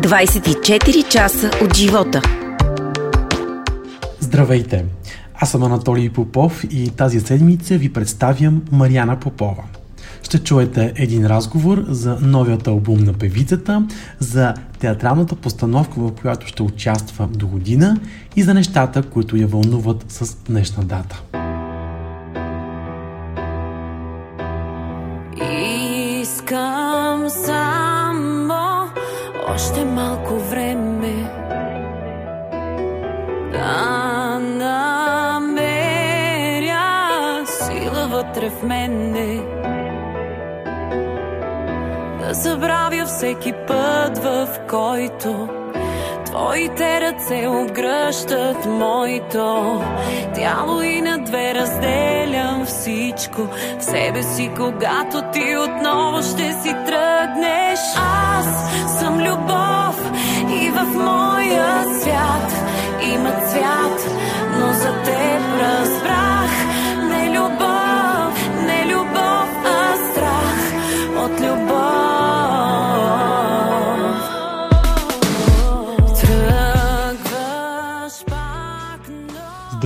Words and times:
24 0.00 1.08
часа 1.08 1.50
от 1.64 1.76
живота. 1.76 2.22
Здравейте! 4.20 4.84
Аз 5.34 5.50
съм 5.50 5.62
Анатолий 5.62 6.10
Попов 6.10 6.64
и 6.70 6.90
тази 6.90 7.20
седмица 7.20 7.78
ви 7.78 7.92
представям 7.92 8.62
Мариана 8.72 9.20
Попова. 9.20 9.62
Ще 10.22 10.38
чуете 10.38 10.92
един 10.96 11.26
разговор 11.26 11.84
за 11.88 12.18
новият 12.20 12.66
албум 12.66 13.04
на 13.04 13.12
певицата, 13.12 13.86
за 14.18 14.54
театралната 14.78 15.36
постановка, 15.36 16.00
в 16.00 16.12
която 16.20 16.46
ще 16.46 16.62
участва 16.62 17.28
до 17.32 17.46
година 17.46 17.96
и 18.36 18.42
за 18.42 18.54
нещата, 18.54 19.02
които 19.02 19.36
я 19.36 19.46
вълнуват 19.46 20.04
с 20.08 20.36
днешна 20.36 20.84
дата. 20.84 21.22
Искам 26.22 27.30
само 27.30 27.79
още 29.60 29.84
малко 29.84 30.34
време. 30.34 31.14
Да 33.52 34.38
намеря 34.38 35.56
сила 37.46 38.08
вътре 38.10 38.50
в 38.50 38.62
мене. 38.62 39.40
Да 42.20 42.34
забравя 42.34 43.06
всеки 43.06 43.52
път, 43.52 44.18
в 44.18 44.48
който 44.70 45.48
Твоите 46.30 47.00
ръце 47.00 47.48
обгръщат 47.48 48.66
моето 48.66 49.82
тяло 50.34 50.82
и 50.82 51.00
на 51.00 51.18
две 51.18 51.54
разделям 51.54 52.66
всичко 52.66 53.42
в 53.78 53.84
себе 53.84 54.22
си, 54.22 54.50
когато 54.56 55.22
ти 55.32 55.56
отново 55.56 56.22
ще 56.22 56.52
си 56.52 56.74
тръгнеш. 56.86 57.80
Аз 57.96 58.46
съм 59.00 59.18
любов 59.18 60.12
и 60.62 60.70
в 60.70 60.86
моя 60.94 61.84
свят 62.00 62.52
има 63.14 63.30
цвят, 63.30 64.10
но 64.58 64.72
за 64.72 65.02
теб 65.02 65.42
разбрах 65.60 66.39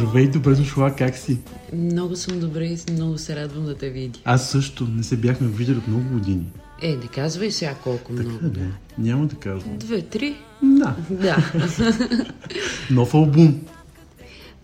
Здравей, 0.05 0.29
добре 0.29 0.55
дошла, 0.55 0.97
как 0.97 1.17
си? 1.17 1.39
Много 1.73 2.17
съм 2.17 2.41
добре 2.41 2.65
и 2.65 2.93
много 2.93 3.19
се 3.19 3.37
радвам 3.37 3.65
да 3.65 3.75
те 3.75 3.91
видя. 3.91 4.19
Аз 4.25 4.51
също 4.51 4.87
не 4.87 5.03
се 5.03 5.17
бяхме 5.17 5.49
виждали 5.49 5.79
от 5.79 5.89
много 5.89 6.09
години. 6.13 6.47
Е, 6.83 6.97
не 6.97 7.07
казвай 7.07 7.51
сега 7.51 7.75
колко 7.75 8.13
много. 8.13 8.31
Така 8.31 8.49
да, 8.49 8.67
няма 8.99 9.27
да 9.27 9.37
казвам. 9.37 9.79
Две, 9.79 10.03
три? 10.03 10.37
Да, 10.63 10.97
Да. 11.11 11.37
нов 12.91 13.15
албум. 13.15 13.61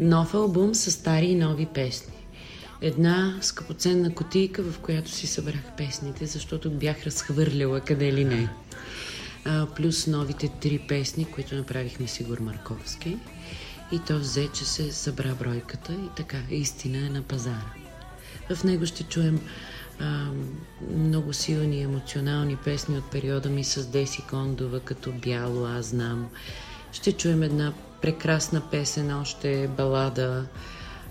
Нов 0.01 0.35
албум 0.35 0.75
с 0.75 0.91
стари 0.91 1.27
и 1.27 1.35
нови 1.35 1.67
песни. 1.67 2.15
Една 2.81 3.39
скъпоценна 3.41 4.15
котийка, 4.15 4.63
в 4.63 4.79
която 4.79 5.11
си 5.11 5.27
събрах 5.27 5.63
песните, 5.77 6.27
защото 6.27 6.71
бях 6.71 7.05
разхвърляла 7.05 7.81
къде 7.81 8.13
ли 8.13 8.25
не. 8.25 8.49
А, 9.45 9.67
плюс 9.67 10.07
новите 10.07 10.49
три 10.61 10.79
песни, 10.79 11.25
които 11.25 11.55
направихме 11.55 12.07
Сигур 12.07 12.39
Марковски. 12.41 13.17
И 13.93 13.99
то 13.99 14.19
взе, 14.19 14.49
че 14.49 14.65
се 14.65 14.93
събра 14.93 15.35
бройката 15.35 15.93
и 15.93 16.09
така, 16.17 16.39
истина 16.51 17.07
е 17.07 17.11
на 17.11 17.23
пазара. 17.23 17.73
В 18.55 18.65
него 18.65 18.87
ще 18.87 19.03
чуем 19.05 19.41
а, 20.01 20.27
много 20.97 21.33
силни 21.33 21.83
емоционални 21.83 22.57
песни 22.57 22.99
от 22.99 23.11
периода 23.11 23.49
ми 23.49 23.65
с 23.65 23.87
Деси 23.87 24.23
Кондова, 24.31 24.81
като 24.81 25.13
Бяло, 25.13 25.67
аз 25.67 25.87
знам. 25.87 26.29
Ще 26.93 27.13
чуем 27.13 27.43
една 27.43 27.73
прекрасна 28.03 28.63
песен, 28.71 29.21
още 29.21 29.69
балада 29.77 30.47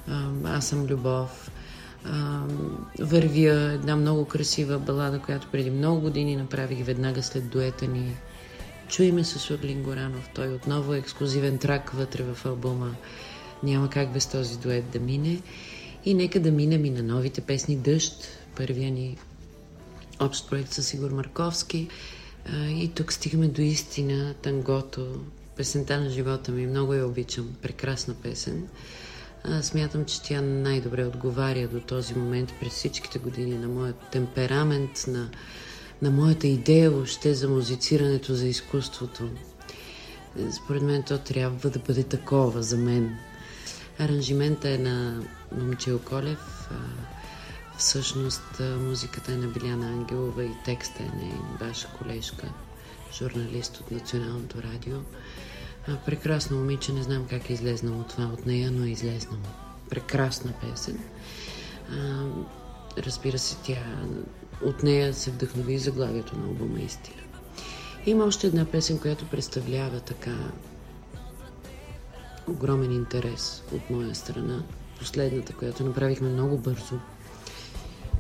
а, 0.08 0.30
Аз 0.46 0.68
съм 0.68 0.86
любов. 0.86 1.52
А, 2.06 2.42
вървя 3.00 3.72
една 3.72 3.96
много 3.96 4.26
красива 4.26 4.80
балада, 4.80 5.20
която 5.20 5.48
преди 5.52 5.72
много 5.72 6.02
години 6.02 6.36
направих 6.36 6.86
веднага 6.86 7.24
след 7.24 7.50
дуета 7.50 7.88
ни. 7.88 8.16
Чуй 8.90 9.12
ме 9.12 9.24
с 9.24 9.54
Орлин 9.54 9.84
Горанов. 9.84 10.30
Той 10.36 10.54
отново 10.54 10.94
е 10.94 10.98
ексклюзивен 10.98 11.58
трак 11.58 11.90
вътре 11.90 12.24
в 12.24 12.46
албума. 12.46 12.96
Няма 13.64 13.90
как 13.90 14.14
без 14.14 14.28
този 14.28 14.60
дует 14.60 14.90
да 14.90 15.00
мине. 15.00 15.42
И 16.06 16.14
нека 16.14 16.40
да 16.40 16.52
минем 16.52 16.86
и 16.86 16.90
на 16.90 17.04
новите 17.04 17.42
песни 17.42 17.76
Дъжд, 17.76 18.28
първия 18.56 18.92
ни 18.92 19.18
общ 20.20 20.50
проект 20.50 20.74
с 20.74 20.94
Игор 20.94 21.12
Марковски. 21.12 21.88
И 22.70 22.92
тук 22.96 23.14
стигаме 23.14 23.48
до 23.48 23.62
истина, 23.62 24.34
тангото, 24.42 25.22
песента 25.56 26.00
на 26.00 26.10
живота 26.10 26.52
ми. 26.52 26.68
Много 26.68 26.94
я 26.94 27.08
обичам. 27.08 27.56
Прекрасна 27.62 28.14
песен. 28.14 28.68
Смятам, 29.62 30.06
че 30.06 30.22
тя 30.22 30.42
най-добре 30.42 31.06
отговаря 31.06 31.68
до 31.68 31.80
този 31.80 32.14
момент 32.16 32.54
през 32.60 32.74
всичките 32.74 33.20
години 33.20 33.58
на 33.58 33.68
моят 33.68 34.10
темперамент, 34.12 35.04
на, 35.08 35.30
на 36.02 36.12
моята 36.12 36.48
идея 36.48 36.92
въобще 36.92 37.34
за 37.34 37.50
музицирането, 37.50 38.34
за 38.34 38.48
изкуството. 38.48 39.30
Според 40.52 40.84
мен 40.84 41.04
то 41.04 41.18
трябва 41.18 41.70
да 41.70 41.80
бъде 41.80 42.04
такова 42.04 42.64
за 42.64 42.78
мен. 42.78 43.18
Аранжимента 44.00 44.70
е 44.70 44.78
на 44.78 45.24
Момчил 45.58 46.00
Колев, 46.00 46.70
всъщност 47.78 48.44
музиката 48.60 49.32
е 49.32 49.36
на 49.36 49.48
Биляна 49.48 49.88
Ангелова 49.88 50.44
и 50.44 50.52
текста 50.66 51.04
е 51.04 51.06
на 51.06 51.32
ваша 51.68 51.88
колежка, 51.88 52.48
журналист 53.14 53.78
от 53.78 53.92
Националното 53.92 54.58
радио. 54.64 54.98
Прекрасно 56.06 56.58
момиче, 56.58 56.94
не 56.94 57.04
знам 57.04 57.26
как 57.30 57.50
е 57.50 57.54
излезнало 57.54 58.04
това 58.04 58.24
от 58.26 58.46
нея, 58.46 58.72
но 58.72 58.86
е 58.86 58.90
излезнало. 58.90 59.44
Прекрасна 59.90 60.54
песен. 60.62 61.00
Разбира 62.98 63.40
се, 63.40 63.58
тя 63.64 63.84
от 64.66 64.84
нея 64.84 65.14
се 65.14 65.32
вдъхнови 65.32 65.74
и 65.74 65.80
заглавието 65.80 66.38
на 66.38 66.46
албума 66.46 66.80
Истина. 66.80 67.22
Има 68.06 68.26
още 68.26 68.48
една 68.48 68.66
песен, 68.66 69.00
която 69.00 69.26
представлява 69.26 70.00
така 70.00 70.36
огромен 72.48 72.92
интерес 72.92 73.64
от 73.74 73.90
моя 73.90 74.16
страна. 74.16 74.64
Последната, 75.00 75.54
която 75.54 75.84
направихме 75.84 76.30
много 76.30 76.58
бързо. 76.58 77.00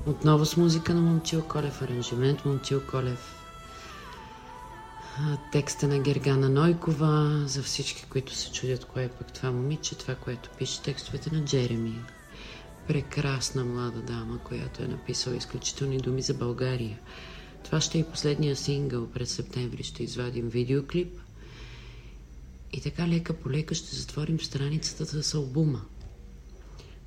Отново 0.06 0.46
с 0.46 0.58
музика 0.58 0.94
на 0.94 1.02
Момчил 1.02 1.42
Колев, 1.42 1.82
аранжимент 1.82 2.46
Момчил 2.46 2.82
Колев, 2.92 3.36
текста 5.52 5.88
на 5.88 6.00
Гергана 6.00 6.50
Нойкова, 6.50 7.44
за 7.46 7.64
всички, 7.64 8.06
които 8.10 8.36
се 8.36 8.52
чудят 8.52 8.86
кое 8.86 9.04
е 9.04 9.10
пък 9.10 9.34
това 9.34 9.52
момиче, 9.52 9.98
това, 9.98 10.16
което 10.16 10.50
пише 10.58 10.82
текстовете 10.82 11.36
на 11.36 11.46
Джереми. 11.46 11.96
Прекрасна 12.90 13.66
млада 13.66 14.02
дама, 14.02 14.40
която 14.40 14.84
е 14.84 14.88
написала 14.88 15.36
изключителни 15.36 15.98
думи 15.98 16.22
за 16.22 16.34
България. 16.34 17.00
Това 17.64 17.82
ще 17.82 18.00
е 18.00 18.06
последния 18.06 18.56
сингъл. 18.56 19.08
През 19.08 19.32
септември 19.32 19.84
ще 19.84 20.04
извадим 20.04 20.50
видеоклип. 20.50 21.20
И 22.74 22.82
така 22.82 23.08
лека 23.08 23.34
по 23.34 23.50
лека 23.52 23.76
ще 23.76 23.96
затворим 23.96 24.40
страницата 24.40 25.24
с 25.24 25.34
албума. 25.34 25.82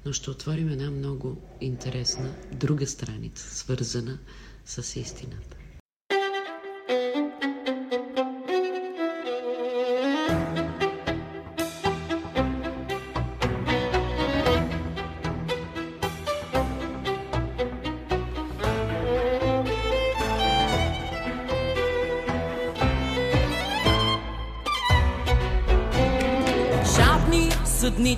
Но 0.07 0.13
ще 0.13 0.31
отворим 0.31 0.69
една 0.69 0.91
много 0.91 1.37
интересна 1.61 2.35
друга 2.53 2.87
страница, 2.87 3.55
свързана 3.55 4.19
с 4.67 4.97
истината. 4.97 5.57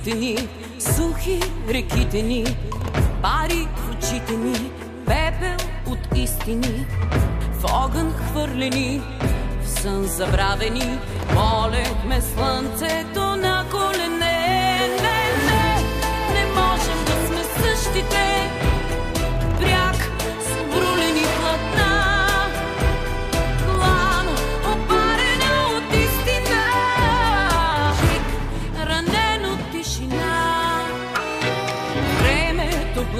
Дните 0.04 0.18
ни, 0.18 0.48
сухи 0.78 1.40
реките 1.68 2.22
ни, 2.22 2.44
пари 3.22 3.68
в 3.76 3.90
очите 3.90 4.36
ни, 4.36 4.70
пепел 5.06 5.66
от 5.86 5.98
истини, 6.16 6.86
в 7.52 7.64
огън 7.72 8.12
хвърлени, 8.12 9.00
в 9.62 9.68
сън 9.68 10.04
забравени, 10.04 10.98
молехме 11.34 12.20
слънцето 12.20 13.36
на 13.36 13.64
колене. 13.70 14.23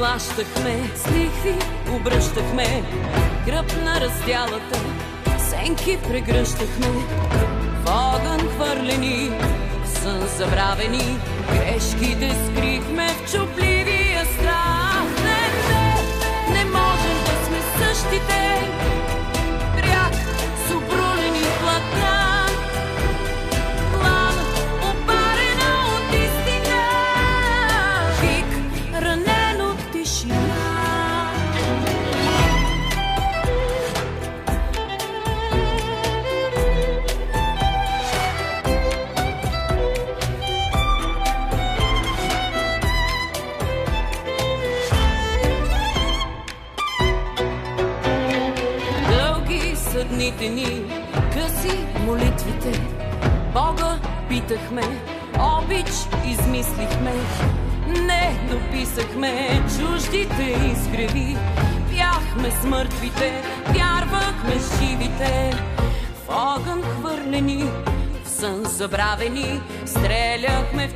плащахме 0.04 0.90
с 0.96 1.10
лихви, 1.12 1.54
обръщахме 1.96 2.82
гръб 3.46 3.76
на 3.84 4.00
раздялата, 4.00 4.78
сенки 5.38 5.98
прегръщахме, 6.08 6.88
в 7.84 7.90
огън 7.90 8.48
хвърлени, 8.48 9.30
в 9.84 9.88
сън 9.88 10.28
забравени, 10.38 11.18
грешките 11.52 12.36
скрихме 12.46 13.08
в 13.08 13.32
чупливия 13.32 14.24
страх. 14.24 15.04
Не, 15.24 15.42
не, 15.68 16.58
не 16.58 16.64
можем 16.64 17.18
да 17.24 17.46
сме 17.46 17.86
същите. 17.86 18.53
Питахме, 54.74 55.00
обич 55.38 55.88
измислихме. 56.26 57.12
Не 58.00 58.38
дописахме 58.50 59.62
чуждите 59.78 60.72
изгреви. 60.72 61.36
Бяхме 61.90 62.50
с 62.50 62.64
мъртвите, 62.64 63.42
вярвахме 63.68 64.60
с 64.60 64.80
живите. 64.80 65.50
В 66.26 66.28
огън 66.28 66.82
хвърлени, 66.82 67.64
в 68.24 68.28
сън 68.28 68.64
забравени, 68.64 69.60
стреляхме 69.86 70.88
в 70.88 70.93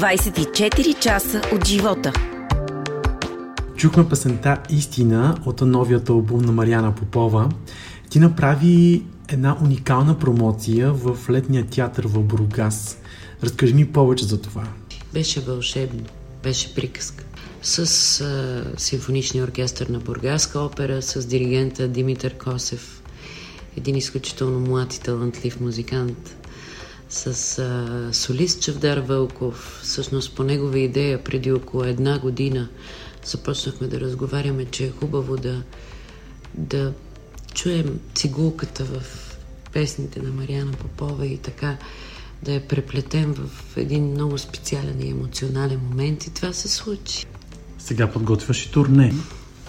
24 0.00 0.98
часа 0.98 1.42
от 1.52 1.66
живота. 1.66 2.12
Чухме 3.76 4.08
песента 4.08 4.58
Истина 4.70 5.36
от 5.46 5.60
новият 5.60 6.08
албум 6.08 6.40
на 6.40 6.52
Мариана 6.52 6.94
Попова. 6.94 7.48
Ти 8.10 8.18
направи 8.18 9.02
една 9.28 9.56
уникална 9.62 10.18
промоция 10.18 10.92
в 10.92 11.30
летния 11.30 11.66
театър 11.66 12.06
в 12.06 12.22
Бургас. 12.22 12.98
Разкажи 13.42 13.74
ми 13.74 13.92
повече 13.92 14.24
за 14.24 14.40
това. 14.40 14.64
Беше 15.12 15.40
вълшебно, 15.40 16.04
беше 16.42 16.74
приказка. 16.74 17.24
С 17.62 17.78
а, 18.20 18.64
симфоничния 18.76 19.44
оркестър 19.44 19.86
на 19.86 19.98
Бургаска 19.98 20.60
опера, 20.60 21.02
с 21.02 21.26
диригента 21.26 21.88
Димитър 21.88 22.34
Косев, 22.34 23.02
един 23.76 23.96
изключително 23.96 24.60
млад 24.60 24.94
и 24.94 25.00
талантлив 25.00 25.60
музикант, 25.60 26.36
с 27.10 27.58
а, 27.58 28.14
солист 28.14 28.62
Чавдар 28.62 28.98
Вълков. 28.98 29.80
Всъщност 29.82 30.34
по 30.36 30.44
негова 30.44 30.78
идея 30.78 31.24
преди 31.24 31.52
около 31.52 31.84
една 31.84 32.18
година 32.18 32.68
започнахме 33.24 33.86
да 33.86 34.00
разговаряме, 34.00 34.64
че 34.64 34.84
е 34.84 34.90
хубаво 34.90 35.36
да, 35.36 35.62
да 36.54 36.92
чуем 37.54 38.00
цигулката 38.14 38.84
в 38.84 39.02
песните 39.72 40.22
на 40.22 40.30
Мариана 40.30 40.72
Попова 40.72 41.26
и 41.26 41.38
така 41.38 41.76
да 42.42 42.52
я 42.52 42.68
преплетем 42.68 43.34
в 43.34 43.76
един 43.76 44.04
много 44.04 44.38
специален 44.38 45.00
и 45.00 45.10
емоционален 45.10 45.80
момент 45.88 46.26
и 46.26 46.34
това 46.34 46.52
се 46.52 46.68
случи. 46.68 47.26
Сега 47.78 48.10
подготвяш 48.10 48.66
и 48.66 48.70
турне. 48.70 49.14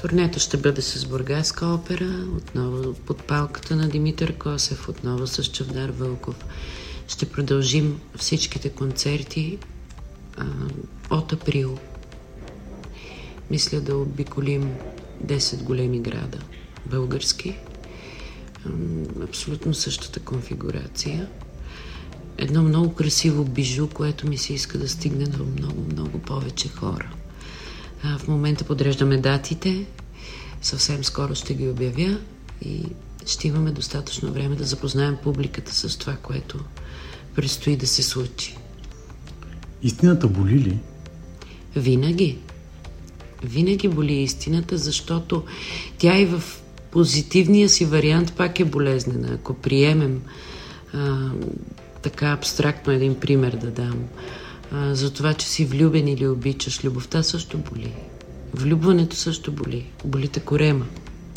Турнето 0.01 0.39
ще 0.39 0.57
бъде 0.57 0.81
с 0.81 1.05
Бургаска 1.05 1.65
опера, 1.65 2.25
отново 2.37 2.93
под 2.93 3.23
палката 3.23 3.75
на 3.75 3.89
Димитър 3.89 4.33
Косев, 4.33 4.89
отново 4.89 5.27
с 5.27 5.43
Чавдар 5.43 5.89
Вълков. 5.89 6.35
Ще 7.07 7.29
продължим 7.29 7.99
всичките 8.17 8.69
концерти 8.69 9.57
а, 10.37 10.45
от 11.09 11.33
април. 11.33 11.77
Мисля 13.51 13.81
да 13.81 13.97
обиколим 13.97 14.73
10 15.25 15.63
големи 15.63 15.99
града 15.99 16.37
български. 16.85 17.55
Абсолютно 19.23 19.73
същата 19.73 20.19
конфигурация. 20.19 21.29
Едно 22.37 22.63
много 22.63 22.93
красиво 22.93 23.43
бижу, 23.43 23.87
което 23.87 24.27
ми 24.27 24.37
се 24.37 24.53
иска 24.53 24.77
да 24.77 24.89
стигне 24.89 25.25
до 25.25 25.45
много, 25.45 25.81
много 25.91 26.19
повече 26.19 26.69
хора. 26.69 27.11
В 28.03 28.27
момента 28.27 28.63
подреждаме 28.63 29.17
датите. 29.17 29.85
Съвсем 30.61 31.03
скоро 31.03 31.35
ще 31.35 31.53
ги 31.53 31.69
обявя 31.69 32.17
и 32.65 32.85
ще 33.25 33.47
имаме 33.47 33.71
достатъчно 33.71 34.33
време 34.33 34.55
да 34.55 34.63
запознаем 34.63 35.17
публиката 35.23 35.75
с 35.75 35.97
това, 35.97 36.15
което 36.15 36.59
предстои 37.35 37.75
да 37.75 37.87
се 37.87 38.03
случи. 38.03 38.57
Истината 39.83 40.27
боли 40.27 40.59
ли? 40.59 40.77
Винаги. 41.75 42.37
Винаги 43.43 43.87
боли 43.87 44.13
истината, 44.13 44.77
защото 44.77 45.43
тя 45.97 46.19
и 46.19 46.25
в 46.25 46.43
позитивния 46.91 47.69
си 47.69 47.85
вариант 47.85 48.33
пак 48.33 48.59
е 48.59 48.65
болезнена. 48.65 49.33
Ако 49.33 49.53
приемем 49.53 50.21
а, 50.93 51.29
така 52.01 52.31
абстрактно 52.31 52.93
един 52.93 53.15
пример 53.15 53.51
да 53.51 53.71
дам, 53.71 54.03
а, 54.71 54.95
за 54.95 55.13
това, 55.13 55.33
че 55.33 55.47
си 55.47 55.65
влюбен 55.65 56.07
или 56.07 56.27
обичаш, 56.27 56.83
любовта 56.83 57.23
също 57.23 57.57
боли. 57.57 57.91
Влюбването 58.53 59.15
също 59.15 59.51
боли. 59.51 59.85
Болите 60.05 60.39
корема. 60.39 60.85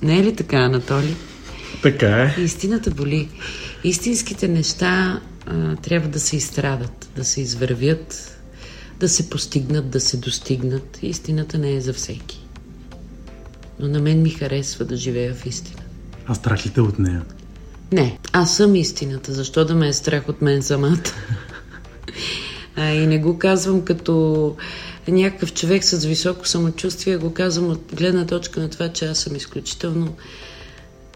Не 0.03 0.19
е 0.19 0.25
ли 0.25 0.37
така, 0.37 0.57
Анатолий? 0.57 1.15
Така 1.83 2.23
е. 2.23 2.43
Истината 2.43 2.91
боли. 2.91 3.29
Истинските 3.85 4.49
неща 4.49 5.21
а, 5.47 5.77
трябва 5.77 6.09
да 6.09 6.21
се 6.21 6.37
изстрадат, 6.37 7.09
да 7.17 7.25
се 7.25 7.41
извървят, 7.41 8.39
да 9.01 9.09
се 9.09 9.31
постигнат, 9.31 9.91
да 9.91 10.01
се 10.01 10.17
достигнат. 10.17 10.99
Истината 11.03 11.59
не 11.59 11.75
е 11.75 11.81
за 11.81 11.93
всеки. 11.93 12.47
Но 13.81 13.89
на 13.89 14.01
мен 14.01 14.23
ми 14.23 14.31
харесва 14.31 14.85
да 14.85 14.97
живея 14.97 15.35
в 15.35 15.47
истина. 15.47 15.83
А 16.27 16.35
страх 16.35 16.67
ли 16.67 16.71
те 16.71 16.81
от 16.81 16.99
нея? 16.99 17.23
Не, 17.93 18.19
аз 18.33 18.57
съм 18.57 18.75
истината. 18.75 19.33
Защо 19.33 19.65
да 19.65 19.75
ме 19.75 19.89
е 19.89 19.93
страх 19.93 20.29
от 20.29 20.43
мен 20.43 20.63
самата? 20.63 20.99
А, 22.77 22.91
и 22.91 23.07
не 23.07 23.19
го 23.19 23.39
казвам 23.39 23.85
като 23.85 24.57
някакъв 25.09 25.55
човек 25.55 25.85
с 25.85 26.05
високо 26.05 26.49
самочувствие, 26.49 27.17
го 27.17 27.35
казвам 27.35 27.71
от 27.71 27.83
гледна 27.95 28.27
точка 28.27 28.61
на 28.61 28.71
това, 28.71 28.89
че 28.89 29.07
аз 29.07 29.19
съм 29.19 29.37
изключително 29.37 30.17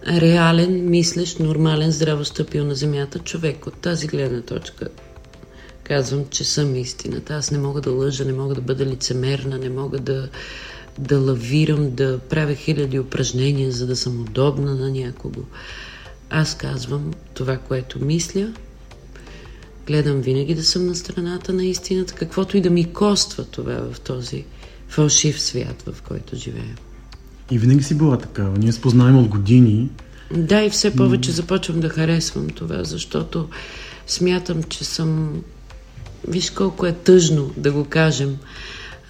реален, 0.08 0.90
мислещ, 0.90 1.40
нормален, 1.40 1.90
здраво 1.90 2.24
стъпил 2.24 2.64
на 2.64 2.74
земята 2.74 3.18
човек. 3.18 3.66
От 3.66 3.74
тази 3.74 4.06
гледна 4.06 4.40
точка 4.40 4.88
казвам, 5.84 6.24
че 6.30 6.44
съм 6.44 6.76
истината. 6.76 7.34
Аз 7.34 7.50
не 7.50 7.58
мога 7.58 7.80
да 7.80 7.90
лъжа, 7.90 8.24
не 8.24 8.32
мога 8.32 8.54
да 8.54 8.60
бъда 8.60 8.86
лицемерна, 8.86 9.58
не 9.58 9.68
мога 9.68 9.98
да, 9.98 10.28
да 10.98 11.18
лавирам, 11.18 11.90
да 11.94 12.18
правя 12.18 12.54
хиляди 12.54 12.98
упражнения, 12.98 13.72
за 13.72 13.86
да 13.86 13.96
съм 13.96 14.20
удобна 14.20 14.74
на 14.74 14.90
някого. 14.90 15.40
Аз 16.30 16.56
казвам 16.56 17.10
това, 17.34 17.56
което 17.56 18.04
мисля. 18.04 18.52
Гледам 19.86 20.20
винаги 20.20 20.54
да 20.54 20.64
съм 20.64 20.86
на 20.86 20.94
страната 20.94 21.52
на 21.52 21.64
истината, 21.64 22.14
каквото 22.14 22.56
и 22.56 22.60
да 22.60 22.70
ми 22.70 22.92
коства 22.92 23.44
това 23.44 23.92
в 23.92 24.00
този 24.00 24.44
фалшив 24.88 25.40
свят, 25.40 25.82
в 25.86 26.02
който 26.02 26.36
живеем. 26.36 26.76
И 27.50 27.58
винаги 27.58 27.82
си 27.82 27.94
била 27.94 28.18
такава. 28.18 28.58
Ние 28.58 28.72
спознаем 28.72 29.18
от 29.18 29.28
години. 29.28 29.90
Да, 30.36 30.62
и 30.62 30.70
все 30.70 30.96
повече 30.96 31.32
започвам 31.32 31.80
да 31.80 31.88
харесвам 31.88 32.48
това, 32.48 32.84
защото 32.84 33.48
смятам, 34.06 34.62
че 34.62 34.84
съм... 34.84 35.42
Виж 36.28 36.50
колко 36.50 36.86
е 36.86 36.92
тъжно 36.92 37.50
да 37.56 37.72
го 37.72 37.84
кажем. 37.84 38.36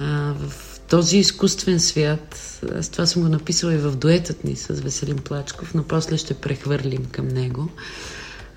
А, 0.01 0.35
в 0.39 0.81
този 0.89 1.19
изкуствен 1.19 1.81
свят, 1.81 2.61
аз 2.79 2.89
това 2.89 3.07
съм 3.07 3.23
го 3.23 3.29
написала 3.29 3.75
и 3.75 3.79
в 3.79 3.97
дуетът 3.97 4.45
ни 4.45 4.57
с 4.57 4.69
Веселин 4.69 5.17
Плачков, 5.17 5.75
но 5.75 5.83
после 5.83 6.19
ще 6.19 6.35
прехвърлим 6.35 7.05
към 7.05 7.29
него. 7.29 7.69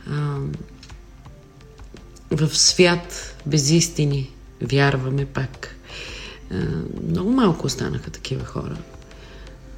А, 0.07 0.37
в 2.31 2.57
свят 2.57 3.35
без 3.45 3.69
истини 3.69 4.31
вярваме 4.61 5.25
пак. 5.25 5.75
А, 6.51 6.55
много 7.09 7.31
малко 7.31 7.67
останаха 7.67 8.09
такива 8.09 8.45
хора. 8.45 8.77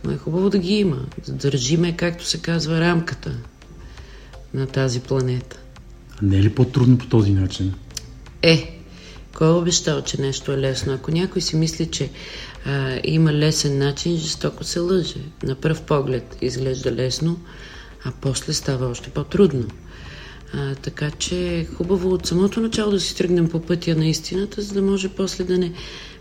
Но 0.04 0.12
е 0.12 0.18
хубаво 0.18 0.50
да 0.50 0.58
ги 0.58 0.74
има. 0.74 1.06
Държиме, 1.28 1.98
както 1.98 2.26
се 2.26 2.42
казва, 2.42 2.80
рамката 2.80 3.32
на 4.54 4.68
тази 4.68 5.00
планета. 5.00 5.60
А 6.18 6.26
не 6.26 6.38
е 6.38 6.44
ли 6.44 6.50
по-трудно 6.50 6.98
по 6.98 7.06
този 7.06 7.32
начин? 7.32 7.74
Е, 8.42 8.80
кой 9.38 9.48
е 9.48 9.52
обещал, 9.52 10.02
че 10.02 10.22
нещо 10.22 10.52
е 10.52 10.58
лесно? 10.58 10.94
Ако 10.94 11.12
някой 11.12 11.42
си 11.42 11.56
мисли, 11.56 11.86
че 11.86 12.10
а, 12.66 13.00
има 13.04 13.34
лесен 13.34 13.78
начин, 13.78 14.18
жестоко 14.18 14.64
се 14.64 14.80
лъже. 14.80 15.20
На 15.44 15.56
пръв 15.56 15.82
поглед 15.82 16.38
изглежда 16.42 16.92
лесно, 16.92 17.40
а 18.06 18.12
после 18.22 18.54
става 18.54 18.88
още 18.88 19.10
по-трудно. 19.10 19.68
А, 20.54 20.76
така 20.76 21.12
че 21.12 21.58
е 21.58 21.66
хубаво 21.66 22.10
от 22.10 22.26
самото 22.26 22.62
начало 22.62 22.92
да 22.92 23.00
си 23.00 23.16
тръгнем 23.16 23.50
по 23.50 23.62
пътя 23.62 23.96
на 23.96 24.06
истината, 24.06 24.62
за 24.62 24.74
да 24.74 24.82
може 24.82 25.10
после 25.10 25.44
да 25.44 25.58
не 25.58 25.74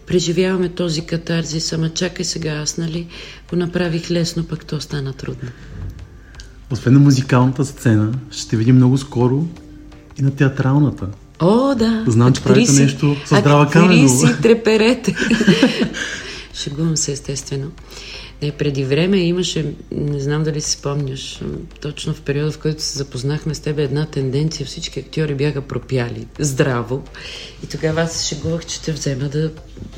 преживяваме 0.07 0.69
този 0.69 1.07
катарзис. 1.07 1.73
Ама 1.73 1.89
чакай 1.89 2.25
сега, 2.25 2.51
аз 2.51 2.79
нали 2.79 3.07
го 3.51 3.57
направих 3.57 4.11
лесно, 4.11 4.45
пък 4.45 4.65
то 4.65 4.81
стана 4.81 5.13
трудно. 5.13 5.49
Освен 6.71 6.95
на 6.95 7.01
музикалната 7.01 7.65
сцена, 7.65 8.13
ще 8.31 8.57
видим 8.57 8.77
много 8.77 8.99
скоро 8.99 9.47
и 10.19 10.23
на 10.23 10.31
театралната. 10.31 11.09
О, 11.41 11.75
да. 11.75 12.05
Знам, 12.07 12.33
че 12.33 12.43
правите 12.43 12.73
нещо 12.73 13.17
с 13.27 13.39
здрава 13.39 13.71
камера. 13.71 14.09
си 14.09 14.27
треперете. 14.43 15.17
Шегувам 16.55 16.97
се, 16.97 17.13
естествено. 17.13 17.71
Не, 18.43 18.53
преди 18.53 18.85
време 18.85 19.17
имаше, 19.17 19.75
не 19.91 20.21
знам 20.21 20.43
дали 20.43 20.61
си 20.61 20.71
спомняш, 20.71 21.41
точно 21.81 22.15
в 22.15 22.21
периода, 22.23 22.53
в 22.53 22.59
който 22.59 22.83
се 22.83 22.99
запознахме 22.99 23.55
с 23.55 23.61
тебе, 23.61 23.83
една 23.83 24.07
тенденция, 24.07 24.67
всички 24.67 25.01
актьори 25.01 25.35
бяха 25.35 25.63
пропяли 25.63 26.27
здраво. 26.39 27.05
И 27.65 27.67
тогава 27.67 28.03
аз 28.03 28.13
се 28.13 28.29
шегувах, 28.29 28.67
че 28.67 28.83
те 28.83 28.93
взема 28.93 29.29
да 29.29 29.51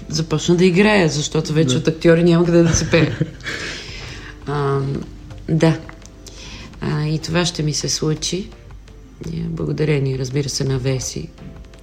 започна 0.09 0.57
да 0.57 0.65
играя, 0.65 1.09
защото 1.09 1.53
вече 1.53 1.75
да. 1.75 1.81
от 1.81 1.89
актьори 1.89 2.25
няма 2.25 2.45
къде 2.45 2.63
да 2.63 2.75
се 2.75 2.91
пее. 2.91 3.11
А, 4.47 4.81
да. 5.49 5.79
А, 6.81 7.07
и 7.07 7.19
това 7.19 7.47
ще 7.47 7.63
ми 7.63 7.73
се 7.73 7.89
случи. 7.89 8.51
Благодарение, 9.35 10.19
разбира 10.19 10.49
се, 10.49 10.65
на 10.65 10.79
Веси. 10.79 11.29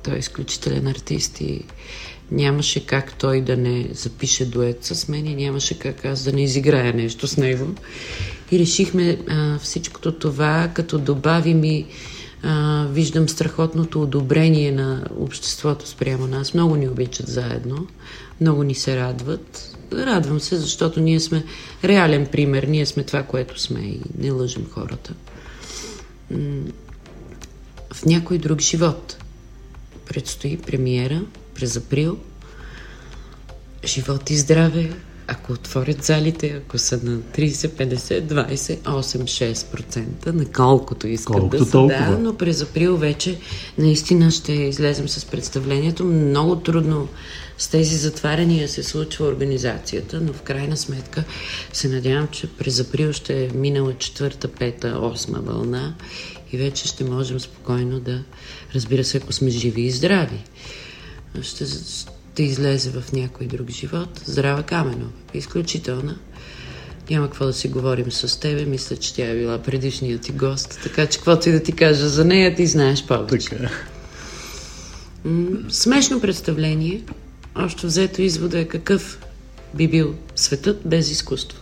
Той 0.04 0.16
е 0.16 0.20
изключителен 0.20 0.88
артист 0.88 1.42
и 1.42 1.64
нямаше 2.32 2.86
как 2.86 3.14
той 3.14 3.42
да 3.42 3.58
не 3.58 3.88
запише 3.94 4.46
дует 4.46 4.86
с 4.86 5.08
мен 5.08 5.28
и 5.28 5.36
нямаше 5.36 5.80
как 5.80 6.06
аз 6.06 6.24
да 6.24 6.34
не 6.34 6.44
изиграя 6.44 6.94
нещо 6.94 7.28
с 7.28 7.38
него. 7.38 7.68
И 8.52 8.60
решихме 8.60 9.18
а, 9.28 9.60
всичкото 9.60 10.12
това, 10.12 10.70
като 10.74 10.98
добавим 10.98 11.64
и 11.64 11.86
а, 12.44 12.86
виждам 12.92 13.30
страхотното 13.30 14.02
одобрение 14.02 14.72
на 14.72 15.06
обществото 15.18 15.88
спрямо 15.88 16.28
нас. 16.28 16.54
Много 16.54 16.76
ни 16.76 16.88
обичат 16.88 17.28
заедно, 17.28 17.88
много 18.42 18.64
ни 18.64 18.76
се 18.76 18.98
радват. 18.98 19.78
Радвам 19.94 20.40
се, 20.40 20.58
защото 20.58 21.00
ние 21.00 21.20
сме 21.20 21.44
реален 21.84 22.26
пример, 22.26 22.64
ние 22.64 22.86
сме 22.86 23.04
това, 23.04 23.24
което 23.24 23.62
сме 23.62 23.80
и 23.80 24.00
не 24.18 24.32
лъжим 24.32 24.68
хората. 24.72 25.14
В 27.94 28.06
някой 28.06 28.38
друг 28.38 28.62
живот 28.62 29.18
предстои 30.06 30.58
премиера 30.58 31.22
през 31.56 31.78
април. 31.78 32.18
Живот 33.86 34.30
и 34.30 34.38
здраве, 34.38 34.92
ако 35.28 35.54
отворят 35.54 36.04
залите, 36.04 36.48
ако 36.48 36.78
са 36.78 37.00
на 37.04 37.18
30, 37.18 37.52
50, 37.52 38.24
20, 38.24 38.80
8, 38.80 39.54
6%, 39.54 40.28
на 40.28 40.46
колкото 40.46 41.08
искат 41.08 41.36
Колкото 41.36 41.58
да 41.58 41.66
са, 41.66 41.72
толкова. 41.72 42.06
да, 42.06 42.18
но 42.20 42.38
през 42.38 42.62
април 42.62 42.98
вече 42.98 43.40
наистина 43.78 44.32
ще 44.32 44.54
излезем 44.54 45.10
с 45.10 45.26
представлението. 45.26 46.06
Много 46.06 46.56
трудно 46.56 47.08
с 47.58 47.68
тези 47.68 47.96
затваряния 47.96 48.70
се 48.70 48.84
случва 48.84 49.28
организацията, 49.28 50.22
но 50.22 50.34
в 50.34 50.42
крайна 50.42 50.78
сметка 50.78 51.24
се 51.74 51.90
надявам, 51.90 52.28
че 52.28 52.48
през 52.48 52.80
април 52.80 53.14
ще 53.14 53.46
е 53.46 53.50
минала 53.56 53.94
четвърта, 53.98 54.48
пета, 54.48 55.00
осма 55.02 55.40
вълна 55.40 55.96
и 56.54 56.58
вече 56.58 56.88
ще 56.88 57.04
можем 57.04 57.40
спокойно 57.40 58.00
да, 58.00 58.24
разбира 58.76 59.04
се, 59.04 59.18
ако 59.18 59.34
сме 59.34 59.50
живи 59.50 59.82
и 59.82 59.92
здрави, 59.92 60.44
ще, 61.42 61.66
ще 61.66 62.44
излезе 62.44 62.90
в 62.90 63.12
някой 63.14 63.48
друг 63.48 63.70
живот. 63.70 64.22
Здрава 64.26 64.64
Камено, 64.64 65.08
изключителна. 65.34 66.18
Няма 67.10 67.28
какво 67.28 67.46
да 67.46 67.54
си 67.54 67.68
говорим 67.68 68.12
с 68.12 68.40
тебе. 68.40 68.66
Мисля, 68.66 68.98
че 68.98 69.14
тя 69.14 69.30
е 69.30 69.36
била 69.36 69.62
предишният 69.62 70.22
ти 70.22 70.32
гост. 70.32 70.80
Така 70.84 71.08
че, 71.08 71.18
каквото 71.18 71.50
и 71.50 71.52
да 71.52 71.64
ти 71.64 71.72
кажа 71.72 72.10
за 72.10 72.26
нея, 72.26 72.56
ти 72.56 72.68
знаеш 72.68 73.06
повече. 73.06 73.50
Така. 73.50 73.70
М- 75.26 75.58
смешно 75.70 76.22
представление. 76.22 77.02
Още 77.56 77.88
взето 77.88 78.22
извода 78.22 78.60
е 78.60 78.68
какъв 78.68 79.20
би 79.74 79.88
бил 79.88 80.16
светът 80.36 80.82
без 80.86 81.12
изкуство. 81.12 81.61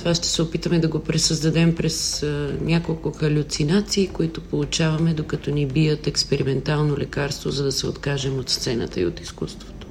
Това 0.00 0.14
ще 0.14 0.28
се 0.28 0.42
опитаме 0.42 0.78
да 0.78 0.88
го 0.88 1.00
пресъздадем 1.00 1.74
през 1.74 2.24
няколко 2.60 3.10
халюцинации, 3.10 4.08
които 4.08 4.40
получаваме, 4.40 5.14
докато 5.14 5.50
ни 5.50 5.66
бият 5.66 6.06
експериментално 6.06 6.98
лекарство, 6.98 7.50
за 7.50 7.64
да 7.64 7.72
се 7.72 7.86
откажем 7.86 8.38
от 8.38 8.50
сцената 8.50 9.00
и 9.00 9.06
от 9.06 9.20
изкуството. 9.20 9.86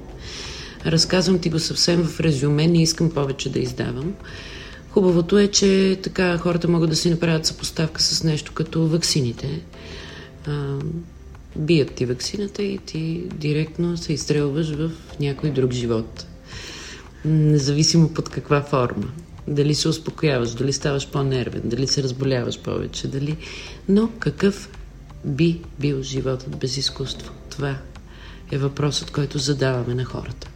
Разказвам 0.86 1.38
ти 1.38 1.50
го 1.50 1.58
съвсем 1.58 2.04
в 2.04 2.20
резюме, 2.20 2.66
не 2.66 2.82
искам 2.82 3.10
повече 3.10 3.52
да 3.52 3.58
издавам. 3.58 4.14
Хубавото 4.90 5.38
е, 5.38 5.48
че 5.48 5.98
така 6.02 6.38
хората 6.38 6.68
могат 6.68 6.90
да 6.90 6.96
си 6.96 7.10
направят 7.10 7.46
съпоставка 7.46 8.02
с 8.02 8.24
нещо 8.24 8.52
като 8.52 8.86
ваксините. 8.86 9.60
Бият 11.56 11.94
ти 11.94 12.06
ваксината 12.06 12.62
и 12.62 12.78
ти 12.78 13.22
директно 13.34 13.96
се 13.96 14.12
изстрелваш 14.12 14.70
в 14.70 14.90
някой 15.20 15.50
друг 15.50 15.72
живот. 15.72 16.26
Независимо 17.24 18.08
под 18.08 18.28
каква 18.28 18.62
форма. 18.62 19.06
Дали 19.50 19.74
се 19.74 19.88
успокояваш, 19.88 20.50
дали 20.50 20.72
ставаш 20.72 21.08
по-нервен, 21.08 21.62
дали 21.64 21.86
се 21.86 22.02
разболяваш 22.02 22.58
повече, 22.58 23.08
дали... 23.08 23.36
Но 23.88 24.10
какъв 24.18 24.68
би 25.24 25.60
бил 25.80 26.02
животът 26.02 26.58
без 26.58 26.76
изкуство? 26.76 27.32
Това 27.50 27.76
е 28.52 28.58
въпросът, 28.58 29.10
който 29.10 29.38
задаваме 29.38 29.94
на 29.94 30.04
хората. 30.04 30.50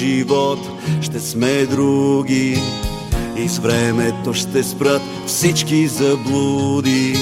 Живот 0.00 0.58
ще 1.00 1.20
сме 1.20 1.66
други 1.66 2.62
и 3.36 3.48
с 3.48 3.58
времето 3.58 4.34
ще 4.34 4.62
спрат 4.62 5.02
всички 5.26 5.88
заблуди, 5.88 7.18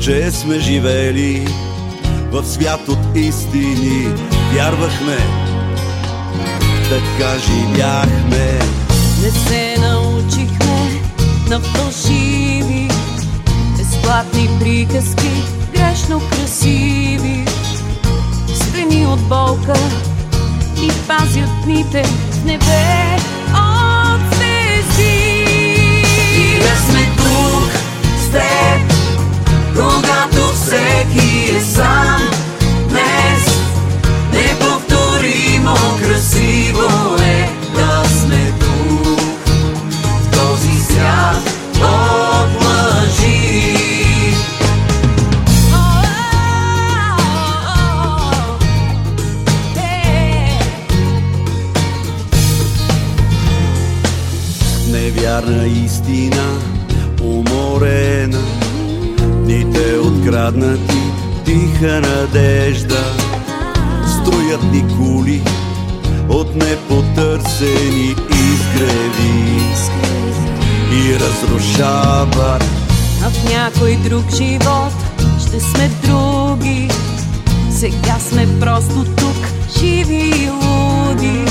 че 0.00 0.30
сме 0.30 0.60
живели 0.60 1.48
в 2.32 2.44
свят 2.44 2.88
от 2.88 3.16
истини. 3.16 4.14
Вярвахме, 4.54 5.16
така 6.90 7.38
живяхме. 7.38 8.58
Не 9.22 9.30
се 9.30 9.76
научихме 9.80 11.02
на 11.48 11.60
фалшиви, 11.60 12.88
безплатни 13.78 14.48
приказки, 14.60 15.30
грешно 15.74 16.20
красиви. 16.30 17.44
Страни 18.54 19.06
от 19.06 19.20
болка 19.28 19.74
и 20.82 20.90
пазят 21.08 21.50
дните 21.64 22.02
в 22.02 22.44
небе 22.44 23.16
от 23.54 24.20
звезди. 24.34 25.44
И 26.36 26.58
да 26.58 26.76
сме 26.76 27.08
тук 27.16 27.70
с 28.18 28.30
теб, 28.30 28.92
когато 29.74 30.54
всеки 30.54 31.56
е 31.56 31.60
сам. 31.60 32.30
Днес 32.88 33.58
неповторимо 34.32 35.76
красиво 36.02 37.16
е 37.22 37.50
да 37.74 38.08
сме 38.08 38.52
тук 38.60 39.20
в 39.96 40.30
този 40.30 40.80
свят 40.84 41.55
вярна 55.26 55.66
истина, 55.66 56.46
уморена, 57.22 58.42
дните 59.44 59.98
откраднати, 59.98 61.02
тиха 61.44 62.00
надежда, 62.00 63.02
строят 64.06 64.72
ни 64.72 64.84
кули 64.96 65.42
от 66.28 66.54
непотърсени 66.54 68.14
изгреви. 68.30 69.62
И 70.92 71.18
разрушават. 71.18 72.64
А 73.24 73.30
в 73.30 73.50
някой 73.50 73.96
друг 73.96 74.34
живот 74.34 74.92
ще 75.40 75.60
сме 75.60 75.90
други, 76.04 76.90
сега 77.70 78.16
сме 78.30 78.60
просто 78.60 79.04
тук, 79.04 79.36
живи 79.78 80.32
и 80.44 80.50
луди, 80.50 81.44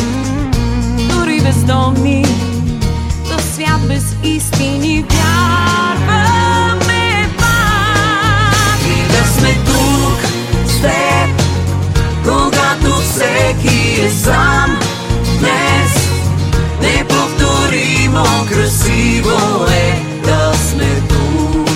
дори 1.10 1.42
бездомни 1.42 2.26
свят 3.56 3.88
без 3.88 4.16
истини 4.24 5.06
вярваме 5.10 6.40
пак. 7.38 8.82
И 8.88 9.08
да 9.08 9.28
сме 9.28 9.54
тук 9.66 10.20
с 10.66 10.82
теб, 10.82 11.30
когато 12.24 12.96
всеки 13.02 14.02
е 14.02 14.10
сам 14.10 14.80
днес. 15.40 16.10
Неповторимо 16.82 18.26
красиво 18.50 19.66
е 19.72 20.02
да 20.26 20.54
сме 20.54 21.02
тук 21.10 21.70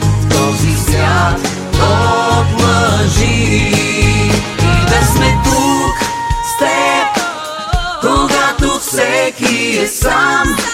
в 0.00 0.28
този 0.28 0.76
свят 0.76 1.40
от 1.80 2.62
лъжи. 2.62 3.72
И 4.58 4.86
да 4.88 5.06
сме 5.06 5.38
тук 5.44 5.96
с 6.44 6.58
теб, 6.58 7.24
когато 8.00 8.80
всеки 8.80 9.78
е 9.78 9.86
сам. 9.86 10.73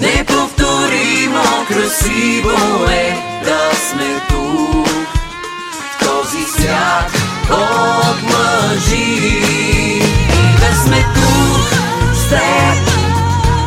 Неповторимо 0.00 1.66
красиво 1.68 2.90
е 2.90 3.16
да 3.44 3.76
сме 3.76 4.20
тук 4.28 4.88
в 4.88 5.98
този 5.98 6.44
свят 6.44 7.12
от 7.50 8.22
лъжи 8.22 8.96
и 8.96 10.02
да 10.60 10.76
сме 10.84 11.04
тук 11.14 11.68
с 12.14 12.28
теб, 12.28 12.90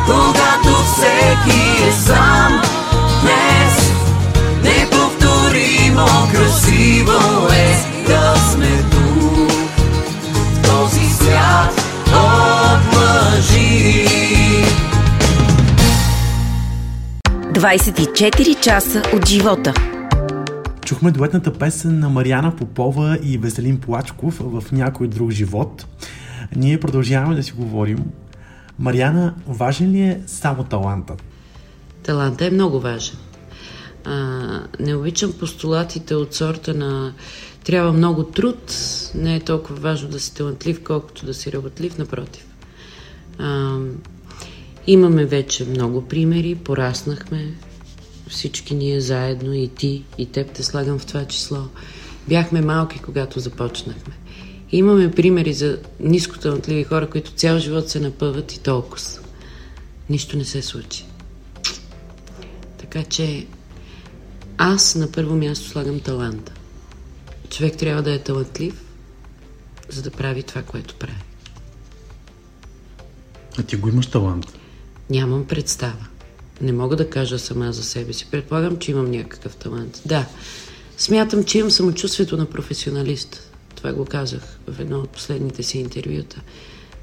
когато 0.06 0.84
всеки 0.84 1.82
е 1.88 1.92
сам 1.92 2.62
днес. 3.22 3.92
Неповторимо 4.62 6.06
красиво 6.32 7.46
е 7.46 7.49
24 17.60 18.60
часа 18.60 19.02
от 19.14 19.28
живота. 19.28 19.74
Чухме 20.84 21.10
дуетната 21.10 21.52
песен 21.52 21.98
на 21.98 22.08
Мариана 22.08 22.56
Попова 22.56 23.18
и 23.22 23.38
Веселин 23.38 23.80
Плачков 23.80 24.38
в 24.40 24.72
някой 24.72 25.08
друг 25.08 25.30
живот. 25.30 25.86
Ние 26.56 26.80
продължаваме 26.80 27.34
да 27.34 27.42
си 27.42 27.52
говорим. 27.52 27.98
Мариана, 28.78 29.34
важен 29.48 29.90
ли 29.90 30.00
е 30.00 30.20
само 30.26 30.64
талантът? 30.64 31.22
Талантът 32.02 32.40
е 32.40 32.54
много 32.54 32.80
важен. 32.80 33.16
А, 34.04 34.12
не 34.80 34.94
обичам 34.94 35.32
постулатите 35.32 36.14
от 36.14 36.34
сорта 36.34 36.74
на 36.74 37.12
трябва 37.64 37.92
много 37.92 38.24
труд, 38.24 38.74
не 39.14 39.36
е 39.36 39.40
толкова 39.40 39.80
важно 39.80 40.08
да 40.08 40.20
си 40.20 40.34
талантлив, 40.34 40.84
колкото 40.84 41.26
да 41.26 41.34
си 41.34 41.52
работлив, 41.52 41.98
напротив. 41.98 42.46
А, 43.38 43.78
имаме 44.86 45.24
вече 45.24 45.64
много 45.64 46.08
примери, 46.08 46.54
пораснахме, 46.54 47.54
всички 48.28 48.74
ние 48.74 49.00
заедно, 49.00 49.54
и 49.54 49.68
ти, 49.68 50.04
и 50.18 50.26
теб 50.26 50.52
те 50.52 50.62
слагам 50.62 50.98
в 50.98 51.06
това 51.06 51.24
число. 51.24 51.58
Бяхме 52.28 52.60
малки, 52.60 52.98
когато 52.98 53.40
започнахме. 53.40 54.14
Имаме 54.72 55.10
примери 55.10 55.52
за 55.52 55.78
нискоталантливи 56.00 56.84
хора, 56.84 57.10
които 57.10 57.32
цял 57.32 57.58
живот 57.58 57.88
се 57.88 58.00
напъват 58.00 58.52
и 58.52 58.60
толкова. 58.60 59.04
Нищо 60.10 60.36
не 60.36 60.44
се 60.44 60.62
случи. 60.62 61.04
Така 62.78 63.04
че 63.04 63.46
аз 64.58 64.94
на 64.94 65.12
първо 65.12 65.36
място 65.36 65.68
слагам 65.68 66.00
таланта. 66.00 66.52
Човек 67.50 67.76
трябва 67.76 68.02
да 68.02 68.12
е 68.12 68.18
талантлив, 68.18 68.84
за 69.88 70.02
да 70.02 70.10
прави 70.10 70.42
това, 70.42 70.62
което 70.62 70.94
прави. 70.94 71.22
А 73.58 73.62
ти 73.62 73.76
го 73.76 73.88
имаш 73.88 74.06
талант. 74.06 74.59
Нямам 75.10 75.44
представа. 75.44 76.06
Не 76.60 76.72
мога 76.72 76.96
да 76.96 77.10
кажа 77.10 77.38
сама 77.38 77.72
за 77.72 77.82
себе 77.82 78.12
си. 78.12 78.26
Предполагам, 78.30 78.78
че 78.78 78.90
имам 78.90 79.10
някакъв 79.10 79.56
талант. 79.56 80.02
Да, 80.06 80.26
смятам, 80.98 81.44
че 81.44 81.58
имам 81.58 81.70
самочувствието 81.70 82.36
на 82.36 82.46
професионалист. 82.46 83.50
Това 83.74 83.92
го 83.92 84.04
казах 84.04 84.58
в 84.68 84.80
едно 84.80 84.98
от 84.98 85.10
последните 85.10 85.62
си 85.62 85.78
интервюта. 85.78 86.40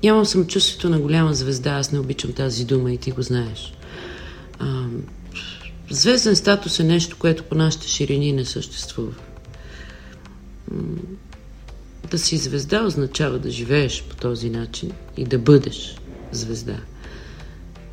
Нямам 0.04 0.26
самочувствието 0.26 0.90
на 0.90 1.00
голяма 1.00 1.34
звезда. 1.34 1.72
Аз 1.72 1.92
не 1.92 2.00
обичам 2.00 2.34
тази 2.34 2.66
дума 2.66 2.92
и 2.94 2.98
ти 2.98 3.12
го 3.12 3.22
знаеш. 3.22 3.74
А, 4.60 4.86
звезден 5.90 6.36
статус 6.36 6.80
е 6.80 6.84
нещо, 6.84 7.18
което 7.20 7.44
по 7.44 7.56
нашите 7.56 7.88
ширини 7.88 8.32
не 8.32 8.46
съществува. 8.46 9.14
Да 12.12 12.20
си 12.20 12.38
звезда 12.38 12.84
означава 12.84 13.40
да 13.40 13.52
живееш 13.52 14.04
по 14.04 14.16
този 14.16 14.50
начин 14.50 14.92
и 15.18 15.24
да 15.24 15.40
бъдеш 15.40 15.96
звезда. 16.32 16.78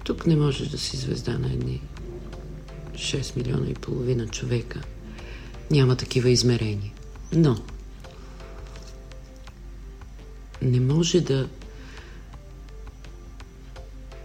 Тук 0.05 0.27
не 0.27 0.37
можеш 0.37 0.69
да 0.69 0.79
си 0.79 0.97
звезда 0.97 1.39
на 1.39 1.53
едни 1.53 1.83
6 2.93 3.37
милиона 3.37 3.71
и 3.71 3.75
половина 3.75 4.27
човека. 4.27 4.81
Няма 5.71 5.97
такива 5.97 6.31
измерения. 6.31 6.93
Но 7.33 7.63
не 10.63 10.81
може 10.81 11.21
да 11.21 11.49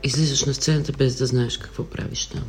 излизаш 0.03 0.45
на 0.45 0.53
сцената 0.53 0.91
без 0.91 1.15
да 1.15 1.25
знаеш 1.25 1.57
какво 1.57 1.83
правиш 1.83 2.25
там. 2.25 2.45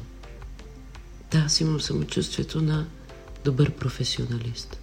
Да, 1.31 1.38
аз 1.38 1.61
имам 1.61 1.81
самочувствието 1.81 2.62
на 2.62 2.87
добър 3.45 3.71
професионалист. 3.71 4.81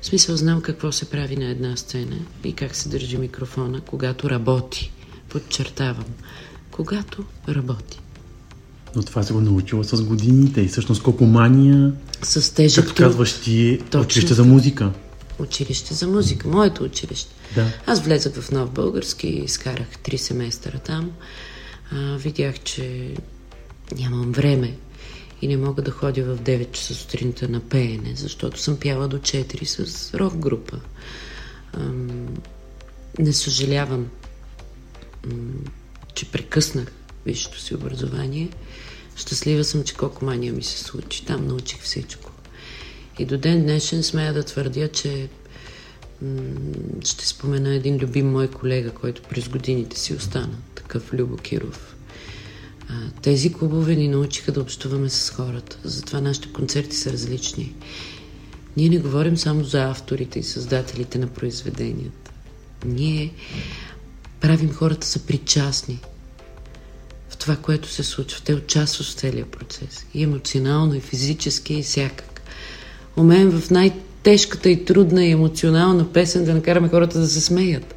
В 0.00 0.06
смисъл 0.06 0.36
знам 0.36 0.62
какво 0.62 0.92
се 0.92 1.10
прави 1.10 1.36
на 1.36 1.50
една 1.50 1.76
сцена 1.76 2.16
и 2.44 2.52
как 2.52 2.76
се 2.76 2.88
държи 2.88 3.18
микрофона, 3.18 3.80
когато 3.80 4.30
работи. 4.30 4.92
Подчертавам. 5.28 6.14
Когато 6.80 7.24
работи. 7.48 8.00
Но 8.96 9.02
това 9.02 9.22
се 9.22 9.32
го 9.32 9.40
научила 9.40 9.84
с 9.84 10.02
годините 10.02 10.60
и 10.60 10.68
всъщност 10.68 11.02
колко 11.02 11.24
мания, 11.24 11.92
С 12.22 12.54
тежък 12.54 12.86
както 12.86 13.02
казваш 13.02 13.40
ти, 13.40 13.80
Точно 13.90 14.00
училище 14.00 14.34
за 14.34 14.44
музика. 14.44 14.92
Училище 15.38 15.94
за 15.94 16.06
музика, 16.06 16.48
моето 16.48 16.84
училище. 16.84 17.34
Да. 17.54 17.66
Аз 17.86 18.00
влезах 18.00 18.34
в 18.34 18.50
Нов 18.50 18.70
Български, 18.70 19.28
изкарах 19.28 19.98
три 20.02 20.18
семестъра 20.18 20.78
там. 20.78 21.10
А, 21.92 22.16
видях, 22.16 22.60
че 22.62 23.14
нямам 23.96 24.32
време 24.32 24.76
и 25.42 25.48
не 25.48 25.56
мога 25.56 25.82
да 25.82 25.90
ходя 25.90 26.24
в 26.24 26.38
9 26.38 26.72
часа 26.72 26.94
сутринта 26.94 27.48
на 27.48 27.60
пеене, 27.60 28.12
защото 28.16 28.60
съм 28.60 28.76
пяла 28.76 29.08
до 29.08 29.18
4 29.18 29.64
с 29.64 30.14
рок 30.14 30.36
група. 30.36 30.80
Ам, 31.72 32.28
не 33.18 33.32
съжалявам, 33.32 34.06
че 36.14 36.30
прекъснах 36.30 36.92
висшето 37.26 37.60
си 37.60 37.74
образование. 37.74 38.48
Щастлива 39.16 39.64
съм, 39.64 39.84
че 39.84 39.94
колко 39.94 40.24
мания 40.24 40.52
ми 40.52 40.62
се 40.62 40.78
случи. 40.78 41.24
Там 41.26 41.46
научих 41.46 41.80
всичко. 41.82 42.30
И 43.18 43.24
до 43.24 43.38
ден 43.38 43.62
днешен 43.62 44.02
смея 44.02 44.32
да 44.32 44.42
твърдя, 44.42 44.88
че 44.88 45.28
ще 47.04 47.26
спомена 47.26 47.74
един 47.74 47.96
любим 47.96 48.30
мой 48.30 48.48
колега, 48.48 48.90
който 48.90 49.22
през 49.22 49.48
годините 49.48 49.98
си 49.98 50.14
остана, 50.14 50.58
такъв 50.74 51.12
Любо 51.12 51.36
Киров. 51.36 51.96
Тези 53.22 53.52
клубове 53.52 53.96
ни 53.96 54.08
научиха 54.08 54.52
да 54.52 54.60
общуваме 54.60 55.10
с 55.10 55.30
хората, 55.30 55.78
затова 55.84 56.20
нашите 56.20 56.52
концерти 56.52 56.96
са 56.96 57.12
различни. 57.12 57.74
Ние 58.76 58.88
не 58.88 58.98
говорим 58.98 59.36
само 59.36 59.64
за 59.64 59.90
авторите 59.90 60.38
и 60.38 60.42
създателите 60.42 61.18
на 61.18 61.26
произведенията. 61.26 62.30
Ние 62.84 63.32
правим 64.40 64.72
хората 64.72 65.06
са 65.06 65.18
причастни 65.18 66.00
в 67.30 67.36
това, 67.36 67.56
което 67.56 67.88
се 67.88 68.02
случва. 68.02 68.40
Те 68.44 68.54
участват 68.54 69.06
в 69.06 69.14
целия 69.14 69.46
процес. 69.46 70.06
И 70.14 70.22
емоционално, 70.22 70.94
и 70.94 71.00
физически, 71.00 71.74
и 71.74 71.82
всякак. 71.82 72.40
Умеем 73.16 73.50
в 73.60 73.70
най-тежката 73.70 74.70
и 74.70 74.84
трудна 74.84 75.24
и 75.24 75.30
емоционална 75.30 76.12
песен 76.12 76.44
да 76.44 76.54
накараме 76.54 76.88
хората 76.88 77.20
да 77.20 77.26
се 77.28 77.40
смеят. 77.40 77.94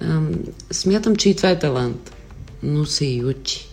Ам, 0.00 0.32
Смятам, 0.70 1.16
че 1.16 1.28
и 1.28 1.36
това 1.36 1.50
е 1.50 1.58
талант, 1.58 2.14
но 2.62 2.84
се 2.84 3.06
и 3.06 3.24
учи. 3.24 3.68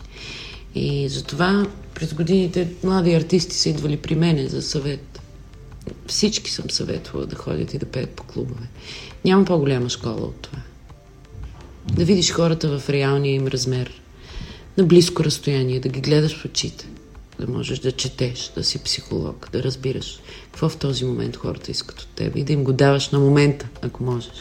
И 0.75 1.09
затова 1.09 1.67
през 1.93 2.13
годините 2.13 2.67
млади 2.83 3.13
артисти 3.13 3.55
са 3.55 3.69
идвали 3.69 3.97
при 3.97 4.15
мене 4.15 4.47
за 4.47 4.61
съвет. 4.61 5.21
Всички 6.07 6.51
съм 6.51 6.69
съветвала 6.69 7.25
да 7.25 7.35
ходят 7.35 7.73
и 7.73 7.77
да 7.77 7.85
пеят 7.85 8.09
по 8.09 8.23
клубове. 8.23 8.67
Няма 9.25 9.45
по-голяма 9.45 9.89
школа 9.89 10.21
от 10.21 10.35
това. 10.35 10.59
Да 11.91 12.05
видиш 12.05 12.31
хората 12.31 12.79
в 12.79 12.89
реалния 12.89 13.33
им 13.33 13.47
размер, 13.47 14.01
на 14.77 14.83
близко 14.83 15.23
разстояние, 15.23 15.79
да 15.79 15.89
ги 15.89 16.01
гледаш 16.01 16.37
в 16.37 16.45
очите, 16.45 16.87
да 17.39 17.47
можеш 17.47 17.79
да 17.79 17.91
четеш, 17.91 18.51
да 18.55 18.63
си 18.63 18.83
психолог, 18.83 19.49
да 19.51 19.63
разбираш 19.63 20.19
какво 20.43 20.69
в 20.69 20.77
този 20.77 21.05
момент 21.05 21.35
хората 21.35 21.71
искат 21.71 22.01
от 22.01 22.07
теб 22.07 22.35
и 22.35 22.43
да 22.43 22.53
им 22.53 22.63
го 22.63 22.73
даваш 22.73 23.09
на 23.09 23.19
момента, 23.19 23.67
ако 23.81 24.03
можеш. 24.03 24.31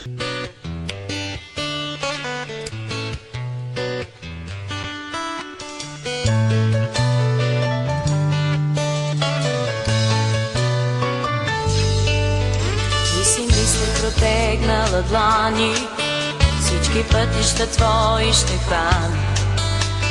И 13.21 13.25
си 13.25 13.43
мислех 13.43 14.01
протегнала 14.01 15.03
длани 15.09 15.75
Всички 16.91 17.09
пътища 17.09 17.67
твои 17.67 18.33
ще 18.33 18.59
хвана. 18.59 19.17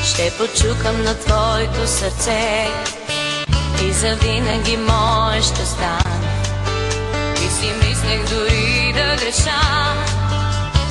Ще 0.03 0.31
почукам 0.37 1.03
на 1.03 1.15
твоето 1.19 1.87
сърце 1.87 2.67
И 3.83 3.91
завинаги 3.91 4.77
мое 4.77 5.41
ще 5.41 5.65
стане. 5.65 6.19
И 7.35 7.49
си 7.49 7.73
мислех 7.87 8.29
дори 8.29 8.93
да 8.93 9.15
греша 9.23 9.61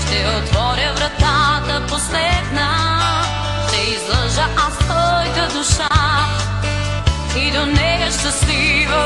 Ще 0.07 0.27
отворя 0.39 0.93
вратата 0.97 1.87
последна. 1.89 3.01
Ще 3.69 3.81
излъжа 3.81 4.49
аз 4.57 4.79
твоята 4.79 5.59
душа 5.59 5.89
И 7.37 7.51
до 7.51 7.67
нея 7.67 8.13
щастливо 8.13 9.05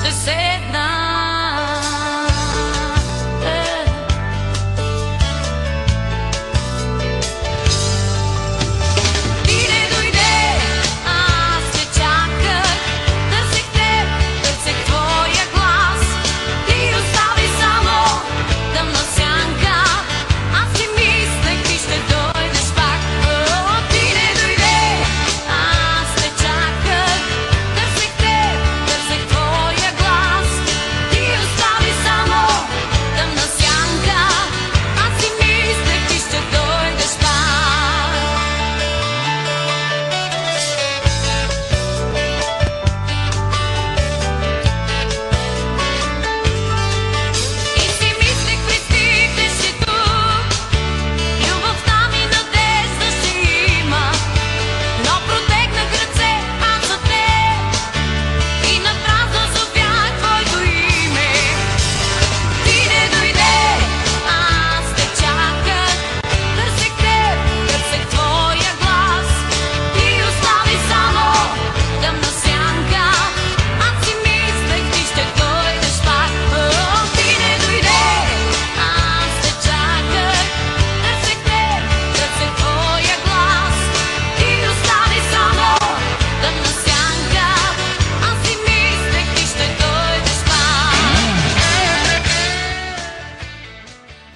Ще 0.00 0.12
седна 0.12 0.99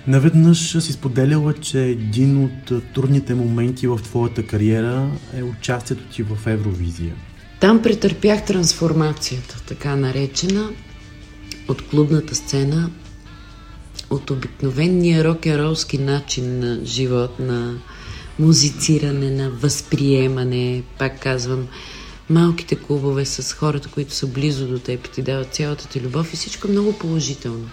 Наведнъж 0.06 0.76
си 0.82 0.92
споделяла, 0.92 1.52
че 1.52 1.84
един 1.84 2.44
от 2.44 2.92
трудните 2.94 3.34
моменти 3.34 3.86
в 3.86 4.00
твоята 4.02 4.46
кариера 4.46 5.10
е 5.36 5.42
участието 5.42 6.02
ти 6.12 6.22
в 6.22 6.46
Евровизия. 6.46 7.14
Там 7.60 7.82
претърпях 7.82 8.44
трансформацията, 8.44 9.62
така 9.66 9.96
наречена, 9.96 10.70
от 11.68 11.88
клубната 11.88 12.34
сцена, 12.34 12.90
от 14.10 14.30
обикновения 14.30 15.24
рок-н-ролски 15.24 15.98
начин 15.98 16.58
на 16.58 16.84
живот, 16.84 17.38
на 17.38 17.74
музициране, 18.38 19.30
на 19.30 19.50
възприемане, 19.50 20.82
пак 20.98 21.22
казвам, 21.22 21.66
малките 22.30 22.76
клубове 22.76 23.24
с 23.24 23.52
хората, 23.52 23.88
които 23.88 24.14
са 24.14 24.26
близо 24.26 24.68
до 24.68 24.78
теб 24.78 25.06
и 25.06 25.10
ти 25.10 25.22
дават 25.22 25.54
цялата 25.54 25.88
ти 25.88 26.00
любов 26.00 26.32
и 26.32 26.36
всичко 26.36 26.68
е 26.68 26.70
много 26.70 26.98
положително. 26.98 27.68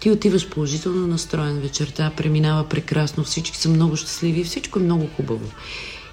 Ти 0.00 0.10
отиваш 0.10 0.48
положително 0.48 1.06
настроен 1.06 1.60
вечерта, 1.60 2.12
преминава 2.16 2.68
прекрасно, 2.68 3.24
всички 3.24 3.56
са 3.56 3.68
много 3.68 3.96
щастливи 3.96 4.44
всичко 4.44 4.78
е 4.78 4.82
много 4.82 5.08
хубаво. 5.16 5.50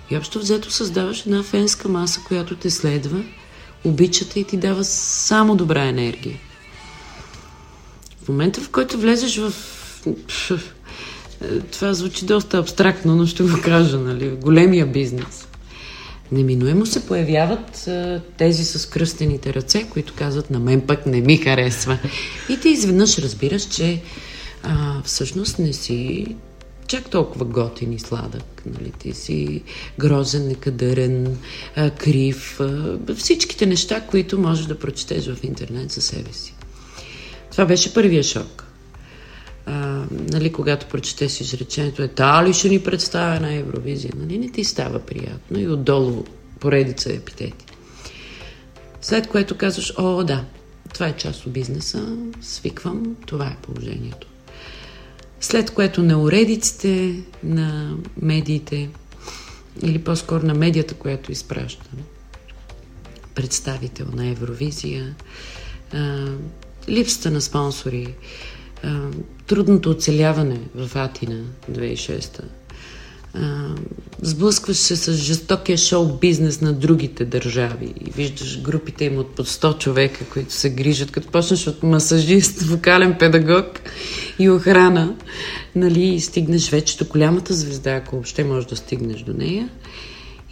И 0.10 0.17
общо 0.17 0.39
взето 0.39 0.71
създаваш 0.71 1.26
една 1.26 1.43
фенска 1.43 1.89
маса, 1.89 2.21
която 2.28 2.56
те 2.56 2.69
следва, 2.69 3.23
обичате 3.84 4.39
и 4.39 4.43
ти 4.43 4.58
дава 4.58 4.84
само 4.84 5.56
добра 5.56 5.86
енергия. 5.86 6.38
В 8.23 8.30
момента, 8.30 8.62
в 8.62 8.69
който 8.69 8.97
влезеш 8.97 9.38
в... 9.38 9.54
Това 11.71 11.93
звучи 11.93 12.26
доста 12.26 12.58
абстрактно, 12.58 13.15
но 13.15 13.26
ще 13.26 13.43
го 13.43 13.62
кажа, 13.63 13.97
нали? 13.97 14.30
Големия 14.30 14.86
бизнес. 14.86 15.47
Неминуемо 16.32 16.86
се 16.86 17.06
появяват 17.06 17.88
а, 17.88 18.22
тези 18.38 18.66
с 18.66 18.90
кръстените 18.90 19.54
ръце, 19.54 19.84
които 19.90 20.13
казват 20.18 20.50
на 20.50 20.60
мен 20.60 20.82
пък 20.82 21.06
не 21.06 21.22
ми 21.22 21.38
харесва. 21.38 21.98
И 22.50 22.60
ти 22.60 22.70
изведнъж 22.70 23.18
разбираш, 23.18 23.68
че 23.68 24.02
а, 24.63 25.02
всъщност 25.04 25.60
не 25.60 25.74
си 25.74 26.28
чак 26.88 27.10
толкова 27.10 27.46
готин 27.46 27.94
и 27.94 28.00
сладък. 28.00 28.63
Нали? 28.66 28.92
Ти 29.00 29.13
си 29.13 29.63
грозен, 30.00 30.48
некадърен, 30.48 31.38
а, 31.76 31.90
крив. 31.90 32.60
А, 32.60 32.98
всичките 33.16 33.66
неща, 33.66 34.02
които 34.02 34.40
можеш 34.40 34.66
да 34.66 34.80
прочетеш 34.80 35.28
в 35.28 35.44
интернет 35.44 35.92
за 35.92 36.02
себе 36.02 36.34
си. 36.34 36.54
Това 37.52 37.66
беше 37.66 37.94
първия 37.94 38.24
шок. 38.24 38.66
Нали, 40.12 40.51
когато 40.51 40.86
прочетеш 40.86 41.41
изречението 41.41 42.03
е 42.03 42.08
та 42.08 42.45
ли 42.45 42.53
ще 42.53 42.69
ни 42.69 42.80
представя 42.80 43.39
на 43.39 43.53
Евровизия, 43.53 44.13
нали, 44.17 44.38
не 44.38 44.51
ти 44.51 44.63
става 44.63 44.99
приятно 44.99 45.60
и 45.60 45.67
отдолу 45.67 46.23
поредица 46.60 47.13
епитети. 47.13 47.65
След 49.01 49.27
което 49.27 49.58
казваш, 49.58 49.93
о, 49.97 50.23
да, 50.23 50.45
това 50.93 51.08
е 51.08 51.17
част 51.17 51.45
от 51.45 51.51
бизнеса, 51.51 52.17
свиквам, 52.41 53.15
това 53.25 53.45
е 53.45 53.58
положението. 53.62 54.27
След 55.41 55.71
което 55.71 56.03
на 56.03 56.21
уредиците 56.21 57.23
на 57.43 57.97
медиите, 58.21 58.89
или 59.84 59.99
по-скоро 59.99 60.45
на 60.45 60.53
медията, 60.53 60.93
която 60.93 61.32
изпраща 61.32 61.89
представител 63.36 64.06
на 64.13 64.27
Евровизия, 64.27 65.15
а, 65.93 66.25
липсата 66.89 67.32
на 67.32 67.41
спонсори, 67.41 68.15
а, 68.84 69.00
трудното 69.48 69.90
оцеляване 69.90 70.60
в 70.76 70.96
Атина 70.96 71.44
2006 71.72 72.42
а, 73.34 73.76
сблъскваш 74.22 74.78
се 74.78 74.96
с 74.96 75.13
жестокия 75.13 75.78
шоу-бизнес 75.78 76.62
на 76.62 76.74
другите 76.74 77.26
държави 77.26 77.94
и 78.06 78.12
виждаш 78.12 78.62
групите 78.62 79.06
им 79.06 79.18
от 79.18 79.36
под 79.36 79.48
100 79.48 79.78
човека, 79.78 80.26
които 80.26 80.54
се 80.54 80.70
грижат, 80.70 81.12
като 81.12 81.28
почнеш 81.28 81.68
от 81.68 81.84
масажист, 81.84 82.62
вокален 82.62 83.16
педагог 83.20 83.66
и 84.40 84.50
охрана, 84.50 85.16
нали, 85.76 86.04
и 86.04 86.20
стигнеш 86.20 86.70
вече 86.70 86.98
до 86.98 87.06
голямата 87.06 87.54
звезда, 87.54 87.92
ако 87.92 88.16
въобще 88.16 88.44
можеш 88.44 88.70
да 88.70 88.76
стигнеш 88.76 89.22
до 89.22 89.34
нея. 89.34 89.70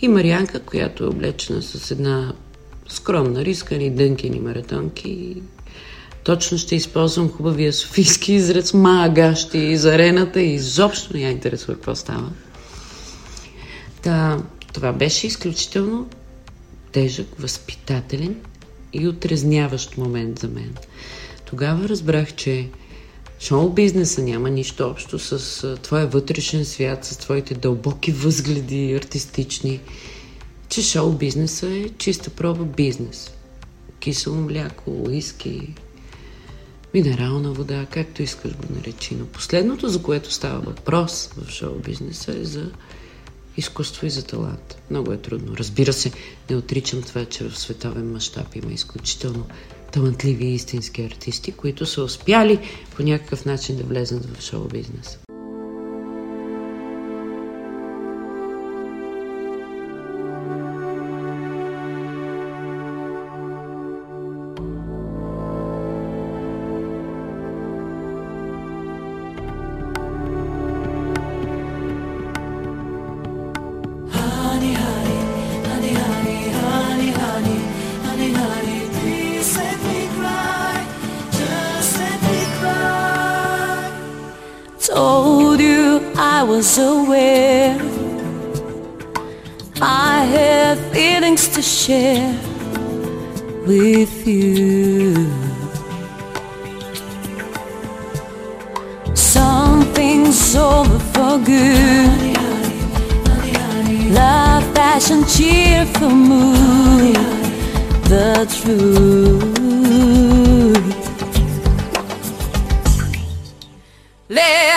И 0.02 0.08
Марианка, 0.08 0.60
която 0.60 1.04
е 1.04 1.08
облечена 1.08 1.62
с 1.62 1.92
една 1.92 2.34
скромна 2.88 3.46
рискани 3.46 3.90
дънкини 3.90 4.40
маратонки. 4.40 5.42
Точно 6.26 6.58
ще 6.58 6.76
използвам 6.76 7.30
хубавия 7.30 7.74
софийски 7.74 8.34
израз 8.34 8.74
мага 8.74 9.36
ще 9.36 9.58
из 9.58 9.86
арената 9.86 10.42
и 10.42 10.54
изобщо 10.54 11.14
не 11.14 11.22
я 11.22 11.32
интересува 11.32 11.74
какво 11.74 11.96
става. 11.96 12.32
Та, 14.02 14.44
това 14.74 14.94
беше 14.94 15.28
изключително 15.28 16.10
тежък, 16.92 17.28
възпитателен 17.40 18.36
и 18.94 19.08
отрезняващ 19.08 19.98
момент 19.98 20.40
за 20.40 20.48
мен. 20.48 20.76
Тогава 21.46 21.90
разбрах, 21.90 22.36
че 22.36 22.70
шоу-бизнеса 23.40 24.22
няма 24.22 24.50
нищо 24.50 24.88
общо 24.88 25.20
с 25.20 25.78
твоя 25.82 26.08
вътрешен 26.08 26.66
свят, 26.66 27.06
с 27.06 27.18
твоите 27.18 27.54
дълбоки 27.54 28.12
възгледи, 28.12 28.94
артистични, 28.94 29.80
че 30.70 30.82
шоу-бизнеса 30.82 31.68
е 31.68 31.90
чиста 31.90 32.30
проба 32.30 32.64
бизнес. 32.64 33.32
Кисело 34.00 34.36
мляко, 34.36 34.92
уиски, 34.92 35.74
минерална 36.96 37.52
вода, 37.52 37.86
както 37.92 38.24
искаш 38.24 38.52
го 38.52 38.64
наречи. 38.76 39.16
Но 39.16 39.26
последното, 39.26 39.90
за 39.90 40.02
което 40.02 40.32
става 40.32 40.60
въпрос 40.60 41.30
в 41.38 41.52
шоу-бизнеса 41.52 42.32
е 42.32 42.44
за 42.44 42.72
изкуство 43.58 44.06
и 44.06 44.10
за 44.10 44.26
талант. 44.26 44.78
Много 44.90 45.12
е 45.12 45.18
трудно. 45.18 45.58
Разбира 45.58 45.94
се, 45.94 46.12
не 46.50 46.56
отричам 46.56 47.02
това, 47.02 47.26
че 47.26 47.50
в 47.50 47.60
световен 47.60 48.12
мащаб 48.12 48.56
има 48.56 48.72
изключително 48.72 49.46
талантливи 49.92 50.46
истински 50.46 51.02
артисти, 51.02 51.52
които 51.52 51.86
са 51.86 52.04
успяли 52.04 52.60
по 52.96 53.04
някакъв 53.04 53.46
начин 53.46 53.78
да 53.78 53.84
влезнат 53.84 54.26
в 54.26 54.42
шоу-бизнеса. 54.42 55.25
Told 85.36 85.60
you 85.60 86.14
I 86.16 86.44
was 86.44 86.78
aware. 86.78 87.78
I 89.82 90.14
have 90.36 90.78
feelings 90.94 91.50
to 91.56 91.62
share 91.62 92.34
with 93.68 94.16
you. 94.26 95.14
Something's 99.14 100.56
over 100.56 101.00
for 101.14 101.38
good. 101.52 102.38
Love, 104.20 104.64
passion, 104.74 105.26
cheerful 105.36 106.16
mood. 106.32 107.16
The 108.08 108.48
truth. 108.58 110.45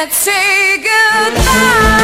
Let's 0.01 0.15
say 0.17 0.77
goodbye. 0.77 1.98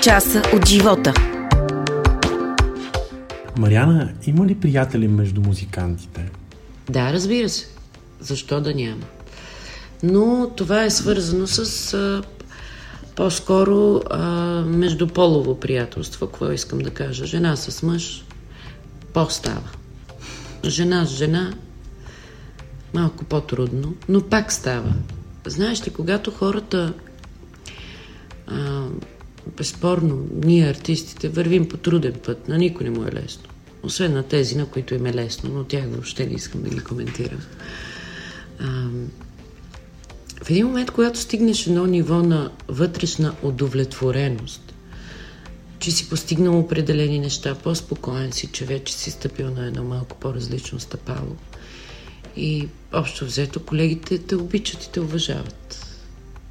Часа 0.00 0.42
от 0.54 0.68
живота. 0.68 1.14
Мариана, 3.58 4.12
има 4.26 4.46
ли 4.46 4.54
приятели 4.54 5.08
между 5.08 5.40
музикантите? 5.40 6.30
Да, 6.90 7.12
разбира 7.12 7.48
се. 7.48 7.66
Защо 8.20 8.60
да 8.60 8.74
няма? 8.74 9.02
Но 10.02 10.50
това 10.56 10.84
е 10.84 10.90
свързано 10.90 11.46
с 11.46 11.94
а, 11.94 12.22
по-скоро 13.16 14.00
а, 14.10 14.18
междуполово 14.66 15.60
приятелство. 15.60 16.26
Какво 16.26 16.52
искам 16.52 16.78
да 16.78 16.90
кажа? 16.90 17.26
Жена 17.26 17.56
с 17.56 17.82
мъж 17.82 18.24
по-става. 19.12 19.70
Жена 20.64 21.06
с 21.06 21.10
жена 21.16 21.52
малко 22.94 23.24
по-трудно, 23.24 23.94
но 24.08 24.22
пак 24.22 24.52
става. 24.52 24.92
Знаеш 25.46 25.86
ли, 25.86 25.90
когато 25.90 26.30
хората 26.30 26.92
безспорно, 29.56 30.28
ние 30.44 30.70
артистите 30.70 31.28
вървим 31.28 31.68
по 31.68 31.76
труден 31.76 32.14
път. 32.26 32.48
На 32.48 32.58
никой 32.58 32.84
не 32.84 32.90
му 32.90 33.04
е 33.04 33.12
лесно. 33.12 33.42
Освен 33.82 34.12
на 34.12 34.22
тези, 34.22 34.56
на 34.56 34.66
които 34.66 34.94
им 34.94 35.06
е 35.06 35.14
лесно, 35.14 35.50
но 35.50 35.64
тях 35.64 35.84
въобще 35.88 36.26
не 36.26 36.34
искам 36.34 36.62
да 36.62 36.70
ги 36.70 36.80
коментирам. 36.80 37.40
А, 38.60 38.88
в 40.42 40.50
един 40.50 40.66
момент, 40.66 40.90
когато 40.90 41.18
стигнеш 41.18 41.66
едно 41.66 41.86
ниво 41.86 42.22
на 42.22 42.50
вътрешна 42.68 43.34
удовлетвореност, 43.42 44.74
че 45.78 45.90
си 45.90 46.08
постигнал 46.08 46.58
определени 46.58 47.18
неща, 47.18 47.54
по-спокоен 47.54 48.32
си, 48.32 48.46
че 48.46 48.64
вече 48.64 48.94
си 48.94 49.10
стъпил 49.10 49.50
на 49.50 49.66
едно 49.66 49.84
малко 49.84 50.16
по-различно 50.16 50.80
стъпало. 50.80 51.36
И 52.36 52.68
общо 52.92 53.24
взето 53.24 53.64
колегите 53.64 54.18
те 54.18 54.36
обичат 54.36 54.84
и 54.84 54.92
те 54.92 55.00
уважават. 55.00 55.86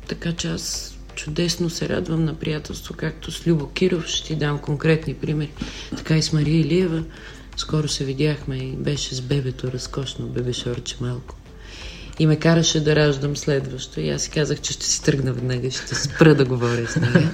Така 0.08 0.34
че 0.34 0.48
аз 0.48 0.96
чудесно 1.20 1.70
се 1.70 1.90
радвам 1.90 2.26
на 2.26 2.34
приятелство, 2.34 2.94
както 2.98 3.32
с 3.32 3.48
Любо 3.48 3.70
Киров, 3.70 4.08
ще 4.08 4.28
ти 4.28 4.36
дам 4.36 4.60
конкретни 4.60 5.14
примери, 5.14 5.52
така 5.98 6.18
и 6.18 6.22
с 6.22 6.34
Мария 6.34 6.60
Илиева. 6.60 7.04
Скоро 7.58 7.88
се 7.88 8.04
видяхме 8.06 8.58
и 8.58 8.72
беше 8.72 9.16
с 9.16 9.22
бебето 9.22 9.72
разкошно, 9.72 10.28
бебешорче 10.28 10.96
малко. 11.02 11.36
И 12.20 12.28
ме 12.28 12.36
караше 12.36 12.84
да 12.84 12.96
раждам 12.96 13.38
следващо. 13.38 14.00
И 14.00 14.10
аз 14.10 14.22
си 14.22 14.30
казах, 14.30 14.62
че 14.62 14.74
ще 14.74 14.86
си 14.86 15.04
тръгна 15.04 15.34
веднага, 15.34 15.72
ще 15.72 15.96
спра 15.96 16.36
да 16.36 16.46
говоря 16.46 16.88
с 16.88 16.96
нея. 16.96 17.32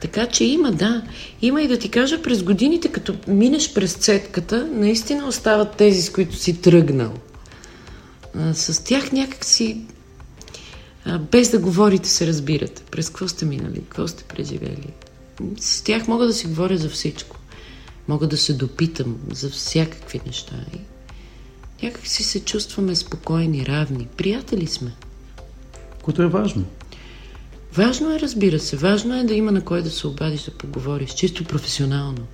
Така 0.00 0.26
че 0.26 0.44
има, 0.44 0.72
да. 0.72 1.02
Има 1.42 1.62
и 1.62 1.68
да 1.68 1.78
ти 1.78 1.88
кажа, 1.88 2.22
през 2.22 2.42
годините, 2.42 2.88
като 2.88 3.14
минеш 3.28 3.74
през 3.74 3.94
цетката, 3.94 4.68
наистина 4.72 5.26
остават 5.26 5.76
тези, 5.76 6.02
с 6.02 6.12
които 6.12 6.36
си 6.36 6.60
тръгнал. 6.60 7.12
А, 8.34 8.54
с 8.54 8.84
тях 8.84 9.12
някак 9.12 9.44
си, 9.44 9.80
без 11.30 11.50
да 11.50 11.58
говорите, 11.58 12.08
се 12.08 12.26
разбирате. 12.26 12.82
През 12.90 13.08
какво 13.08 13.28
сте 13.28 13.44
минали, 13.44 13.80
какво 13.80 14.08
сте 14.08 14.24
преживели. 14.24 14.92
С 15.60 15.82
тях 15.82 16.08
мога 16.08 16.26
да 16.26 16.32
си 16.32 16.46
говоря 16.46 16.78
за 16.78 16.88
всичко. 16.88 17.36
Мога 18.08 18.26
да 18.26 18.36
се 18.36 18.52
допитам 18.52 19.16
за 19.32 19.50
всякакви 19.50 20.20
неща. 20.26 20.54
И 20.74 20.78
някак 21.82 22.06
си 22.06 22.24
се 22.24 22.44
чувстваме 22.44 22.96
спокойни, 22.96 23.66
равни. 23.66 24.08
Приятели 24.16 24.66
сме. 24.66 24.92
Което 26.02 26.22
е 26.22 26.26
важно. 26.26 26.64
Важно 27.74 28.14
е, 28.14 28.20
разбира 28.20 28.58
се. 28.58 28.76
Важно 28.76 29.20
е 29.20 29.24
да 29.24 29.34
има 29.34 29.52
на 29.52 29.64
кой 29.64 29.82
да 29.82 29.90
се 29.90 30.06
обадиш, 30.06 30.42
да 30.42 30.50
поговориш. 30.50 31.10
Чисто 31.10 31.44
професионално. 31.44 32.26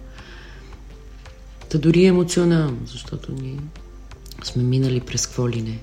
Та 1.68 1.78
дори 1.78 2.04
емоционално, 2.04 2.78
защото 2.86 3.32
ние 3.32 3.58
сме 4.44 4.62
минали 4.62 5.00
през 5.00 5.26
какво 5.26 5.48
ли 5.48 5.62
не. 5.62 5.78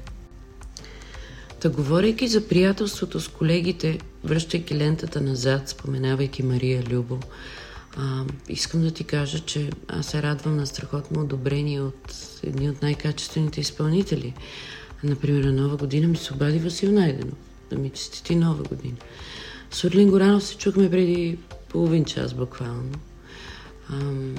Та 1.60 1.70
говорейки 1.70 2.28
за 2.28 2.48
приятелството 2.48 3.20
с 3.20 3.28
колегите, 3.28 4.00
връщайки 4.24 4.76
лентата 4.78 5.22
назад, 5.22 5.70
споменавайки 5.70 6.44
Мария 6.44 6.84
Любо, 6.84 7.20
а, 7.98 8.26
искам 8.50 8.82
да 8.82 8.92
ти 8.92 9.04
кажа, 9.04 9.40
че 9.40 9.70
аз 9.88 10.06
се 10.06 10.22
радвам 10.22 10.58
на 10.58 10.68
страхотно 10.68 11.22
одобрение 11.22 11.82
от 11.82 12.16
едни 12.44 12.70
от 12.70 12.82
най-качествените 12.82 13.62
изпълнители. 13.62 14.34
Например, 15.04 15.44
на 15.44 15.52
Нова 15.54 15.78
година 15.78 16.08
ми 16.08 16.18
се 16.18 16.34
обади 16.34 16.60
Васил 16.60 16.92
Найденов 16.92 17.38
да 17.70 17.76
ми 17.76 17.90
честити 17.90 18.36
Нова 18.36 18.64
година. 18.64 18.98
С 19.72 19.84
Орлин 19.84 20.10
Горанов 20.10 20.44
се 20.44 20.58
чухме 20.58 20.92
преди 20.92 21.38
половин 21.70 22.06
час 22.06 22.34
буквално. 22.34 22.92
Ам, 23.90 24.36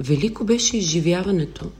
велико 0.00 0.44
беше 0.44 0.76
изживяването, 0.76 1.70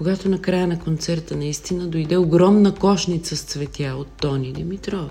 когато 0.00 0.28
на 0.28 0.42
края 0.42 0.66
на 0.66 0.78
концерта 0.78 1.36
наистина 1.36 1.88
дойде 1.88 2.16
огромна 2.16 2.74
кошница 2.74 3.36
с 3.36 3.42
цветя 3.42 3.94
от 3.96 4.08
Тони 4.08 4.52
Димитров. 4.52 5.10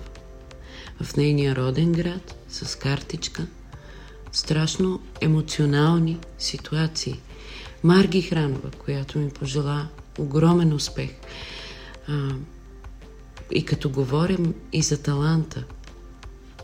В 1.04 1.18
нейния 1.18 1.56
роден 1.56 1.92
град, 1.92 2.36
с 2.50 2.76
картичка, 2.76 3.48
страшно 4.32 5.02
емоционални 5.22 6.18
ситуации. 6.40 7.20
Марги 7.84 8.22
Хранова, 8.22 8.72
която 8.72 9.20
ми 9.20 9.30
пожела 9.30 9.88
огромен 10.20 10.74
успех. 10.74 11.10
А, 12.08 12.30
и 13.52 13.66
като 13.66 13.90
говорим 13.90 14.54
и 14.74 14.82
за 14.82 15.02
таланта, 15.02 15.64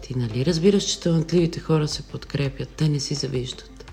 ти 0.03 0.17
нали 0.17 0.45
разбираш, 0.45 0.83
че 0.83 0.99
талантливите 0.99 1.59
хора 1.59 1.87
се 1.87 2.01
подкрепят, 2.01 2.69
те 2.69 2.89
не 2.89 2.99
си 2.99 3.13
завиждат. 3.13 3.91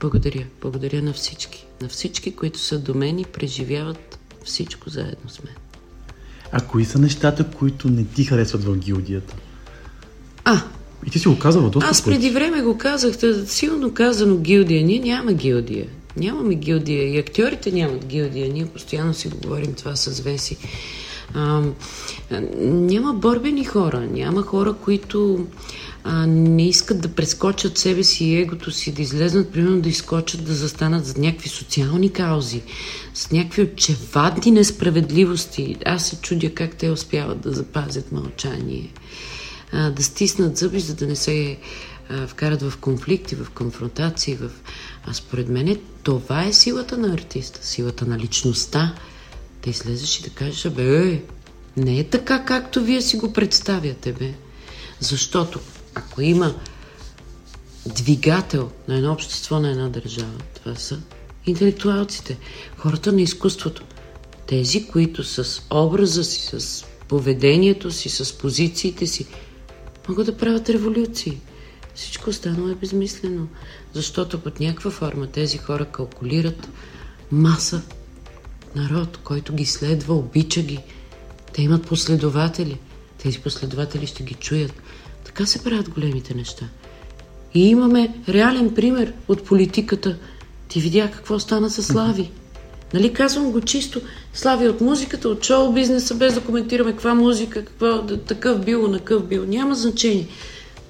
Благодаря, 0.00 0.46
благодаря 0.60 1.02
на 1.02 1.12
всички, 1.12 1.66
на 1.82 1.88
всички, 1.88 2.36
които 2.36 2.58
са 2.58 2.78
до 2.78 2.94
мен 2.94 3.18
и 3.18 3.24
преживяват 3.24 4.18
всичко 4.44 4.90
заедно 4.90 5.28
с 5.28 5.42
мен. 5.44 5.54
А 6.52 6.60
кои 6.60 6.84
са 6.84 6.98
нещата, 6.98 7.50
които 7.50 7.90
не 7.90 8.04
ти 8.04 8.24
харесват 8.24 8.64
в 8.64 8.76
гилдията? 8.76 9.34
А, 10.44 10.62
И 11.06 11.10
ти 11.10 11.18
си 11.18 11.28
го 11.28 11.38
казала 11.38 11.70
доста 11.70 11.90
аз 11.90 12.04
преди 12.04 12.30
време 12.30 12.62
го 12.62 12.78
казах, 12.78 13.14
силно 13.46 13.94
казано 13.94 14.36
гилдия. 14.36 14.84
Ние 14.84 14.98
няма 14.98 15.32
гилдия. 15.32 15.86
Нямаме 16.16 16.54
гилдия. 16.54 17.14
И 17.14 17.18
актьорите 17.18 17.72
нямат 17.72 18.04
гилдия. 18.04 18.52
Ние 18.52 18.66
постоянно 18.66 19.14
си 19.14 19.28
говорим 19.28 19.74
това 19.74 19.96
с 19.96 20.20
Веси. 20.20 20.56
А, 21.34 21.62
няма 22.60 23.14
борбени 23.14 23.64
хора. 23.64 24.00
Няма 24.00 24.42
хора, 24.42 24.72
които 24.72 25.46
а, 26.04 26.26
не 26.26 26.68
искат 26.68 27.00
да 27.00 27.08
прескочат 27.08 27.78
себе 27.78 28.04
си 28.04 28.24
и 28.24 28.40
егото 28.40 28.70
си, 28.70 28.92
да 28.92 29.02
излезнат, 29.02 29.52
примерно 29.52 29.80
да 29.80 29.88
изкочат, 29.88 30.44
да 30.44 30.54
застанат 30.54 31.06
за 31.06 31.20
някакви 31.20 31.48
социални 31.48 32.12
каузи, 32.12 32.62
с 33.14 33.30
някакви 33.30 33.62
очевадни 33.62 34.52
несправедливости. 34.52 35.76
Аз 35.84 36.06
се 36.06 36.16
чудя 36.16 36.54
как 36.54 36.76
те 36.76 36.90
успяват 36.90 37.40
да 37.40 37.52
запазят 37.52 38.12
мълчание 38.12 38.90
а, 39.72 39.90
да 39.90 40.02
стиснат 40.02 40.56
зъби, 40.56 40.80
за 40.80 40.94
да 40.94 41.06
не 41.06 41.16
се 41.16 41.58
а, 42.08 42.26
вкарат 42.26 42.62
в 42.62 42.78
конфликти, 42.78 43.34
в 43.34 43.50
конфронтации. 43.50 44.34
В... 44.34 44.50
А 45.06 45.14
според 45.14 45.48
мен 45.48 45.78
това 46.02 46.44
е 46.44 46.52
силата 46.52 46.98
на 46.98 47.14
артиста, 47.14 47.66
силата 47.66 48.06
на 48.06 48.18
личността. 48.18 48.94
Да 49.64 49.70
излезеш 49.70 50.20
и 50.20 50.22
да 50.22 50.30
кажеш, 50.30 50.72
бе, 50.72 51.22
не 51.76 51.98
е 51.98 52.04
така, 52.04 52.44
както 52.44 52.84
вие 52.84 53.02
си 53.02 53.16
го 53.16 53.32
представяте, 53.32 54.12
бе. 54.12 54.34
Защото 55.00 55.60
ако 55.94 56.22
има 56.22 56.54
двигател 57.86 58.70
на 58.88 58.96
едно 58.96 59.12
общество, 59.12 59.60
на 59.60 59.70
една 59.70 59.88
държава, 59.88 60.38
това 60.54 60.74
са 60.74 61.00
интелектуалците, 61.46 62.38
хората 62.76 63.12
на 63.12 63.20
изкуството. 63.20 63.82
Тези, 64.46 64.86
които 64.86 65.24
с 65.24 65.62
образа 65.70 66.24
си, 66.24 66.60
с 66.60 66.84
поведението 67.08 67.90
си, 67.90 68.08
с 68.08 68.38
позициите 68.38 69.06
си, 69.06 69.26
могат 70.08 70.26
да 70.26 70.36
правят 70.36 70.70
революции. 70.70 71.40
Всичко 71.94 72.30
останало 72.30 72.68
е 72.68 72.74
безмислено, 72.74 73.48
защото 73.92 74.40
под 74.40 74.60
някаква 74.60 74.90
форма 74.90 75.26
тези 75.26 75.58
хора 75.58 75.84
калкулират 75.84 76.68
маса 77.32 77.82
народ, 78.76 79.18
който 79.24 79.54
ги 79.54 79.66
следва, 79.66 80.14
обича 80.14 80.62
ги. 80.62 80.78
Те 81.52 81.62
имат 81.62 81.86
последователи. 81.86 82.78
Тези 83.18 83.38
последователи 83.38 84.06
ще 84.06 84.22
ги 84.22 84.34
чуят. 84.34 84.81
Така 85.34 85.46
се 85.46 85.64
правят 85.64 85.90
големите 85.90 86.34
неща. 86.34 86.64
И 87.54 87.68
имаме 87.68 88.14
реален 88.28 88.74
пример 88.74 89.12
от 89.28 89.44
политиката. 89.44 90.16
Ти 90.68 90.80
видя 90.80 91.10
какво 91.10 91.38
стана 91.38 91.70
с 91.70 91.82
Слави. 91.82 92.30
Нали 92.94 93.12
казвам 93.12 93.52
го 93.52 93.60
чисто. 93.60 94.00
Слави 94.34 94.68
от 94.68 94.80
музиката, 94.80 95.28
от 95.28 95.44
шоу 95.44 95.72
бизнеса, 95.72 96.14
без 96.14 96.34
да 96.34 96.40
коментираме 96.40 96.92
каква 96.92 97.14
музика, 97.14 97.64
какво 97.64 98.02
да, 98.02 98.20
такъв 98.20 98.64
бил, 98.64 98.88
накъв 98.88 99.26
бил. 99.28 99.44
Няма 99.44 99.74
значение. 99.74 100.28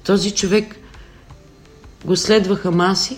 Този 0.04 0.30
човек 0.30 0.76
го 2.04 2.16
следваха 2.16 2.70
маси 2.70 3.16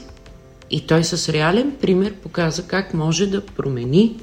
и 0.71 0.87
той 0.87 1.05
с 1.05 1.29
реален 1.29 1.77
пример 1.81 2.15
показа 2.15 2.63
как 2.63 2.95
може 2.95 3.27
да 3.27 3.47
промени 3.47 4.21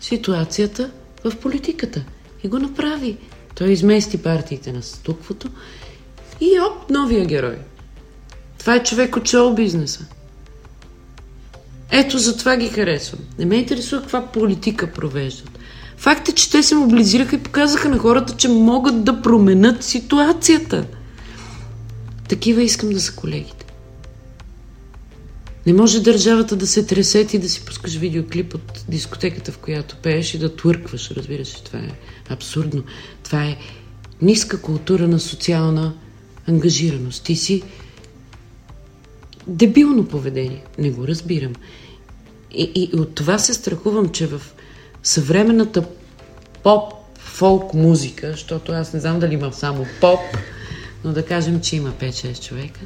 ситуацията 0.00 0.90
в 1.24 1.36
политиката. 1.36 2.04
И 2.44 2.48
го 2.48 2.58
направи. 2.58 3.16
Той 3.54 3.70
измести 3.70 4.22
партиите 4.22 4.72
на 4.72 4.82
стуквото 4.82 5.48
и 6.40 6.60
оп, 6.60 6.90
новия 6.90 7.26
герой. 7.26 7.56
Това 8.58 8.74
е 8.74 8.82
човек 8.82 9.16
от 9.16 9.28
шоу 9.28 9.54
бизнеса. 9.54 10.06
Ето 11.90 12.18
за 12.18 12.36
това 12.36 12.56
ги 12.56 12.68
харесвам. 12.68 13.20
Не 13.38 13.44
ме 13.46 13.56
интересува 13.56 14.02
каква 14.02 14.26
политика 14.26 14.92
провеждат. 14.92 15.58
Факт 15.96 16.28
е, 16.28 16.32
че 16.32 16.50
те 16.50 16.62
се 16.62 16.74
мобилизираха 16.74 17.36
и 17.36 17.42
показаха 17.42 17.88
на 17.88 17.98
хората, 17.98 18.36
че 18.36 18.48
могат 18.48 19.04
да 19.04 19.22
променят 19.22 19.84
ситуацията. 19.84 20.86
Такива 22.28 22.62
искам 22.62 22.90
да 22.90 23.00
са 23.00 23.14
колегите. 23.14 23.66
Не 25.66 25.72
може 25.72 26.02
държавата 26.02 26.56
да 26.56 26.66
се 26.66 26.86
тресе 26.86 27.26
и 27.32 27.38
да 27.38 27.48
си 27.48 27.64
пускаш 27.64 27.96
видеоклип 27.96 28.54
от 28.54 28.84
дискотеката, 28.88 29.52
в 29.52 29.58
която 29.58 29.96
пееш 29.96 30.34
и 30.34 30.38
да 30.38 30.56
твъркваш. 30.56 31.10
Разбираш, 31.10 31.50
това 31.50 31.78
е 31.78 31.90
абсурдно. 32.28 32.82
Това 33.22 33.44
е 33.44 33.56
ниска 34.22 34.60
култура 34.60 35.08
на 35.08 35.20
социална 35.20 35.94
ангажираност. 36.48 37.24
Ти 37.24 37.36
си 37.36 37.62
дебилно 39.46 40.08
поведение. 40.08 40.64
Не 40.78 40.90
го 40.90 41.08
разбирам. 41.08 41.52
И, 42.52 42.72
и 42.74 42.96
от 42.96 43.14
това 43.14 43.38
се 43.38 43.54
страхувам, 43.54 44.08
че 44.08 44.26
в 44.26 44.42
съвременната 45.02 45.84
поп, 46.62 46.92
фолк 47.18 47.74
музика, 47.74 48.30
защото 48.30 48.72
аз 48.72 48.92
не 48.92 49.00
знам 49.00 49.20
дали 49.20 49.34
има 49.34 49.52
само 49.52 49.86
поп, 50.00 50.20
но 51.04 51.12
да 51.12 51.24
кажем, 51.26 51.60
че 51.60 51.76
има 51.76 51.92
5-6 51.92 52.48
човека, 52.48 52.80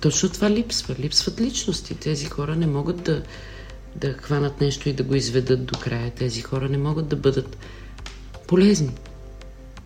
точно 0.00 0.28
това 0.28 0.50
липсва. 0.50 0.94
Липсват 1.00 1.40
личности. 1.40 1.94
Тези 1.94 2.26
хора 2.26 2.56
не 2.56 2.66
могат 2.66 3.02
да, 3.02 3.22
да 3.96 4.12
хванат 4.12 4.60
нещо 4.60 4.88
и 4.88 4.92
да 4.92 5.02
го 5.02 5.14
изведат 5.14 5.64
до 5.64 5.78
края. 5.78 6.10
Тези 6.10 6.42
хора 6.42 6.68
не 6.68 6.78
могат 6.78 7.08
да 7.08 7.16
бъдат 7.16 7.56
полезни. 8.46 8.90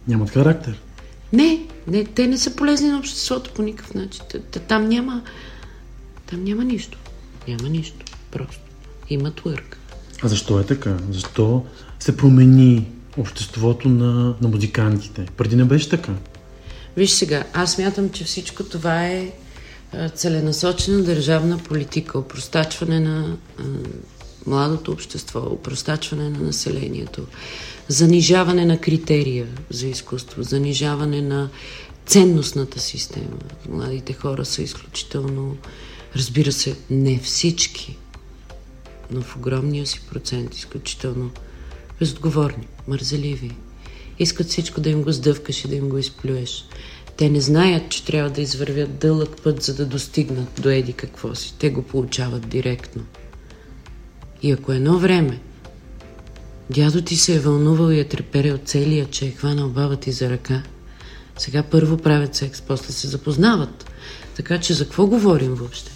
Нямат 0.09 0.31
характер. 0.31 0.81
Не, 1.33 1.67
не, 1.87 2.05
те 2.05 2.27
не 2.27 2.39
са 2.39 2.57
полезни 2.57 2.89
на 2.89 2.99
обществото 2.99 3.51
по 3.55 3.63
никакъв 3.63 3.95
начин. 3.95 4.23
Там 4.69 4.89
няма, 4.89 5.23
там 6.27 6.45
няма 6.45 6.65
нищо. 6.65 6.99
Няма 7.49 7.69
нищо. 7.69 8.05
Просто. 8.31 8.61
Има 9.11 9.31
твърк. 9.31 9.79
А 10.23 10.29
защо 10.29 10.61
е 10.61 10.67
така? 10.67 10.97
Защо 11.11 11.65
се 12.01 12.17
промени 12.17 12.87
обществото 13.17 13.89
на, 13.89 14.35
на 14.41 14.49
музикантите? 14.49 15.27
Преди 15.37 15.57
не 15.57 15.65
беше 15.65 15.89
така. 15.89 16.13
Виж 16.97 17.11
сега, 17.11 17.45
аз 17.53 17.73
смятам, 17.73 18.11
че 18.11 18.25
всичко 18.25 18.65
това 18.65 19.07
е 19.07 19.33
целенасочена 20.15 21.03
държавна 21.03 21.59
политика, 21.59 22.19
опростачване 22.19 23.01
на 23.01 23.37
младото 24.49 24.93
общество, 24.93 25.41
опростачване 25.41 26.31
на 26.31 26.39
населението, 26.39 27.27
занижаване 27.89 28.65
на 28.65 28.81
критерия 28.81 29.47
за 29.71 29.87
изкуство, 29.87 30.43
занижаване 30.43 31.23
на 31.23 31.49
ценностната 32.07 32.81
система. 32.81 33.39
Младите 33.69 34.13
хора 34.13 34.45
са 34.45 34.63
изключително, 34.63 35.57
разбира 36.17 36.53
се, 36.53 36.77
не 36.91 37.19
всички, 37.19 37.97
но 39.11 39.23
в 39.23 39.37
огромния 39.37 39.87
си 39.87 40.01
процент 40.11 40.55
изключително 40.55 41.31
безотговорни, 41.99 42.69
мързеливи. 42.89 43.57
Искат 44.19 44.47
всичко 44.47 44.81
да 44.81 44.91
им 44.91 45.03
го 45.03 45.13
сдъвкаш 45.13 45.65
и 45.65 45.69
да 45.69 45.77
им 45.77 45.89
го 45.89 45.99
изплюеш. 45.99 46.65
Те 47.17 47.31
не 47.31 47.41
знаят, 47.41 47.91
че 47.91 48.05
трябва 48.05 48.31
да 48.31 48.41
извървят 48.41 48.99
дълъг 48.99 49.43
път, 49.43 49.63
за 49.63 49.75
да 49.75 49.87
достигнат 49.87 50.49
до 50.61 50.69
еди 50.69 50.93
какво 50.93 51.35
си. 51.35 51.55
Те 51.59 51.71
го 51.71 51.83
получават 51.83 52.49
директно. 52.49 53.05
И 54.43 54.53
ако 54.53 54.73
едно 54.73 54.99
време 54.99 55.41
дядо 56.71 57.03
ти 57.03 57.17
се 57.17 57.35
е 57.35 57.39
вълнувал 57.39 57.91
и 57.91 58.01
е 58.01 58.09
треперел 58.09 58.59
целия, 58.65 59.07
че 59.11 59.27
е 59.27 59.31
хванал 59.31 59.69
баба 59.69 59.97
ти 59.97 60.13
за 60.13 60.31
ръка, 60.31 60.63
сега 61.39 61.63
първо 61.63 61.97
правят 61.97 62.35
секс, 62.35 62.61
после 62.61 62.93
се 62.93 63.09
запознават. 63.09 63.91
Така 64.37 64.59
че 64.61 64.75
за 64.75 64.85
какво 64.85 65.07
говорим 65.07 65.55
въобще? 65.55 65.91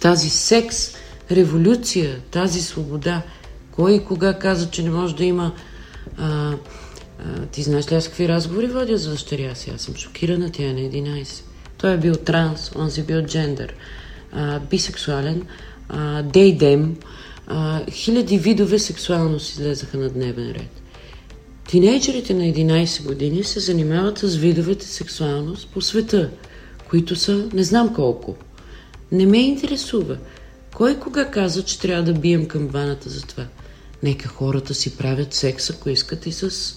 Тази 0.00 0.30
секс, 0.30 0.94
революция, 1.30 2.20
тази 2.30 2.62
свобода, 2.62 3.22
кой 3.70 3.92
и 3.92 4.04
кога 4.04 4.38
каза, 4.38 4.70
че 4.70 4.82
не 4.82 4.90
може 4.90 5.16
да 5.16 5.24
има 5.24 5.52
а, 6.18 6.52
а, 7.18 7.46
ти 7.52 7.62
знаеш 7.62 7.92
ли 7.92 7.94
аз 7.94 8.08
какви 8.08 8.28
разговори 8.28 8.66
водя 8.66 8.98
за 8.98 9.10
дъщеря 9.10 9.54
си? 9.54 9.72
Аз 9.74 9.80
съм 9.80 9.96
шокирана, 9.96 10.52
тя 10.52 10.62
е 10.62 10.72
на 10.72 10.80
11. 10.80 11.42
Той 11.78 11.92
е 11.92 11.98
бил 11.98 12.14
транс, 12.14 12.70
он 12.76 12.90
си 12.90 13.02
бил 13.02 13.22
джендър, 13.22 13.74
а, 14.32 14.58
бисексуален, 14.58 15.42
а, 15.88 16.22
дейдем, 16.22 16.96
а, 17.48 17.84
хиляди 17.90 18.38
видове 18.38 18.78
сексуалност 18.78 19.50
излезаха 19.50 19.98
на 19.98 20.08
дневен 20.08 20.52
ред. 20.52 20.82
Тинейджерите 21.68 22.34
на 22.34 22.42
11 22.42 23.06
години 23.06 23.44
се 23.44 23.60
занимават 23.60 24.18
с 24.18 24.36
видовете 24.36 24.86
сексуалност 24.86 25.68
по 25.68 25.80
света, 25.80 26.30
които 26.90 27.16
са 27.16 27.48
не 27.52 27.64
знам 27.64 27.94
колко. 27.94 28.36
Не 29.12 29.26
ме 29.26 29.38
интересува. 29.38 30.16
Кой 30.76 30.98
кога 30.98 31.30
каза, 31.30 31.64
че 31.64 31.80
трябва 31.80 32.02
да 32.02 32.20
бием 32.20 32.46
камбаната 32.46 33.08
за 33.08 33.22
това? 33.22 33.46
Нека 34.02 34.28
хората 34.28 34.74
си 34.74 34.96
правят 34.96 35.34
секс, 35.34 35.70
ако 35.70 35.90
искат 35.90 36.26
и 36.26 36.32
с 36.32 36.74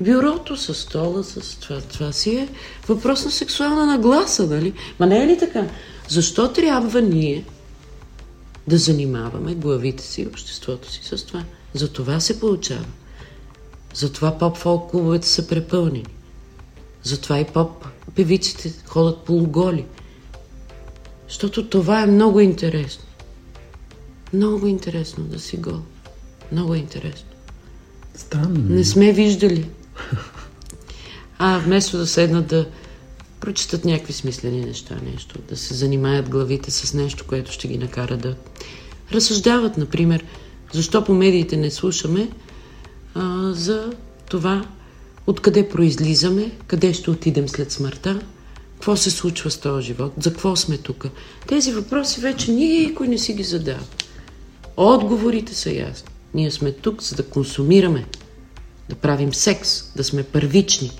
бюрото, 0.00 0.56
с 0.56 0.74
стола, 0.74 1.24
с 1.24 1.56
това. 1.60 1.80
Това 1.80 2.12
си 2.12 2.36
е 2.36 2.48
въпрос 2.88 3.24
на 3.24 3.30
сексуална 3.30 3.86
нагласа, 3.86 4.46
нали? 4.46 4.72
Ма 4.98 5.06
не 5.06 5.24
е 5.24 5.26
ли 5.26 5.38
така? 5.38 5.66
Защо 6.08 6.52
трябва 6.52 7.02
ние 7.02 7.44
да 8.68 8.78
занимаваме 8.78 9.54
главите 9.54 10.04
си 10.04 10.22
и 10.22 10.26
обществото 10.26 10.92
си 10.92 11.00
с 11.02 11.26
това? 11.26 11.44
За 11.74 11.92
това 11.92 12.20
се 12.20 12.40
получава. 12.40 12.84
Затова 13.94 14.38
поп-фолк 14.38 14.90
клубовете 14.90 15.28
са 15.28 15.48
препълнени. 15.48 16.06
Затова 17.02 17.40
и 17.40 17.44
поп 17.44 17.86
певиците 18.14 18.72
ходят 18.86 19.24
полуголи. 19.24 19.84
Защото 21.28 21.68
това 21.68 22.02
е 22.02 22.06
много 22.06 22.40
интересно. 22.40 23.04
Много 24.32 24.66
интересно 24.66 25.24
да 25.24 25.40
си 25.40 25.56
гол. 25.56 25.80
Много 26.52 26.74
интересно. 26.74 27.28
Странно. 28.14 28.74
Не 28.74 28.84
сме 28.84 29.12
виждали. 29.12 29.68
А 31.38 31.58
вместо 31.58 31.98
да 31.98 32.06
седнат 32.06 32.46
да 32.46 32.66
прочитат 33.44 33.84
някакви 33.84 34.12
смислени 34.12 34.60
неща, 34.60 34.96
нещо, 35.12 35.38
да 35.48 35.56
се 35.56 35.74
занимаят 35.74 36.28
главите 36.28 36.70
с 36.70 36.94
нещо, 36.94 37.24
което 37.28 37.52
ще 37.52 37.68
ги 37.68 37.78
накара 37.78 38.16
да 38.16 38.36
разсъждават, 39.12 39.76
например, 39.76 40.24
защо 40.72 41.04
по 41.04 41.14
медиите 41.14 41.56
не 41.56 41.70
слушаме 41.70 42.30
а, 43.14 43.52
за 43.52 43.92
това 44.30 44.66
откъде 45.26 45.68
произлизаме, 45.68 46.50
къде 46.66 46.92
ще 46.92 47.10
отидем 47.10 47.48
след 47.48 47.72
смъртта, 47.72 48.20
какво 48.74 48.96
се 48.96 49.10
случва 49.10 49.50
с 49.50 49.58
този 49.58 49.86
живот, 49.86 50.12
за 50.20 50.30
какво 50.30 50.56
сме 50.56 50.78
тук. 50.78 51.06
Тези 51.46 51.72
въпроси 51.72 52.20
вече 52.20 52.52
никой 52.52 53.08
не 53.08 53.18
си 53.18 53.32
ги 53.34 53.44
задава. 53.44 53.84
Отговорите 54.76 55.54
са 55.54 55.70
ясни. 55.70 56.08
Ние 56.34 56.50
сме 56.50 56.72
тук, 56.72 57.02
за 57.02 57.16
да 57.16 57.22
консумираме, 57.22 58.04
да 58.88 58.94
правим 58.94 59.34
секс, 59.34 59.92
да 59.96 60.04
сме 60.04 60.22
първични 60.22 60.90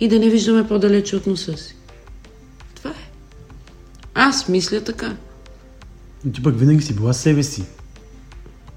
и 0.00 0.08
да 0.08 0.18
не 0.18 0.30
виждаме 0.30 0.68
по-далече 0.68 1.16
от 1.16 1.26
носа 1.26 1.56
си. 1.56 1.76
Това 2.74 2.90
е. 2.90 3.10
Аз 4.14 4.48
мисля 4.48 4.80
така. 4.80 5.16
Ти 6.34 6.42
пък 6.42 6.58
винаги 6.58 6.82
си 6.82 6.94
била 6.94 7.12
себе 7.12 7.42
си. 7.42 7.64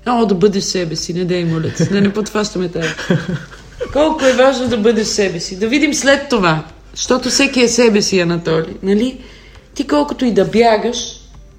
О, 0.05 0.25
да 0.25 0.35
бъдеш 0.35 0.63
себе 0.63 0.95
си, 0.95 1.13
не 1.13 1.25
дей, 1.25 1.45
моля 1.45 1.71
се, 1.75 1.85
да 1.85 2.01
не 2.01 2.13
подфащаме 2.13 2.69
тази. 2.69 2.89
Колко 3.93 4.25
е 4.25 4.33
важно 4.33 4.67
да 4.67 4.77
бъдеш 4.77 5.07
себе 5.07 5.39
си. 5.39 5.59
Да 5.59 5.67
видим 5.67 5.93
след 5.93 6.29
това. 6.29 6.67
Защото 6.93 7.29
всеки 7.29 7.61
е 7.61 7.67
себе 7.67 8.01
си, 8.01 8.19
Анатолий. 8.19 8.73
Нали? 8.83 9.21
Ти 9.73 9.87
колкото 9.87 10.25
и 10.25 10.33
да 10.33 10.45
бягаш, 10.45 10.97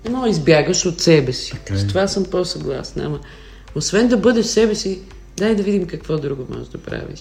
не 0.04 0.11
може 0.11 0.30
избягаш 0.30 0.86
от 0.86 1.00
себе 1.00 1.32
си. 1.32 1.52
е. 1.70 1.76
С 1.76 1.86
това 1.86 2.08
съм 2.08 2.24
по-съгласна. 2.24 3.04
Ама, 3.04 3.18
освен 3.74 4.08
да 4.08 4.16
бъдеш 4.16 4.46
себе 4.46 4.74
си, 4.74 5.00
дай 5.36 5.54
да 5.54 5.62
видим 5.62 5.86
какво 5.86 6.18
друго 6.18 6.46
можеш 6.50 6.68
да 6.68 6.78
правиш. 6.78 7.20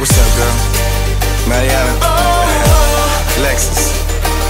What's 0.00 0.16
up, 0.18 0.34
girl? 0.34 1.46
Mariana. 1.46 1.98
Oh, 2.00 2.08
oh. 2.08 3.42
Lexus. 3.44 4.00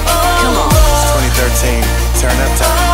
Come 0.07 0.57
on. 0.57 0.71
It's 0.71 1.11
2013. 1.35 1.83
Turn 2.21 2.39
up 2.41 2.57
time. 2.57 2.90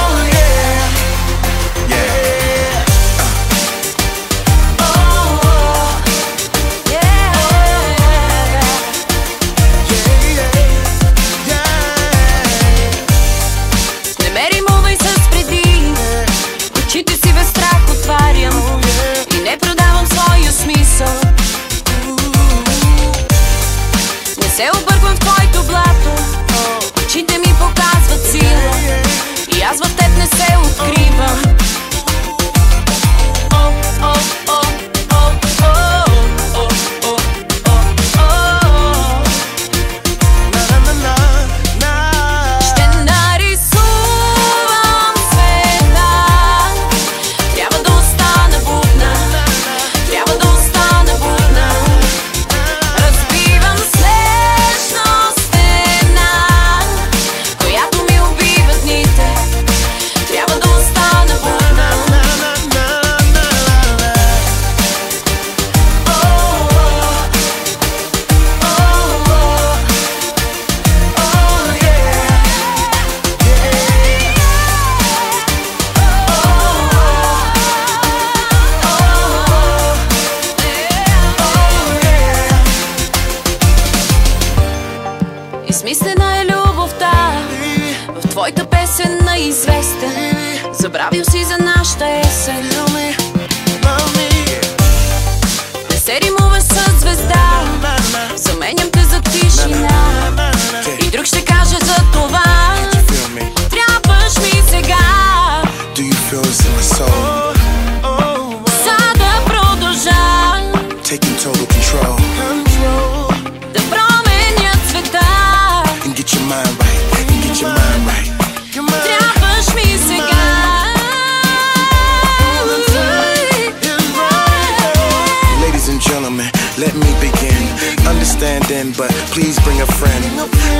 Please 129.36 129.60
bring 129.60 129.82
a 129.82 129.86
friend. 130.00 130.24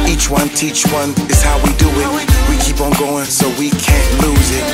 Each 0.08 0.30
one 0.30 0.48
teach 0.48 0.88
one 0.88 1.12
is 1.28 1.42
how 1.42 1.60
we 1.60 1.76
do 1.76 1.92
it. 1.92 2.08
We 2.48 2.56
keep 2.56 2.80
on 2.80 2.90
going 2.96 3.26
so 3.26 3.44
we 3.60 3.68
can't 3.68 4.10
lose 4.24 4.50
it. 4.56 4.64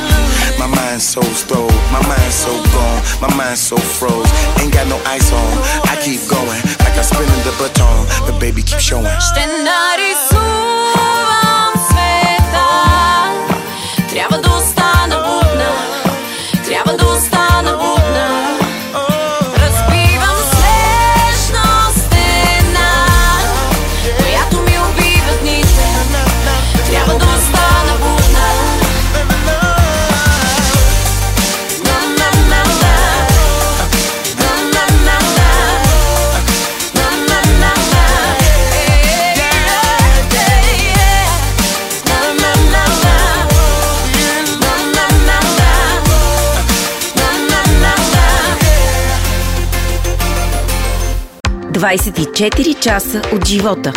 My 0.56 0.70
mind's 0.70 1.02
so 1.02 1.20
stole, 1.34 1.66
my 1.90 1.98
mind's 2.06 2.34
so 2.46 2.54
gone, 2.70 3.02
my 3.20 3.34
mind's 3.34 3.60
so 3.60 3.76
froze. 3.76 4.30
Ain't 4.62 4.72
got 4.72 4.86
no 4.86 5.02
ice 5.10 5.32
on. 5.32 5.52
I 5.90 5.98
keep 5.98 6.22
going 6.30 6.62
like 6.86 6.94
I'm 6.94 7.02
spinning 7.02 7.42
the 7.42 7.50
baton, 7.58 8.06
The 8.30 8.38
baby 8.38 8.62
keep 8.62 8.78
showing. 8.78 9.10
24 51.82 52.80
часа 52.80 53.22
от 53.34 53.46
живота. 53.46 53.92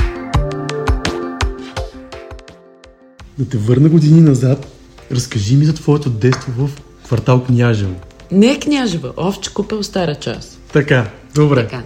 Да 3.37 3.49
те 3.49 3.57
върна 3.57 3.89
години 3.89 4.21
назад, 4.21 4.67
разкажи 5.11 5.55
ми 5.55 5.65
за 5.65 5.73
твоето 5.73 6.09
детство 6.09 6.67
в 6.67 6.69
квартал 7.05 7.43
Княжево. 7.43 7.95
Не 8.31 8.59
Княжева, 8.59 9.13
Овче 9.17 9.53
купел 9.53 9.83
стара 9.83 10.15
част. 10.15 10.59
Така, 10.73 11.09
добре. 11.35 11.63
Така. 11.63 11.83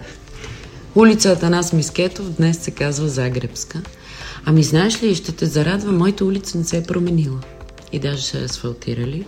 Улица 0.94 1.30
Атанас 1.32 1.72
Мискетов 1.72 2.30
днес 2.30 2.58
се 2.58 2.70
казва 2.70 3.08
Загребска. 3.08 3.82
Ами 4.44 4.62
знаеш 4.62 5.02
ли, 5.02 5.14
ще 5.14 5.32
те 5.32 5.46
зарадва, 5.46 5.92
моята 5.92 6.24
улица 6.24 6.58
не 6.58 6.64
се 6.64 6.76
е 6.76 6.82
променила. 6.82 7.40
И 7.92 7.98
даже 7.98 8.22
са 8.22 8.38
асфалтирали. 8.38 9.26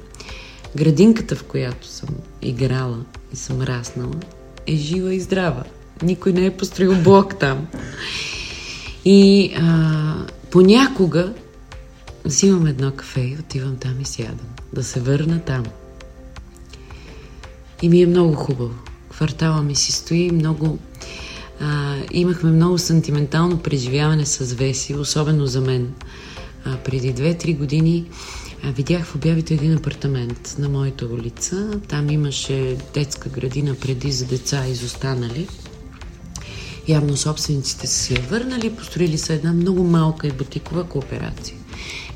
Градинката, 0.77 1.37
в 1.37 1.45
която 1.45 1.87
съм 1.87 2.09
играла 2.43 2.99
и 3.33 3.37
съм 3.37 3.61
раснала, 3.63 4.21
е 4.67 4.77
жива 4.77 5.15
и 5.15 5.21
здрава. 5.21 5.65
Никой 6.03 6.33
не 6.33 6.47
е 6.47 6.57
построил 6.57 6.95
блок 6.95 7.39
там. 7.39 7.67
И 9.05 9.53
а, 9.57 10.15
понякога 10.51 11.33
взимам 12.25 12.67
едно 12.67 12.93
кафе 12.93 13.21
и 13.21 13.37
отивам 13.41 13.77
там 13.77 14.01
и 14.01 14.05
сядам. 14.05 14.49
Да 14.73 14.85
се 14.85 15.01
върна 15.01 15.41
там. 15.41 15.65
И 17.83 17.89
ми 17.89 18.03
е 18.03 18.07
много 18.07 18.35
хубаво. 18.35 18.75
Квартала 19.11 19.63
ми 19.63 19.75
си 19.75 19.93
стои 19.93 20.31
много... 20.31 20.79
А, 21.61 21.97
имахме 22.13 22.51
много 22.51 22.79
сантиментално 22.79 23.59
преживяване 23.59 24.27
с 24.27 24.55
Веси, 24.55 24.95
особено 24.95 25.47
за 25.47 25.61
мен. 25.61 25.95
А, 26.65 26.77
преди 26.77 27.15
2-3 27.15 27.59
години 27.59 28.05
а, 28.65 28.71
видях 28.71 29.05
в 29.05 29.15
обявите 29.15 29.55
един 29.55 29.77
апартамент 29.77 30.57
на 30.59 30.69
моята 30.69 31.07
улица. 31.07 31.81
Там 31.89 32.11
имаше 32.11 32.77
детска 32.95 33.29
градина 33.29 33.75
преди 33.75 34.13
за 34.13 34.27
деца 34.27 34.67
изостанали. 34.67 35.49
Явно 36.89 37.17
собствениците 37.17 37.87
са 37.87 37.99
си 37.99 38.15
я 38.15 38.21
върнали, 38.21 38.71
построили 38.71 39.19
са 39.19 39.33
една 39.33 39.53
много 39.53 39.85
малка 39.85 40.27
и 40.27 40.33
бутикова 40.33 40.85
кооперация. 40.85 41.57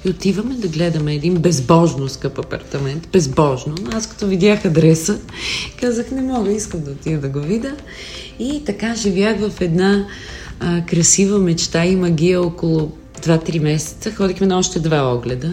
И 0.04 0.08
отиваме 0.08 0.54
да 0.54 0.68
гледаме 0.68 1.14
един 1.14 1.34
безбожно 1.34 2.08
скъп 2.08 2.38
апартамент. 2.38 3.08
Безбожно. 3.12 3.74
Но 3.82 3.96
аз 3.96 4.06
като 4.06 4.26
видях 4.26 4.64
адреса, 4.64 5.18
казах, 5.80 6.10
не 6.10 6.22
мога, 6.22 6.52
искам 6.52 6.82
да 6.82 6.90
отида 6.90 7.20
да 7.20 7.28
го 7.28 7.40
видя. 7.40 7.76
И 8.38 8.62
така 8.64 8.94
живях 8.94 9.38
в 9.40 9.60
една 9.60 10.06
а, 10.60 10.84
красива 10.86 11.38
мечта 11.38 11.86
и 11.86 11.96
магия 11.96 12.42
около 12.42 12.92
2-3 13.20 13.62
месеца. 13.62 14.12
Ходихме 14.14 14.46
на 14.46 14.58
още 14.58 14.80
два 14.80 15.14
огледа. 15.14 15.52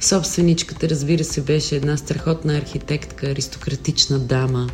Собственичката, 0.00 0.88
разбира 0.88 1.24
се, 1.24 1.40
беше 1.40 1.76
една 1.76 1.96
страхотна 1.96 2.56
архитектка, 2.56 3.26
аристократична 3.26 4.18
дама. 4.18 4.66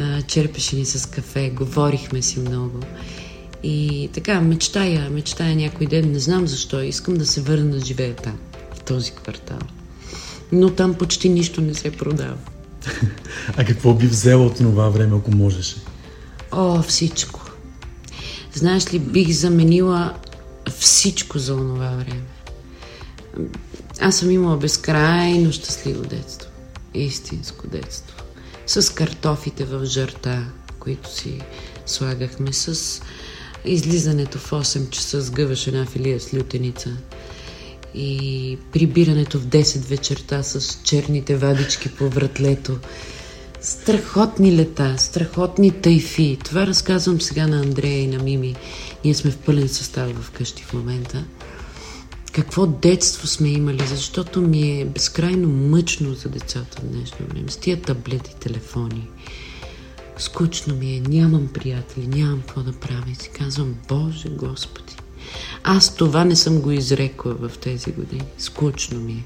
А, 0.00 0.22
черпеше 0.22 0.76
ни 0.76 0.84
с 0.84 1.08
кафе, 1.08 1.50
говорихме 1.50 2.22
си 2.22 2.40
много. 2.40 2.80
И 3.62 4.08
така, 4.12 4.40
мечтая, 4.40 5.10
мечтая 5.10 5.56
някой 5.56 5.86
ден, 5.86 6.12
не 6.12 6.18
знам 6.18 6.46
защо, 6.46 6.82
искам 6.82 7.14
да 7.14 7.26
се 7.26 7.40
върна 7.40 7.70
да 7.70 7.84
живея 7.84 8.16
там, 8.16 8.38
в 8.74 8.80
този 8.80 9.10
квартал. 9.10 9.58
Но 10.52 10.70
там 10.70 10.94
почти 10.94 11.28
нищо 11.28 11.60
не 11.60 11.74
се 11.74 11.90
продава. 11.90 12.36
А 13.56 13.64
какво 13.64 13.94
би 13.94 14.06
взела 14.06 14.46
от 14.46 14.56
това 14.56 14.88
време, 14.88 15.16
ако 15.16 15.30
можеше? 15.30 15.76
О, 16.52 16.82
всичко. 16.82 17.40
Знаеш 18.54 18.94
ли, 18.94 18.98
бих 18.98 19.30
заменила 19.30 20.14
всичко 20.78 21.38
за 21.38 21.54
онова 21.54 21.90
време. 21.90 22.22
Аз 24.00 24.16
съм 24.16 24.30
имала 24.30 24.56
безкрайно 24.56 25.52
щастливо 25.52 26.02
детство. 26.02 26.50
Истинско 26.94 27.66
детство. 27.66 28.19
С 28.70 28.94
картофите 28.94 29.64
в 29.64 29.84
жарта, 29.84 30.44
които 30.78 31.14
си 31.14 31.40
слагахме, 31.86 32.52
с 32.52 33.00
излизането 33.64 34.38
в 34.38 34.50
8 34.50 34.90
часа 34.90 35.20
с 35.20 35.30
гъваш 35.30 35.66
една 35.66 35.86
филия 35.86 36.20
с 36.20 36.34
лютеница 36.34 36.90
и 37.94 38.58
прибирането 38.72 39.38
в 39.38 39.46
10 39.46 39.78
вечерта 39.78 40.42
с 40.42 40.82
черните 40.84 41.36
вадички 41.36 41.88
по 41.88 42.08
вратлето. 42.08 42.78
Страхотни 43.60 44.56
лета, 44.56 44.94
страхотни 44.98 45.70
тайфи. 45.70 46.38
Това 46.44 46.66
разказвам 46.66 47.20
сега 47.20 47.46
на 47.46 47.60
Андрея 47.60 48.00
и 48.00 48.06
на 48.06 48.22
Мими. 48.22 48.54
Ние 49.04 49.14
сме 49.14 49.30
в 49.30 49.36
пълен 49.38 49.68
състав 49.68 50.24
вкъщи 50.24 50.62
в 50.62 50.72
момента. 50.72 51.24
Какво 52.32 52.66
детство 52.66 53.26
сме 53.26 53.48
имали, 53.48 53.86
защото 53.86 54.40
ми 54.40 54.80
е 54.80 54.84
безкрайно 54.84 55.48
мъчно 55.48 56.14
за 56.14 56.28
децата 56.28 56.80
в 56.80 56.84
днешно 56.84 57.26
време. 57.28 57.50
С 57.50 57.56
тия 57.56 57.82
таблети, 57.82 58.34
телефони. 58.40 59.08
Скучно 60.18 60.74
ми 60.74 60.94
е, 60.96 61.00
нямам 61.00 61.48
приятели, 61.54 62.06
нямам 62.06 62.40
какво 62.40 62.60
да 62.60 62.72
правя. 62.72 63.04
И 63.12 63.14
си 63.14 63.30
казвам, 63.38 63.74
Боже 63.88 64.28
Господи, 64.28 64.96
аз 65.64 65.94
това 65.94 66.24
не 66.24 66.36
съм 66.36 66.60
го 66.60 66.70
изрекла 66.70 67.34
в 67.34 67.50
тези 67.60 67.92
години. 67.92 68.24
Скучно 68.38 69.00
ми 69.00 69.12
е. 69.12 69.24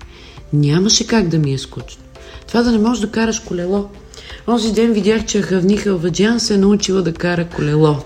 Нямаше 0.52 1.07
как 1.07 1.28
да 1.28 1.38
ми 1.38 1.52
е 1.52 1.59
скучно. 1.59 2.02
Това 2.48 2.62
да 2.62 2.72
не 2.72 2.78
можеш 2.78 3.00
да 3.00 3.11
караш 3.11 3.40
колело. 3.40 3.88
Онзи 4.48 4.72
ден 4.72 4.92
видях, 4.92 5.26
че 5.26 5.42
Хавниха 5.42 5.90
Алваджан 5.90 6.40
се 6.40 6.55
е 6.55 6.59
научила 6.59 7.02
да 7.02 7.14
кара 7.14 7.48
колело. 7.48 7.98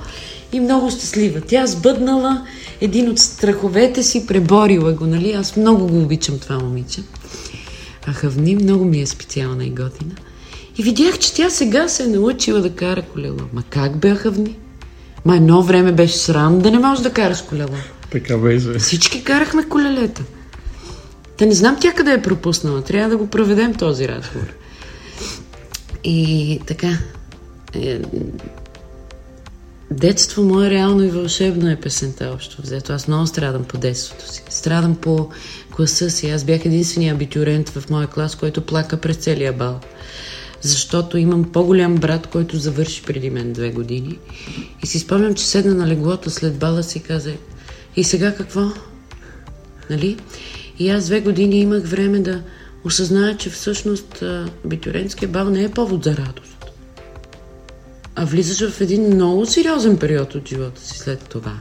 И 0.52 0.60
много 0.60 0.90
щастлива. 0.90 1.40
Тя 1.40 1.66
сбъднала 1.66 2.46
един 2.80 3.10
от 3.10 3.18
страховете 3.18 4.02
си, 4.02 4.26
преборила 4.26 4.92
го, 4.92 5.06
нали? 5.06 5.32
Аз 5.32 5.56
много 5.56 5.86
го 5.86 5.98
обичам 5.98 6.38
това 6.38 6.58
момиче. 6.58 7.02
А 8.06 8.12
Хавни 8.12 8.54
много 8.54 8.84
ми 8.84 9.00
е 9.00 9.06
специална 9.06 9.64
и 9.64 9.70
готина. 9.70 10.14
И 10.78 10.82
видях, 10.82 11.18
че 11.18 11.34
тя 11.34 11.50
сега 11.50 11.88
се 11.88 12.04
е 12.04 12.06
научила 12.06 12.60
да 12.60 12.70
кара 12.70 13.02
колело. 13.02 13.38
Ма 13.52 13.62
как 13.70 13.96
бяха 13.96 14.32
в 14.32 14.38
ни? 14.38 14.56
Ма 15.24 15.36
едно 15.36 15.62
време 15.62 15.92
беше 15.92 16.16
срам 16.18 16.58
да 16.58 16.70
не 16.70 16.78
можеш 16.78 17.02
да 17.02 17.12
караш 17.12 17.42
колело. 17.42 17.74
Така 18.10 18.38
беше. 18.38 18.78
Всички 18.78 19.24
карахме 19.24 19.68
колелета. 19.68 20.22
Та 21.36 21.46
не 21.46 21.52
знам 21.52 21.76
тя 21.80 21.92
къде 21.92 22.12
е 22.12 22.22
пропуснала. 22.22 22.82
Трябва 22.82 23.10
да 23.10 23.16
го 23.16 23.26
проведем 23.26 23.74
този 23.74 24.08
разговор. 24.08 24.46
И 26.04 26.60
така. 26.66 26.98
Е, 27.74 28.00
детство 29.90 30.42
мое 30.42 30.70
реално 30.70 31.04
и 31.04 31.10
вълшебно 31.10 31.70
е 31.70 31.76
песента 31.76 32.30
общо 32.34 32.62
взето. 32.62 32.92
Аз 32.92 33.08
много 33.08 33.26
страдам 33.26 33.64
по 33.64 33.78
детството 33.78 34.32
си. 34.32 34.42
Страдам 34.48 34.96
по 34.96 35.28
класа 35.76 36.10
си. 36.10 36.30
Аз 36.30 36.44
бях 36.44 36.64
единствения 36.64 37.14
абитюрент 37.14 37.68
в 37.68 37.90
моя 37.90 38.06
клас, 38.06 38.34
който 38.34 38.66
плака 38.66 38.96
през 38.96 39.16
целия 39.16 39.52
бал 39.52 39.80
защото 40.60 41.18
имам 41.18 41.52
по-голям 41.52 41.96
брат, 41.96 42.26
който 42.26 42.56
завърши 42.56 43.02
преди 43.02 43.30
мен 43.30 43.52
две 43.52 43.70
години. 43.70 44.18
И 44.82 44.86
си 44.86 44.98
спомням, 44.98 45.34
че 45.34 45.46
седна 45.46 45.74
на 45.74 45.86
леглото 45.86 46.30
след 46.30 46.58
бала 46.58 46.82
си 46.82 46.98
и 46.98 47.02
каза, 47.02 47.32
и 47.96 48.04
сега 48.04 48.34
какво? 48.34 48.70
Нали? 49.90 50.16
И 50.78 50.90
аз 50.90 51.06
две 51.06 51.20
години 51.20 51.60
имах 51.60 51.86
време 51.86 52.18
да 52.18 52.42
осъзная, 52.84 53.36
че 53.36 53.50
всъщност 53.50 54.22
абитурентския 54.64 55.28
бал 55.28 55.50
не 55.50 55.64
е 55.64 55.68
повод 55.68 56.04
за 56.04 56.16
радост. 56.16 56.47
А 58.20 58.24
влизаш 58.24 58.70
в 58.70 58.80
един 58.80 59.14
много 59.14 59.46
сериозен 59.46 59.98
период 59.98 60.34
от 60.34 60.48
живота 60.48 60.80
си 60.80 60.98
след 60.98 61.28
това. 61.28 61.54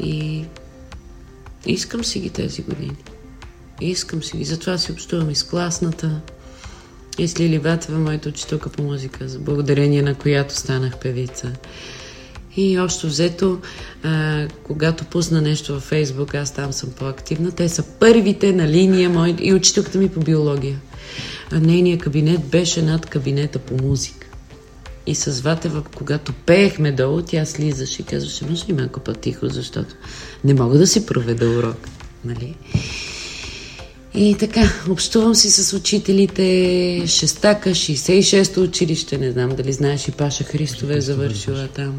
И 0.00 0.44
искам 1.66 2.04
си 2.04 2.20
ги 2.20 2.30
тези 2.30 2.62
години. 2.62 2.96
Искам 3.80 4.22
си 4.22 4.36
ги. 4.36 4.44
Затова 4.44 4.78
си 4.78 4.92
общувам 4.92 5.30
и 5.30 5.34
с 5.34 5.42
класната, 5.42 6.20
и 7.18 7.28
с 7.28 7.40
Лили 7.40 7.58
Батева, 7.58 7.98
моята 7.98 8.28
учителка 8.28 8.70
по 8.70 8.82
музика, 8.82 9.28
за 9.28 9.38
благодарение 9.38 10.02
на 10.02 10.14
която 10.14 10.56
станах 10.56 10.98
певица. 10.98 11.52
И 12.56 12.78
общо 12.78 13.06
взето, 13.06 13.60
а, 14.02 14.46
когато 14.62 15.04
пусна 15.04 15.40
нещо 15.40 15.72
във 15.72 15.82
Фейсбук, 15.82 16.34
аз 16.34 16.54
там 16.54 16.72
съм 16.72 16.90
по-активна, 16.90 17.52
те 17.52 17.68
са 17.68 17.82
първите 17.82 18.52
на 18.52 18.68
линия 18.68 19.10
мои, 19.10 19.36
и 19.40 19.54
учителката 19.54 19.98
ми 19.98 20.08
по 20.08 20.20
биология. 20.20 20.80
А 21.52 21.60
нейният 21.60 22.02
кабинет 22.02 22.44
беше 22.44 22.82
над 22.82 23.06
кабинета 23.06 23.58
по 23.58 23.84
музика. 23.84 24.26
И 25.06 25.14
с 25.14 25.40
Ватева, 25.40 25.82
когато 25.96 26.32
пеехме 26.32 26.92
долу, 26.92 27.22
тя 27.22 27.46
слизаше 27.46 28.02
и 28.02 28.04
казваше, 28.04 28.44
може 28.44 28.66
ли 28.66 28.72
малко 28.72 29.00
по-тихо, 29.00 29.48
защото 29.48 29.94
не 30.44 30.54
мога 30.54 30.78
да 30.78 30.86
си 30.86 31.06
проведа 31.06 31.50
урок. 31.50 31.88
Нали? 32.24 32.56
И 34.14 34.36
така, 34.38 34.72
общувам 34.90 35.34
си 35.34 35.50
с 35.50 35.76
учителите, 35.76 37.02
шестака, 37.06 37.70
66-то 37.70 38.62
училище, 38.62 39.18
не 39.18 39.32
знам 39.32 39.50
дали 39.56 39.72
знаеш 39.72 40.08
и 40.08 40.12
Паша 40.12 40.44
Христове 40.44 40.96
е 40.96 41.00
завършила 41.00 41.68
там. 41.68 41.98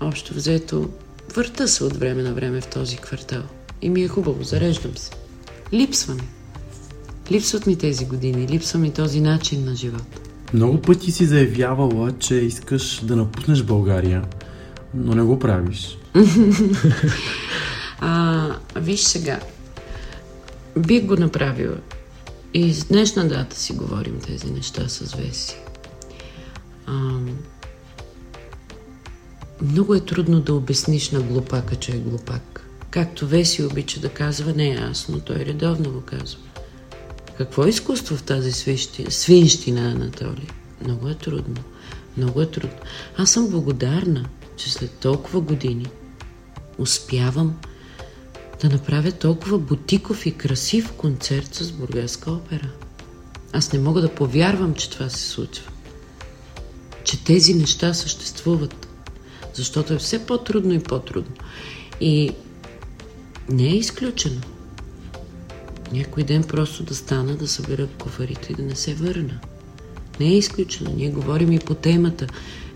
Общо 0.00 0.34
взето, 0.34 0.90
върта 1.34 1.68
се 1.68 1.84
от 1.84 1.96
време 1.96 2.22
на 2.22 2.34
време 2.34 2.60
в 2.60 2.66
този 2.66 2.96
квартал. 2.96 3.42
И 3.82 3.90
ми 3.90 4.02
е 4.02 4.08
хубаво, 4.08 4.42
зареждам 4.42 4.96
се. 4.96 5.10
Липсва 5.72 6.14
ми. 6.14 6.28
Липсват 7.30 7.66
ми 7.66 7.76
тези 7.76 8.04
години, 8.04 8.48
липсва 8.48 8.78
ми 8.78 8.90
този 8.90 9.20
начин 9.20 9.64
на 9.64 9.76
живот. 9.76 10.27
Много 10.54 10.82
пъти 10.82 11.12
си 11.12 11.26
заявявала, 11.26 12.18
че 12.18 12.34
искаш 12.34 13.00
да 13.02 13.16
напуснеш 13.16 13.62
България, 13.62 14.24
но 14.94 15.14
не 15.14 15.22
го 15.22 15.38
правиш. 15.38 15.98
а, 18.00 18.50
виж 18.76 19.00
сега, 19.00 19.40
бих 20.78 21.06
го 21.06 21.16
направила. 21.16 21.76
И 22.54 22.74
с 22.74 22.84
днешна 22.84 23.28
дата 23.28 23.56
си 23.56 23.72
говорим 23.72 24.20
тези 24.26 24.50
неща 24.50 24.88
с 24.88 25.14
Веси. 25.14 25.56
А, 26.86 27.18
много 29.62 29.94
е 29.94 30.00
трудно 30.00 30.40
да 30.40 30.54
обясниш 30.54 31.10
на 31.10 31.20
глупака, 31.20 31.76
че 31.76 31.92
е 31.92 31.98
глупак. 31.98 32.64
Както 32.90 33.26
Веси 33.26 33.64
обича 33.64 34.00
да 34.00 34.08
казва, 34.08 34.52
не 34.52 34.68
е 34.68 34.74
ясно, 34.74 35.20
той 35.20 35.36
редовно 35.36 35.90
го 35.90 36.00
казва. 36.00 36.40
Какво 37.38 37.64
е 37.64 37.68
изкуство 37.68 38.16
в 38.16 38.22
тази 38.22 38.52
свинщина, 38.52 39.10
свинщина 39.10 39.90
Анатолий? 39.90 40.46
Много 40.84 41.08
е 41.08 41.14
трудно. 41.14 41.56
Много 42.16 42.40
е 42.40 42.50
трудно. 42.50 42.78
Аз 43.16 43.30
съм 43.30 43.48
благодарна, 43.48 44.28
че 44.56 44.72
след 44.72 44.90
толкова 44.90 45.40
години 45.40 45.86
успявам 46.78 47.58
да 48.60 48.68
направя 48.68 49.12
толкова 49.12 49.58
бутиков 49.58 50.26
и 50.26 50.36
красив 50.36 50.92
концерт 50.92 51.54
с 51.54 51.72
Бургаска 51.72 52.30
опера. 52.30 52.70
Аз 53.52 53.72
не 53.72 53.78
мога 53.78 54.00
да 54.00 54.14
повярвам, 54.14 54.74
че 54.74 54.90
това 54.90 55.08
се 55.08 55.28
случва. 55.28 55.70
Че 57.04 57.24
тези 57.24 57.54
неща 57.54 57.94
съществуват. 57.94 58.88
Защото 59.54 59.94
е 59.94 59.98
все 59.98 60.26
по-трудно 60.26 60.72
и 60.72 60.82
по-трудно. 60.82 61.34
И 62.00 62.30
не 63.48 63.64
е 63.64 63.76
изключено. 63.76 64.40
Някой 65.92 66.22
ден 66.22 66.42
просто 66.42 66.82
да 66.82 66.94
стана, 66.94 67.36
да 67.36 67.48
събера 67.48 67.86
куфарите 68.02 68.52
и 68.52 68.56
да 68.56 68.62
не 68.62 68.74
се 68.74 68.94
върна. 68.94 69.40
Не 70.20 70.26
е 70.26 70.36
изключено. 70.36 70.92
Ние 70.96 71.10
говорим 71.10 71.52
и 71.52 71.58
по 71.58 71.74
темата. 71.74 72.26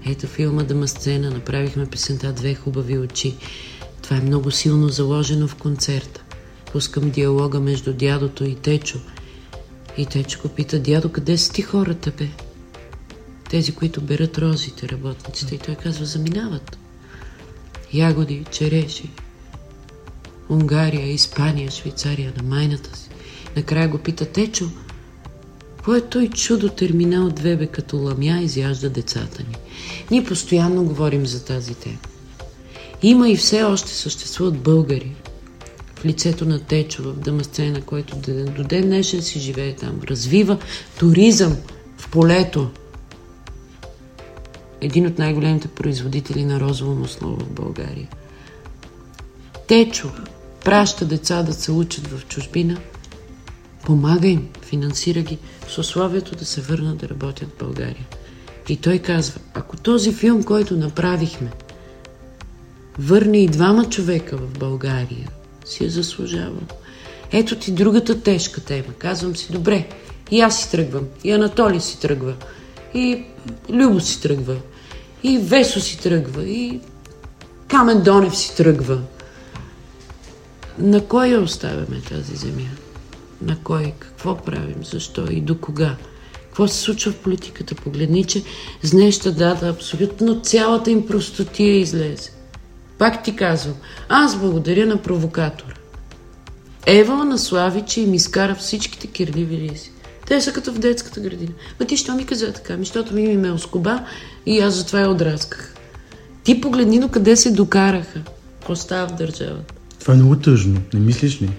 Ето 0.07 0.27
филма 0.27 0.63
Дама 0.63 0.89
сцена, 0.89 1.31
направихме 1.31 1.87
песента 1.87 2.33
Две 2.33 2.55
хубави 2.55 2.99
очи. 2.99 3.35
Това 4.03 4.17
е 4.17 4.21
много 4.21 4.51
силно 4.51 4.89
заложено 4.89 5.49
в 5.49 5.55
концерта. 5.55 6.23
Пускам 6.73 7.11
диалога 7.11 7.61
между 7.61 7.93
дядото 7.93 8.45
и 8.45 8.55
Течо. 8.55 8.99
И 9.97 10.07
Течко 10.07 10.49
пита, 10.49 10.79
дядо, 10.79 11.13
къде 11.13 11.39
са 11.39 11.53
ти 11.53 11.63
хората, 11.63 12.13
бе? 12.19 12.29
Тези, 13.51 13.73
които 13.73 14.01
берат 14.01 14.39
розите, 14.39 14.89
работниците. 14.89 15.55
И 15.55 15.59
той 15.59 15.75
казва, 15.75 16.05
заминават. 16.05 16.79
Ягоди, 17.93 18.45
череши, 18.51 19.11
Унгария, 20.53 21.13
Испания, 21.13 21.71
Швейцария, 21.71 22.33
на 22.37 22.43
майната 22.43 22.99
си. 22.99 23.09
Накрая 23.57 23.89
го 23.89 23.99
пита 23.99 24.25
Течо, 24.27 24.69
кой 25.85 25.99
е 25.99 26.09
той 26.09 26.29
чудо 26.29 26.69
терминал 26.69 27.31
две 27.31 27.57
бе 27.57 27.67
като 27.67 27.97
ламя 27.97 28.41
изяжда 28.43 28.89
децата 28.89 29.43
ни? 29.43 29.57
Ние 30.11 30.25
постоянно 30.25 30.85
говорим 30.85 31.27
за 31.27 31.45
тази 31.45 31.75
тема. 31.75 31.99
Има 33.03 33.29
и 33.29 33.37
все 33.37 33.63
още 33.63 33.91
съществуват 33.91 34.59
българи 34.59 35.13
в 35.97 36.05
лицето 36.05 36.45
на 36.45 36.61
Течо 36.61 37.03
в 37.03 37.17
Дамасцена, 37.17 37.83
който 37.83 38.17
до 38.57 38.65
ден 38.65 38.83
днешен 38.83 39.23
си 39.23 39.41
живее 39.41 39.77
там. 39.77 40.01
Развива 40.09 40.59
туризъм 40.99 41.57
в 41.99 42.09
полето. 42.09 42.71
Един 44.81 45.07
от 45.07 45.19
най-големите 45.19 45.69
производители 45.69 46.45
на 46.45 46.61
розово 46.61 46.95
масло 46.95 47.29
в 47.29 47.51
България. 47.51 48.09
Течо 49.69 50.11
праща 50.65 51.05
деца 51.05 51.43
да 51.43 51.53
се 51.53 51.73
учат 51.73 52.07
в 52.07 52.27
чужбина, 52.27 52.77
помага 53.85 54.29
им, 54.29 54.49
финансира 54.63 55.21
ги 55.21 55.39
с 55.69 55.79
условието 55.79 56.37
да 56.37 56.45
се 56.45 56.61
върнат 56.61 56.99
да 56.99 57.09
работят 57.09 57.49
в 57.49 57.59
България. 57.59 58.07
И 58.69 58.77
той 58.77 58.99
казва, 58.99 59.41
ако 59.55 59.77
този 59.77 60.13
филм, 60.13 60.43
който 60.43 60.77
направихме, 60.77 61.51
върне 62.99 63.39
и 63.39 63.49
двама 63.49 63.85
човека 63.91 64.37
в 64.37 64.59
България, 64.59 65.29
си 65.65 65.85
е 65.85 65.91
заслужавал. 65.91 66.63
Ето 67.33 67.57
ти 67.57 67.73
другата 67.73 68.23
тежка 68.23 68.61
тема. 68.61 68.93
Казвам 68.99 69.37
си, 69.37 69.53
добре, 69.53 69.89
и 70.31 70.41
аз 70.41 70.61
си 70.61 70.71
тръгвам, 70.71 71.05
и 71.25 71.33
Анатолий 71.33 71.81
си 71.81 72.01
тръгва, 72.01 72.35
и 72.95 73.25
Любо 73.71 74.01
си 74.01 74.21
тръгва, 74.21 74.57
и 75.23 75.39
Весо 75.39 75.81
си 75.81 75.99
тръгва, 75.99 76.45
и 76.45 76.81
Камен 77.69 78.03
Донев 78.03 78.37
си 78.37 78.57
тръгва. 78.57 78.99
На 80.79 81.01
кой 81.01 81.27
я 81.27 81.41
оставяме 81.41 82.01
тази 82.09 82.37
земя? 82.37 82.71
На 83.43 83.57
кой? 83.65 83.93
Какво 83.99 84.37
правим? 84.37 84.85
Защо? 84.85 85.25
И 85.31 85.41
до 85.41 85.59
кога? 85.59 85.97
Какво 86.35 86.69
се 86.69 86.79
случва 86.79 87.13
в 87.13 87.19
политиката? 87.19 87.75
Погледни, 87.75 88.25
че 88.25 88.43
с 88.83 88.91
днешна 88.91 89.33
дата 89.33 89.69
абсолютно 89.69 90.41
цялата 90.41 90.91
им 90.91 91.07
простотия 91.07 91.79
излезе. 91.79 92.31
Пак 92.99 93.25
ти 93.25 93.37
казвам, 93.37 93.75
аз 94.09 94.41
благодаря 94.41 94.87
на 94.87 95.03
провокатора. 95.03 95.75
Ева 96.87 97.25
на 97.25 97.39
Славича 97.39 98.01
им 98.01 98.15
изкара 98.15 98.55
всичките 98.55 99.07
кирливи 99.07 99.57
ризи. 99.57 99.91
Те 100.27 100.41
са 100.41 100.53
като 100.53 100.73
в 100.73 100.79
детската 100.79 101.21
градина. 101.21 101.53
Ма 101.81 101.87
ти 101.87 101.97
що 101.97 102.15
ми 102.15 102.27
каза 102.27 102.53
така? 102.53 102.77
Ми, 102.77 102.85
защото 102.85 103.15
ми 103.15 103.37
ме 103.37 103.51
оскоба 103.51 104.05
и 104.47 104.61
аз 104.61 104.75
затова 104.75 105.01
я 105.01 105.11
отрасках. 105.11 105.75
Ти 106.45 106.61
погледни, 106.61 106.99
но 106.99 107.09
къде 107.09 107.37
се 107.37 107.51
докараха. 107.51 108.21
Какво 108.59 108.77
става 108.77 109.09
в 109.09 109.13
държавата? 109.13 109.75
Това 110.03 110.15
е 110.15 110.17
много 110.17 110.37
тъжно, 110.37 110.81
не 110.95 111.01
мислиш 111.01 111.43
ли? 111.43 111.51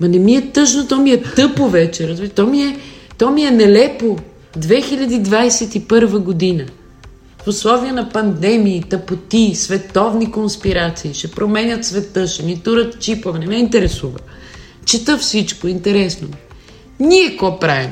Ма 0.00 0.08
не 0.08 0.18
ми 0.18 0.36
е 0.36 0.50
тъжно, 0.50 0.88
то 0.88 0.98
ми 0.98 1.10
е 1.10 1.22
тъпо 1.22 1.68
вече. 1.68 2.30
То 2.34 2.46
ми 2.46 2.62
е, 2.62 2.78
то 3.18 3.30
ми 3.30 3.44
е 3.44 3.50
нелепо. 3.50 4.18
2021 4.58 6.18
година. 6.18 6.64
В 7.44 7.48
условия 7.48 7.92
на 7.92 8.08
пандемии, 8.08 8.82
тъпоти, 8.90 9.54
световни 9.54 10.30
конспирации, 10.30 11.14
ще 11.14 11.30
променят 11.30 11.84
света, 11.84 12.26
ще 12.26 12.42
ни 12.42 12.62
турат 12.62 13.00
чипове, 13.00 13.38
не 13.38 13.46
ме 13.46 13.56
интересува. 13.56 14.18
Чета 14.84 15.18
всичко, 15.18 15.68
интересно. 15.68 16.28
Ние 17.00 17.30
какво 17.30 17.58
правим? 17.58 17.90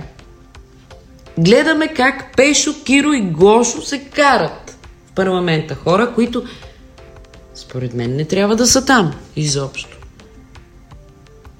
Гледаме 1.39 1.89
как 1.89 2.37
Пешо, 2.37 2.75
Киро 2.85 3.13
и 3.13 3.21
Гошо 3.21 3.83
се 3.83 3.99
карат 3.99 4.77
в 5.07 5.15
парламента. 5.15 5.75
Хора, 5.75 6.13
които 6.15 6.43
според 7.55 7.95
мен 7.95 8.17
не 8.17 8.25
трябва 8.25 8.57
да 8.57 8.67
са 8.67 8.85
там 8.85 9.13
изобщо. 9.37 10.01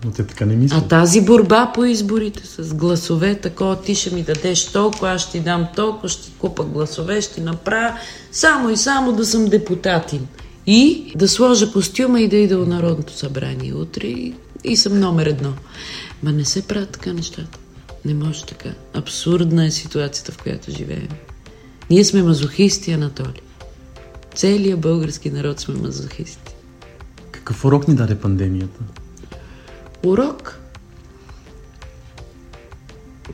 Но 0.05 0.11
те 0.11 0.27
така 0.27 0.47
не 0.47 0.57
мислят. 0.57 0.83
А 0.85 0.89
тази 0.89 1.21
борба 1.21 1.73
по 1.75 1.85
изборите 1.85 2.47
с 2.47 2.75
гласове, 2.75 3.35
такова 3.35 3.81
ти 3.81 3.95
ще 3.95 4.15
ми 4.15 4.23
дадеш 4.23 4.67
толкова, 4.67 5.11
аз 5.11 5.23
ще 5.23 5.33
ти 5.33 5.41
дам 5.41 5.67
толкова, 5.77 6.09
ще 6.09 6.31
купа 6.39 6.65
гласове, 6.65 7.21
ще 7.21 7.41
направя 7.41 7.99
само 8.33 8.71
и 8.71 8.77
само 8.77 9.13
да 9.13 9.27
съм 9.27 9.47
депутатин. 9.47 10.27
И 10.67 11.13
да 11.17 11.29
сложа 11.29 11.73
костюма 11.73 12.21
и 12.21 12.29
да 12.29 12.37
ида 12.37 12.59
в 12.59 12.69
Народното 12.69 13.13
събрание 13.13 13.75
утре 13.75 14.07
и, 14.07 14.35
и 14.65 14.77
съм 14.77 15.01
номер 15.01 15.27
едно. 15.27 15.53
Ма 16.23 16.33
не 16.33 16.45
се 16.45 16.63
правят 16.63 16.91
така 16.91 17.13
нещата. 17.13 17.59
Не 18.05 18.15
може 18.15 18.45
така. 18.45 18.71
Абсурдна 18.95 19.67
е 19.67 19.71
ситуацията, 19.71 20.33
в 20.33 20.39
която 20.39 20.71
живеем. 20.71 21.09
Ние 21.91 22.05
сме 22.05 22.23
мазохисти, 22.23 22.93
Анатолий. 22.93 23.50
Целият 24.35 24.81
български 24.81 25.31
народ 25.31 25.61
сме 25.61 25.75
мазохисти. 25.75 26.55
Какъв 27.31 27.65
урок 27.65 27.89
ни 27.89 27.95
даде 27.95 28.19
пандемията? 28.19 28.81
Урок? 30.05 30.59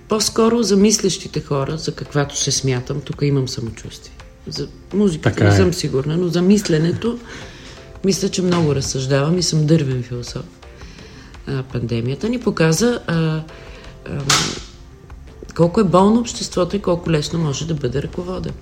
По-скоро 0.08 0.62
за 0.62 0.76
мислещите 0.76 1.40
хора, 1.40 1.78
за 1.78 1.94
каквато 1.94 2.36
се 2.36 2.52
смятам, 2.52 3.00
тук 3.00 3.18
имам 3.22 3.48
самочувствие. 3.48 4.14
За 4.48 4.68
музиката 4.94 5.44
не 5.44 5.50
е. 5.50 5.52
съм 5.52 5.74
сигурна, 5.74 6.16
но 6.16 6.28
за 6.28 6.42
мисленето 6.42 7.18
мисля, 8.04 8.28
че 8.28 8.42
много 8.42 8.74
разсъждавам 8.74 9.38
и 9.38 9.42
съм 9.42 9.66
дървен 9.66 10.02
философ. 10.02 10.44
А, 11.46 11.62
пандемията 11.62 12.28
ни 12.28 12.40
показа 12.40 13.00
а, 13.06 13.14
а, 13.14 13.42
колко 15.56 15.80
е 15.80 15.84
болно 15.84 16.20
обществото 16.20 16.76
и 16.76 16.82
колко 16.82 17.10
лесно 17.10 17.38
може 17.38 17.66
да 17.66 17.74
бъде 17.74 18.02
ръководен. 18.02 18.52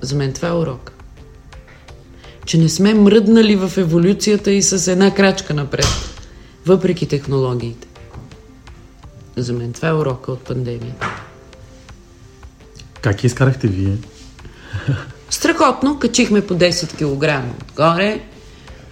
За 0.00 0.16
мен 0.16 0.32
това 0.32 0.48
е 0.48 0.52
урок. 0.52 0.93
Че 2.46 2.58
не 2.58 2.68
сме 2.68 2.94
мръднали 2.94 3.56
в 3.56 3.72
еволюцията 3.76 4.50
и 4.50 4.62
с 4.62 4.92
една 4.92 5.14
крачка 5.14 5.54
напред, 5.54 5.86
въпреки 6.66 7.08
технологиите. 7.08 7.88
За 9.36 9.52
мен 9.52 9.72
това 9.72 9.88
е 9.88 9.92
урока 9.92 10.32
от 10.32 10.40
пандемията. 10.40 11.06
Как 13.00 13.24
я 13.24 13.26
изкарахте 13.26 13.68
вие? 13.68 13.96
Страхотно, 15.30 15.98
качихме 15.98 16.46
по 16.46 16.54
10 16.54 16.92
кг 16.92 17.44
отгоре. 17.62 18.20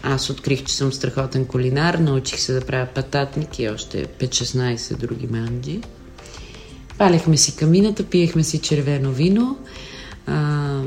Аз 0.02 0.30
открих, 0.30 0.64
че 0.64 0.74
съм 0.74 0.92
страхотен 0.92 1.46
кулинар, 1.46 1.94
научих 1.94 2.40
се 2.40 2.52
да 2.52 2.60
правя 2.60 2.86
пататник 2.94 3.58
и 3.58 3.68
още 3.68 4.06
5-16 4.06 4.96
други 4.96 5.26
манджи. 5.26 5.80
Палехме 6.98 7.36
си 7.36 7.56
камината, 7.56 8.04
пиехме 8.04 8.44
си 8.44 8.58
червено 8.58 9.12
вино. 9.12 9.58
А, 10.26 10.80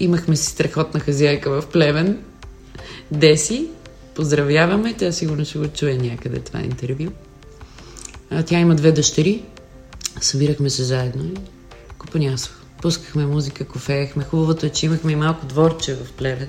имахме 0.00 0.36
си 0.36 0.46
страхотна 0.46 1.00
хазяйка 1.00 1.60
в 1.60 1.66
Плевен. 1.66 2.18
Деси, 3.10 3.66
поздравяваме, 4.14 4.94
тя 4.98 5.12
сигурно 5.12 5.44
ще 5.44 5.58
го 5.58 5.68
чуе 5.68 5.94
някъде 5.94 6.40
това 6.40 6.60
интервю. 6.60 7.10
А, 8.30 8.42
тя 8.42 8.58
има 8.58 8.74
две 8.74 8.92
дъщери. 8.92 9.42
Събирахме 10.20 10.70
се 10.70 10.84
заедно 10.84 11.24
и 11.24 11.34
купонясвах. 11.98 12.60
Пускахме 12.82 13.26
музика, 13.26 13.64
кофеехме. 13.64 14.24
Хубавото 14.24 14.66
е, 14.66 14.70
че 14.70 14.86
имахме 14.86 15.12
и 15.12 15.16
малко 15.16 15.46
дворче 15.46 15.94
в 15.94 16.12
Плевен. 16.12 16.48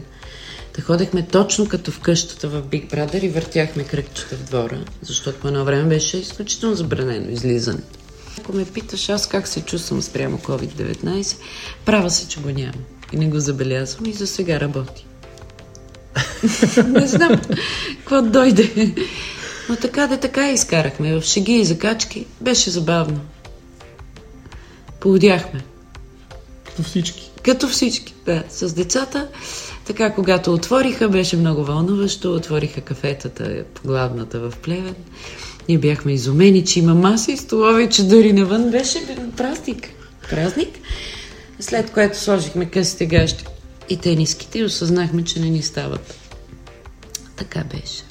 Да 0.75 0.81
ходехме 0.81 1.27
точно 1.27 1.69
като 1.69 1.91
в 1.91 1.99
къщата 1.99 2.49
в 2.49 2.63
Big 2.63 2.93
Brother 2.93 3.23
и 3.23 3.29
въртяхме 3.29 3.83
кръгчета 3.83 4.35
в 4.35 4.43
двора, 4.43 4.85
защото 5.01 5.39
по 5.39 5.47
едно 5.47 5.65
време 5.65 5.89
беше 5.89 6.17
изключително 6.17 6.75
забранено 6.75 7.29
излизането. 7.29 7.99
Ако 8.39 8.53
ме 8.53 8.65
питаш 8.65 9.09
аз 9.09 9.27
как 9.27 9.47
се 9.47 9.61
чувствам 9.61 10.01
спрямо 10.01 10.37
COVID-19, 10.37 11.37
права 11.85 12.09
се, 12.09 12.27
че 12.27 12.39
го 12.39 12.49
няма. 12.49 12.73
И 13.13 13.17
не 13.17 13.27
го 13.27 13.39
забелязвам 13.39 14.05
и 14.05 14.13
за 14.13 14.27
сега 14.27 14.59
работи. 14.59 15.05
не 16.87 17.07
знам 17.07 17.41
какво 17.97 18.21
дойде. 18.21 18.93
Но 19.69 19.75
така 19.75 20.07
да 20.07 20.17
така 20.17 20.51
изкарахме. 20.51 21.19
В 21.19 21.23
шеги 21.23 21.53
и 21.53 21.65
закачки 21.65 22.25
беше 22.41 22.69
забавно. 22.69 23.19
Поудяхме. 24.99 25.63
Като 26.65 26.83
всички. 26.83 27.31
Като 27.43 27.67
всички, 27.67 28.13
да. 28.25 28.43
С 28.49 28.73
децата. 28.73 29.27
Така, 29.85 30.13
когато 30.13 30.53
отвориха, 30.53 31.09
беше 31.09 31.37
много 31.37 31.63
вълнуващо. 31.63 32.33
Отвориха 32.33 32.81
кафетата 32.81 33.63
по 33.73 33.87
главната 33.87 34.39
в 34.39 34.53
Плевен. 34.61 34.95
Ние 35.69 35.77
бяхме 35.77 36.13
изумени, 36.13 36.65
че 36.65 36.79
има 36.79 36.95
маси 36.95 37.31
и 37.31 37.37
столове, 37.37 37.89
че 37.89 38.03
дори 38.03 38.33
навън 38.33 38.71
беше 38.71 38.99
празник. 39.37 39.89
Празник. 40.29 40.69
След 41.61 41.91
което 41.91 42.19
сложихме 42.19 42.69
късите 42.69 43.05
гащи 43.05 43.45
и 43.89 43.97
тениските 43.97 44.59
и 44.59 44.63
осъзнахме, 44.63 45.23
че 45.23 45.39
не 45.39 45.49
ни 45.49 45.61
стават. 45.61 46.15
Така 47.35 47.63
беше. 47.63 48.03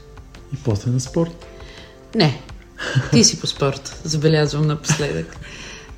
И 0.55 0.57
после 0.65 0.91
на 0.91 1.01
спорт. 1.01 1.47
Не. 2.15 2.43
Ти 3.11 3.25
си 3.25 3.41
по 3.41 3.47
спорт, 3.47 4.01
забелязвам 4.05 4.67
напоследък. 4.67 5.37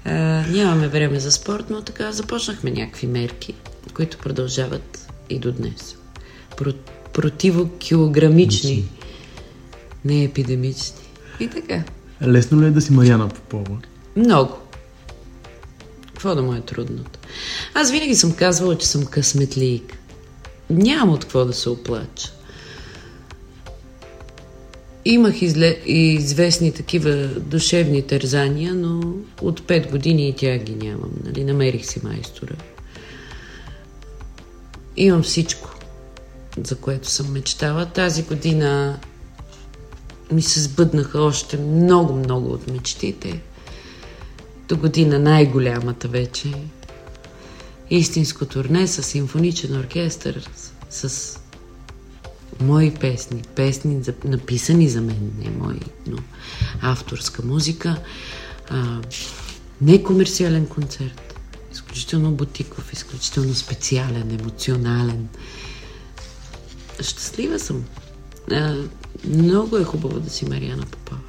А, 0.04 0.12
нямаме 0.48 0.88
време 0.88 1.20
за 1.20 1.32
спорт, 1.32 1.64
но 1.70 1.82
така 1.82 2.12
започнахме 2.12 2.70
някакви 2.70 3.06
мерки, 3.06 3.54
които 3.94 4.18
продължават 4.18 5.08
и 5.30 5.38
до 5.38 5.52
днес. 5.52 5.96
Про, 6.56 6.72
противокилограмични, 7.12 8.88
не 10.04 10.24
епидемични. 10.24 11.02
И 11.40 11.48
така. 11.48 11.82
Лесно 12.22 12.62
ли 12.62 12.66
е 12.66 12.70
да 12.70 12.80
си 12.80 12.92
Мариана 12.92 13.28
Попова? 13.28 13.78
Много. 14.16 14.61
Какво 16.22 16.34
да 16.34 16.42
му 16.42 16.54
е 16.54 16.60
трудното? 16.60 17.18
Аз 17.74 17.90
винаги 17.90 18.14
съм 18.14 18.32
казвала, 18.32 18.78
че 18.78 18.86
съм 18.86 19.06
късметлик. 19.06 19.98
Нямам 20.70 21.10
от 21.14 21.20
какво 21.20 21.44
да 21.44 21.52
се 21.52 21.70
оплача. 21.70 22.32
Имах 25.04 25.42
изле... 25.42 25.78
известни 25.86 26.72
такива 26.72 27.26
душевни 27.26 28.02
тързания, 28.02 28.74
но 28.74 29.14
от 29.40 29.60
5 29.60 29.90
години 29.90 30.28
и 30.28 30.34
тя 30.36 30.58
ги 30.58 30.74
нямам. 30.74 31.10
Нали? 31.24 31.44
Намерих 31.44 31.86
си 31.86 32.00
майстора. 32.04 32.54
Имам 34.96 35.22
всичко, 35.22 35.70
за 36.64 36.76
което 36.76 37.10
съм 37.10 37.32
мечтала. 37.32 37.86
Тази 37.86 38.22
година 38.22 38.98
ми 40.32 40.42
се 40.42 40.60
сбъднаха 40.60 41.20
още 41.20 41.56
много-много 41.58 42.52
от 42.52 42.70
мечтите. 42.70 43.40
До 44.72 44.78
година 44.78 45.18
най-голямата 45.18 46.08
вече. 46.08 46.52
Истинско 47.90 48.46
турне 48.46 48.86
с 48.86 49.02
симфоничен 49.02 49.80
оркестър, 49.80 50.48
с, 50.90 51.08
с 51.08 51.40
мои 52.60 52.94
песни, 52.94 53.42
песни 53.56 54.02
написани 54.24 54.88
за 54.88 55.00
мен, 55.00 55.32
не 55.38 55.50
мои, 55.50 55.80
но 56.06 56.18
авторска 56.80 57.42
музика. 57.42 57.96
А, 58.70 59.00
некомерциален 59.80 60.66
концерт. 60.66 61.34
Изключително 61.72 62.32
бутиков, 62.32 62.92
изключително 62.92 63.54
специален, 63.54 64.38
емоционален. 64.40 65.28
Щастлива 67.00 67.58
съм. 67.58 67.84
А, 68.50 68.76
много 69.24 69.76
е 69.76 69.84
хубаво 69.84 70.20
да 70.20 70.30
си 70.30 70.48
Мариана 70.48 70.86
Попова. 70.86 71.20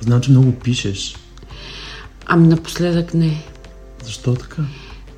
Знам, 0.00 0.20
че 0.20 0.30
много 0.30 0.52
пишеш. 0.52 1.16
Ами 2.26 2.46
напоследък 2.46 3.14
не. 3.14 3.44
Защо 4.04 4.34
така? 4.34 4.62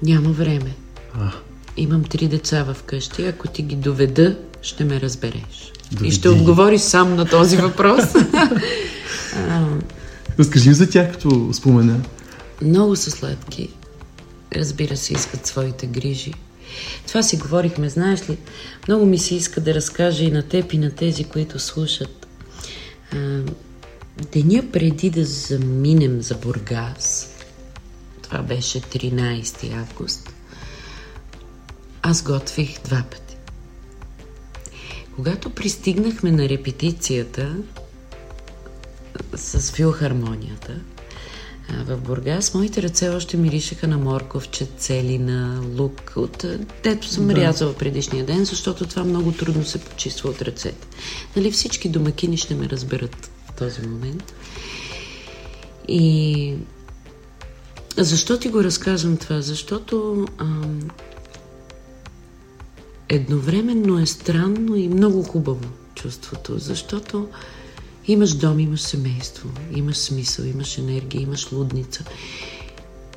Няма 0.03 0.31
време. 0.31 0.75
А, 1.15 1.31
Имам 1.77 2.05
три 2.05 2.29
деца 2.29 2.65
в 2.65 2.83
къщи. 2.83 3.25
Ако 3.25 3.49
ти 3.49 3.63
ги 3.63 3.77
доведа, 3.77 4.37
ще 4.63 4.85
ме 4.85 5.01
разбереш. 5.01 5.73
Доведи 5.93 6.09
И 6.09 6.13
ще 6.13 6.29
ги. 6.29 6.35
отговориш 6.35 6.81
сам 6.81 7.17
на 7.17 7.25
този 7.25 7.57
въпрос. 7.57 8.05
разкажи 10.39 10.73
за 10.73 10.91
тях, 10.91 11.13
като 11.13 11.51
спомена. 11.53 12.01
много 12.63 12.97
са 12.97 13.11
сладки. 13.11 13.69
Разбира 14.57 14.97
се, 14.97 15.13
искат 15.13 15.47
своите 15.47 15.87
грижи. 15.87 16.35
Това 17.09 17.23
си 17.23 17.37
говорихме, 17.37 17.89
знаеш 17.89 18.31
ли, 18.31 18.39
много 18.89 19.07
ми 19.07 19.19
се 19.19 19.35
иска 19.35 19.61
да 19.61 19.75
разкажа 19.75 20.25
и 20.25 20.31
на 20.31 20.43
теб 20.43 20.73
и 20.73 20.79
на 20.79 20.91
тези, 20.91 21.25
които 21.25 21.59
слушат. 21.59 22.27
Деня 24.17 24.63
преди 24.73 25.11
да 25.11 25.25
заминем 25.25 26.23
за 26.23 26.35
Бургас, 26.35 27.29
това 28.23 28.43
беше 28.43 28.81
13 28.81 29.73
август, 29.73 30.33
аз 32.03 32.23
готвих 32.23 32.83
два 32.83 33.05
пъти. 33.11 33.37
Когато 35.17 35.51
пристигнахме 35.51 36.33
на 36.33 36.49
репетицията 36.49 37.57
с 39.35 39.73
филхармонията, 39.73 40.81
в 41.71 41.97
Бургас, 41.97 42.55
моите 42.55 42.83
ръце 42.83 43.09
още 43.09 43.37
миришеха 43.37 43.89
на 43.89 43.99
морковче, 43.99 44.67
целина, 44.79 45.63
лук, 45.79 46.13
от 46.17 46.45
дето 46.83 47.07
съм 47.09 47.27
да. 47.27 47.35
рязала 47.35 47.75
предишния 47.75 48.25
ден, 48.25 48.45
защото 48.45 48.87
това 48.87 49.05
много 49.05 49.33
трудно 49.33 49.65
се 49.65 49.79
почиства 49.79 50.31
от 50.31 50.43
ръцете. 50.43 50.87
Нали 51.37 51.51
всички 51.51 51.89
домакини 51.89 52.37
ще 52.37 52.55
ме 52.55 52.69
разберат 52.69 53.31
този 53.59 53.83
момент. 53.83 54.35
И 55.89 56.55
защо 57.97 58.39
ти 58.39 58.49
го 58.49 58.65
разказвам 58.65 59.17
това? 59.17 59.41
Защото 59.41 60.27
ам, 60.39 60.81
едновременно 63.09 63.99
е 63.99 64.07
странно 64.07 64.77
и 64.77 64.89
много 64.89 65.23
хубаво 65.23 65.69
чувството, 65.95 66.59
защото 66.59 67.29
имаш 68.07 68.35
дом, 68.35 68.61
имаш 68.61 68.81
семейство, 68.81 69.49
имаш 69.75 69.97
смисъл, 69.97 70.45
имаш 70.45 70.79
енергия, 70.79 71.23
имаш 71.23 71.53
лудница. 71.53 72.05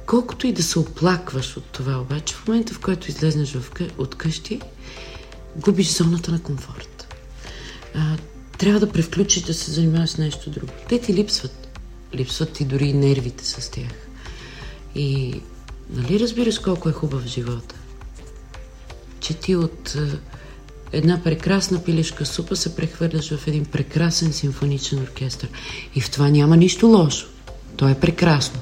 Колкото 0.05 0.47
и 0.47 0.53
да 0.53 0.63
се 0.63 0.79
оплакваш 0.79 1.57
от 1.57 1.63
това, 1.63 1.97
обаче, 1.97 2.35
в 2.35 2.47
момента, 2.47 2.73
в 2.73 2.79
който 2.79 3.09
излезнеш 3.09 3.57
от 3.97 4.15
къщи, 4.15 4.61
губиш 5.55 5.97
зоната 5.97 6.31
на 6.31 6.41
комфорт. 6.41 7.15
А, 7.95 8.17
трябва 8.59 8.79
да 8.79 8.91
превключиш 8.91 9.43
да 9.43 9.53
се 9.53 9.71
занимаваш 9.71 10.09
с 10.09 10.17
нещо 10.17 10.49
друго. 10.49 10.71
Те 10.89 11.01
ти 11.01 11.13
липсват. 11.13 11.79
Липсват 12.15 12.53
ти 12.53 12.65
дори 12.65 12.85
и 12.85 12.93
нервите 12.93 13.45
с 13.45 13.71
тях. 13.71 14.07
И 14.95 15.41
нали 15.89 16.19
разбираш 16.19 16.59
колко 16.59 16.89
е 16.89 16.91
хубав 16.91 17.25
живота? 17.25 17.75
Че 19.19 19.33
ти 19.33 19.55
от 19.55 19.95
а, 19.95 20.19
една 20.91 21.23
прекрасна 21.23 21.83
пилешка 21.83 22.25
супа 22.25 22.55
се 22.55 22.75
прехвърляш 22.75 23.29
в 23.29 23.47
един 23.47 23.65
прекрасен 23.65 24.33
симфоничен 24.33 25.01
оркестър. 25.01 25.49
И 25.95 26.01
в 26.01 26.11
това 26.11 26.29
няма 26.29 26.57
нищо 26.57 26.87
лошо. 26.87 27.27
То 27.77 27.87
е 27.89 27.99
прекрасно. 27.99 28.59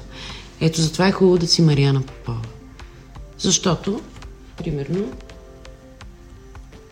Ето 0.60 0.80
затова 0.80 1.08
е 1.08 1.12
хубаво 1.12 1.38
да 1.38 1.46
си 1.46 1.62
Мариана 1.62 2.02
Попова. 2.02 2.42
Защото, 3.38 4.00
примерно, 4.56 5.12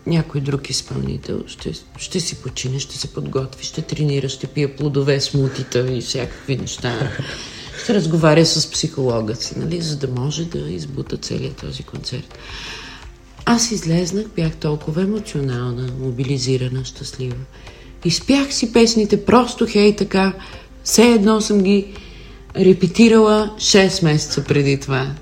някой 0.07 0.41
друг 0.41 0.71
изпълнител 0.71 1.43
ще, 1.47 1.73
ще 1.99 2.21
си 2.21 2.43
почине, 2.43 2.81
ще 2.81 2.99
се 2.99 3.09
подготви, 3.09 3.65
ще 3.65 3.83
тренира, 3.83 4.29
ще 4.29 4.47
пие 4.47 4.77
плодове, 4.77 5.21
смутита 5.21 5.93
и 5.93 6.01
всякакви 6.01 6.57
неща. 6.57 7.11
Ще 7.83 7.95
разговаря 7.95 8.47
с 8.47 8.71
психолога 8.71 9.35
си, 9.35 9.59
нали, 9.59 9.81
за 9.81 9.97
да 9.97 10.09
може 10.09 10.45
да 10.45 10.59
избута 10.59 11.17
целият 11.17 11.57
този 11.57 11.83
концерт. 11.83 12.39
Аз 13.45 13.71
излезнах, 13.71 14.27
бях 14.37 14.57
толкова 14.57 15.03
емоционална, 15.03 15.89
мобилизирана, 16.01 16.85
щастлива. 16.85 17.37
Изпях 18.05 18.55
си 18.55 18.73
песните 18.73 19.25
просто 19.25 19.67
хей 19.69 19.97
така, 19.97 20.33
все 20.85 21.13
едно 21.13 21.41
съм 21.41 21.63
ги 21.63 21.95
репетирала 22.57 23.55
6 23.59 24.05
месеца 24.05 24.45
преди 24.45 24.81
това. 24.81 25.15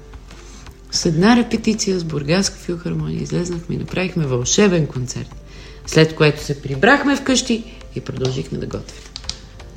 С 0.94 1.06
една 1.06 1.36
репетиция 1.36 1.98
с 1.98 2.04
Бургаска 2.04 2.56
филхармония 2.56 3.22
излезнахме 3.22 3.74
и 3.74 3.78
направихме 3.78 4.26
вълшебен 4.26 4.86
концерт. 4.86 5.34
След 5.86 6.14
което 6.14 6.44
се 6.44 6.62
прибрахме 6.62 7.16
вкъщи 7.16 7.64
и 7.96 8.00
продължихме 8.00 8.58
да 8.58 8.66
готвим. 8.66 9.00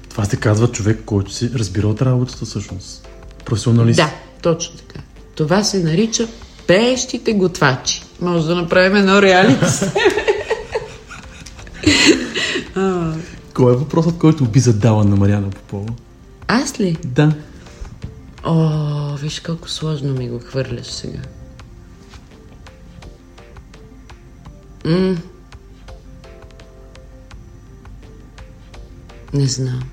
Това 0.10 0.26
се 0.26 0.38
казва 0.38 0.72
човек, 0.72 1.02
който 1.06 1.34
си 1.34 1.52
разбира 1.56 1.88
от 1.88 2.02
работата 2.02 2.46
всъщност. 2.46 3.08
Професионалист. 3.46 3.98
Да, 3.98 4.14
точно 4.42 4.78
така. 4.78 5.00
Това 5.36 5.64
се 5.64 5.84
нарича 5.84 6.28
пеещите 6.68 7.34
готвачи. 7.34 8.04
Може 8.22 8.48
да 8.48 8.56
направим 8.56 8.96
едно 8.96 9.22
реалити. 9.22 9.66
Кой 13.54 13.74
е 13.74 13.76
въпросът, 13.76 14.18
който 14.18 14.46
би 14.46 14.60
задала 14.60 15.04
на 15.04 15.16
Мариана 15.16 15.50
Попова? 15.50 15.90
Аз 16.48 16.80
ли? 16.80 16.98
Да. 17.06 17.34
О, 18.44 18.70
виж 19.16 19.40
колко 19.40 19.70
сложно 19.70 20.14
ми 20.14 20.30
го 20.30 20.40
хвърляш 20.40 20.88
сега. 20.88 21.20
М- 24.86 25.18
Не 29.34 29.48
знам. 29.48 29.84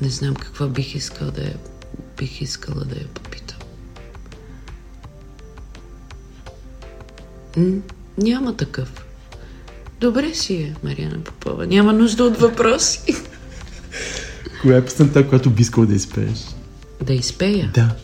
Не 0.00 0.08
знам 0.10 0.34
какво 0.34 0.66
бих 0.66 0.94
искал 0.94 1.30
да 1.30 1.42
я... 1.42 1.54
Бих 2.18 2.40
искала 2.40 2.84
да 2.84 2.96
я 2.96 3.06
попитам. 3.06 3.58
М- 7.56 7.80
няма 8.18 8.56
такъв. 8.56 9.04
Добре 10.00 10.34
си 10.34 10.54
е, 10.54 10.74
Мариана 10.84 11.20
Попова. 11.20 11.66
Няма 11.66 11.92
нужда 11.92 12.24
от 12.24 12.36
въпроси. 12.38 13.14
Коя 14.62 14.76
е 14.76 14.84
песента, 14.84 15.28
която 15.28 15.50
би 15.50 15.62
искал 15.62 15.86
да 15.86 15.94
изпееш? 15.94 16.38
Да 17.02 17.12
изпея. 17.12 17.70
Да. 17.74 17.94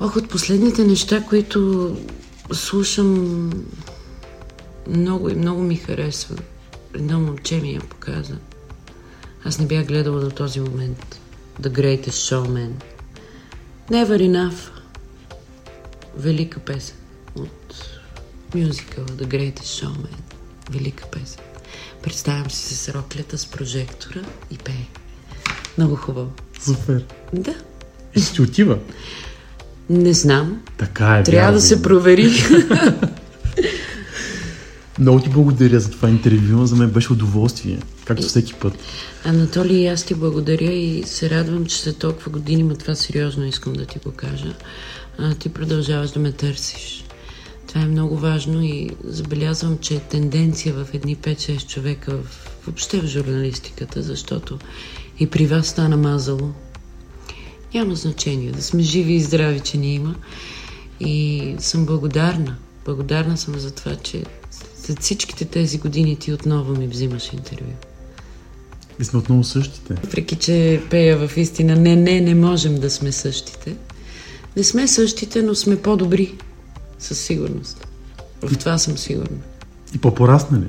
Ох, 0.00 0.16
от 0.16 0.28
последните 0.28 0.84
неща, 0.84 1.24
които 1.28 1.96
слушам 2.52 3.52
много 4.88 5.28
и 5.28 5.34
много 5.34 5.62
ми 5.62 5.76
харесва. 5.76 6.36
Едно 6.94 7.20
момче 7.20 7.56
ми 7.60 7.72
я 7.72 7.80
показа. 7.80 8.34
Аз 9.44 9.58
не 9.58 9.66
бях 9.66 9.86
гледала 9.86 10.20
до 10.20 10.30
този 10.30 10.60
момент. 10.60 11.20
The 11.60 11.68
Greatest 11.68 12.08
Showman. 12.10 12.72
Never 13.90 14.18
Enough. 14.18 14.70
Велика 16.16 16.60
песен 16.60 16.96
от 17.36 17.74
мюзикъла 18.54 19.06
The 19.06 19.26
Greatest 19.26 19.84
Showman. 19.84 20.16
Велика 20.70 21.10
песен. 21.10 21.40
Представям 22.02 22.50
си 22.50 22.74
се 22.74 22.74
с 22.74 22.94
роклята 22.94 23.38
с 23.38 23.46
прожектора 23.46 24.20
и 24.50 24.58
пее. 24.58 24.86
Много 25.78 25.96
хубаво. 25.96 26.32
Супер. 26.60 27.04
Да. 27.32 27.54
И 28.16 28.20
ще 28.20 28.42
отива. 28.42 28.78
Не 29.90 30.12
знам. 30.12 30.62
Така 30.78 31.16
е. 31.16 31.22
Трябва 31.22 31.40
вярно. 31.40 31.54
да 31.54 31.60
се 31.60 31.82
провери. 31.82 32.32
Много 34.98 35.20
ти 35.20 35.28
благодаря 35.28 35.80
за 35.80 35.90
това 35.90 36.08
интервю. 36.08 36.66
За 36.66 36.76
мен 36.76 36.90
беше 36.90 37.12
удоволствие. 37.12 37.78
Както 38.04 38.26
всеки 38.26 38.54
път. 38.54 38.72
Анатолий, 39.24 39.90
аз 39.90 40.04
ти 40.04 40.14
благодаря 40.14 40.72
и 40.72 41.02
се 41.06 41.30
радвам, 41.30 41.66
че 41.66 41.76
след 41.76 41.98
толкова 41.98 42.32
години, 42.32 42.62
ма 42.62 42.74
това 42.74 42.94
сериозно 42.94 43.44
искам 43.44 43.72
да 43.72 43.86
ти 43.86 43.98
го 43.98 44.12
кажа. 44.12 44.54
А, 45.18 45.34
ти 45.34 45.48
продължаваш 45.48 46.10
да 46.10 46.20
ме 46.20 46.32
търсиш. 46.32 47.04
Това 47.68 47.80
е 47.80 47.86
много 47.86 48.16
важно 48.16 48.62
и 48.62 48.90
забелязвам, 49.04 49.78
че 49.78 49.94
е 49.94 50.00
тенденция 50.00 50.74
в 50.74 50.86
едни 50.94 51.16
5-6 51.16 51.66
човека 51.66 52.16
в, 52.16 52.48
въобще 52.66 53.00
в 53.00 53.06
журналистиката, 53.06 54.02
защото 54.02 54.58
и 55.20 55.26
при 55.26 55.46
вас 55.46 55.66
стана 55.66 55.96
мазало. 55.96 56.50
Няма 57.74 57.94
значение 57.94 58.52
да 58.52 58.62
сме 58.62 58.82
живи 58.82 59.12
и 59.12 59.20
здрави, 59.20 59.60
че 59.60 59.78
ни 59.78 59.94
има. 59.94 60.14
И 61.00 61.54
съм 61.58 61.86
благодарна. 61.86 62.56
Благодарна 62.84 63.36
съм 63.36 63.58
за 63.58 63.70
това, 63.70 63.96
че 63.96 64.24
след 64.82 65.00
всичките 65.00 65.44
тези 65.44 65.78
години 65.78 66.16
ти 66.16 66.32
отново 66.32 66.76
ми 66.76 66.86
взимаш 66.86 67.32
интервю. 67.32 67.72
И 69.00 69.04
сме 69.04 69.18
отново 69.18 69.44
същите. 69.44 69.94
Въпреки, 69.94 70.36
че 70.36 70.82
пея 70.90 71.28
в 71.28 71.36
истина, 71.36 71.76
не, 71.76 71.96
не, 71.96 72.20
не 72.20 72.34
можем 72.34 72.80
да 72.80 72.90
сме 72.90 73.12
същите. 73.12 73.76
Не 74.56 74.64
сме 74.64 74.88
същите, 74.88 75.42
но 75.42 75.54
сме 75.54 75.82
по-добри. 75.82 76.34
Със 76.98 77.18
сигурност. 77.18 77.86
В 78.42 78.58
това 78.58 78.78
съм 78.78 78.98
сигурна. 78.98 79.38
И 79.94 79.98
по-пораснали. 79.98 80.66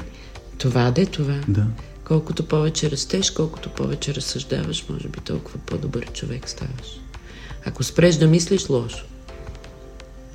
Това 0.58 0.91
де 0.91 1.06
това. 1.06 1.41
Да. 1.47 1.66
Колкото 2.10 2.43
повече 2.43 2.91
растеш, 2.91 3.32
колкото 3.32 3.70
повече 3.70 4.16
разсъждаваш, 4.16 4.86
може 4.89 5.07
би 5.07 5.20
толкова 5.20 5.60
по-добър 5.66 6.05
човек 6.14 6.49
ставаш. 6.49 6.99
Ако 7.66 7.84
спреш 7.84 8.16
да 8.16 8.28
мислиш, 8.28 8.70
лошо. 8.70 9.05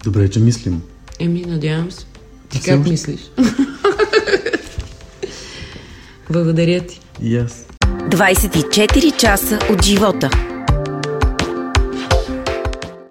Добре, 0.04 0.30
че 0.30 0.40
мислим. 0.40 0.82
Еми, 1.18 1.40
надявам 1.40 1.90
се. 1.90 2.04
Ти 2.48 2.60
как 2.60 2.78
още- 2.80 2.90
мислиш? 2.90 3.20
Благодаря 6.30 6.86
ти. 6.86 7.00
И 7.22 7.36
аз. 7.36 7.66
24 8.08 9.16
часа 9.16 9.58
от 9.70 9.84
живота. 9.84 10.53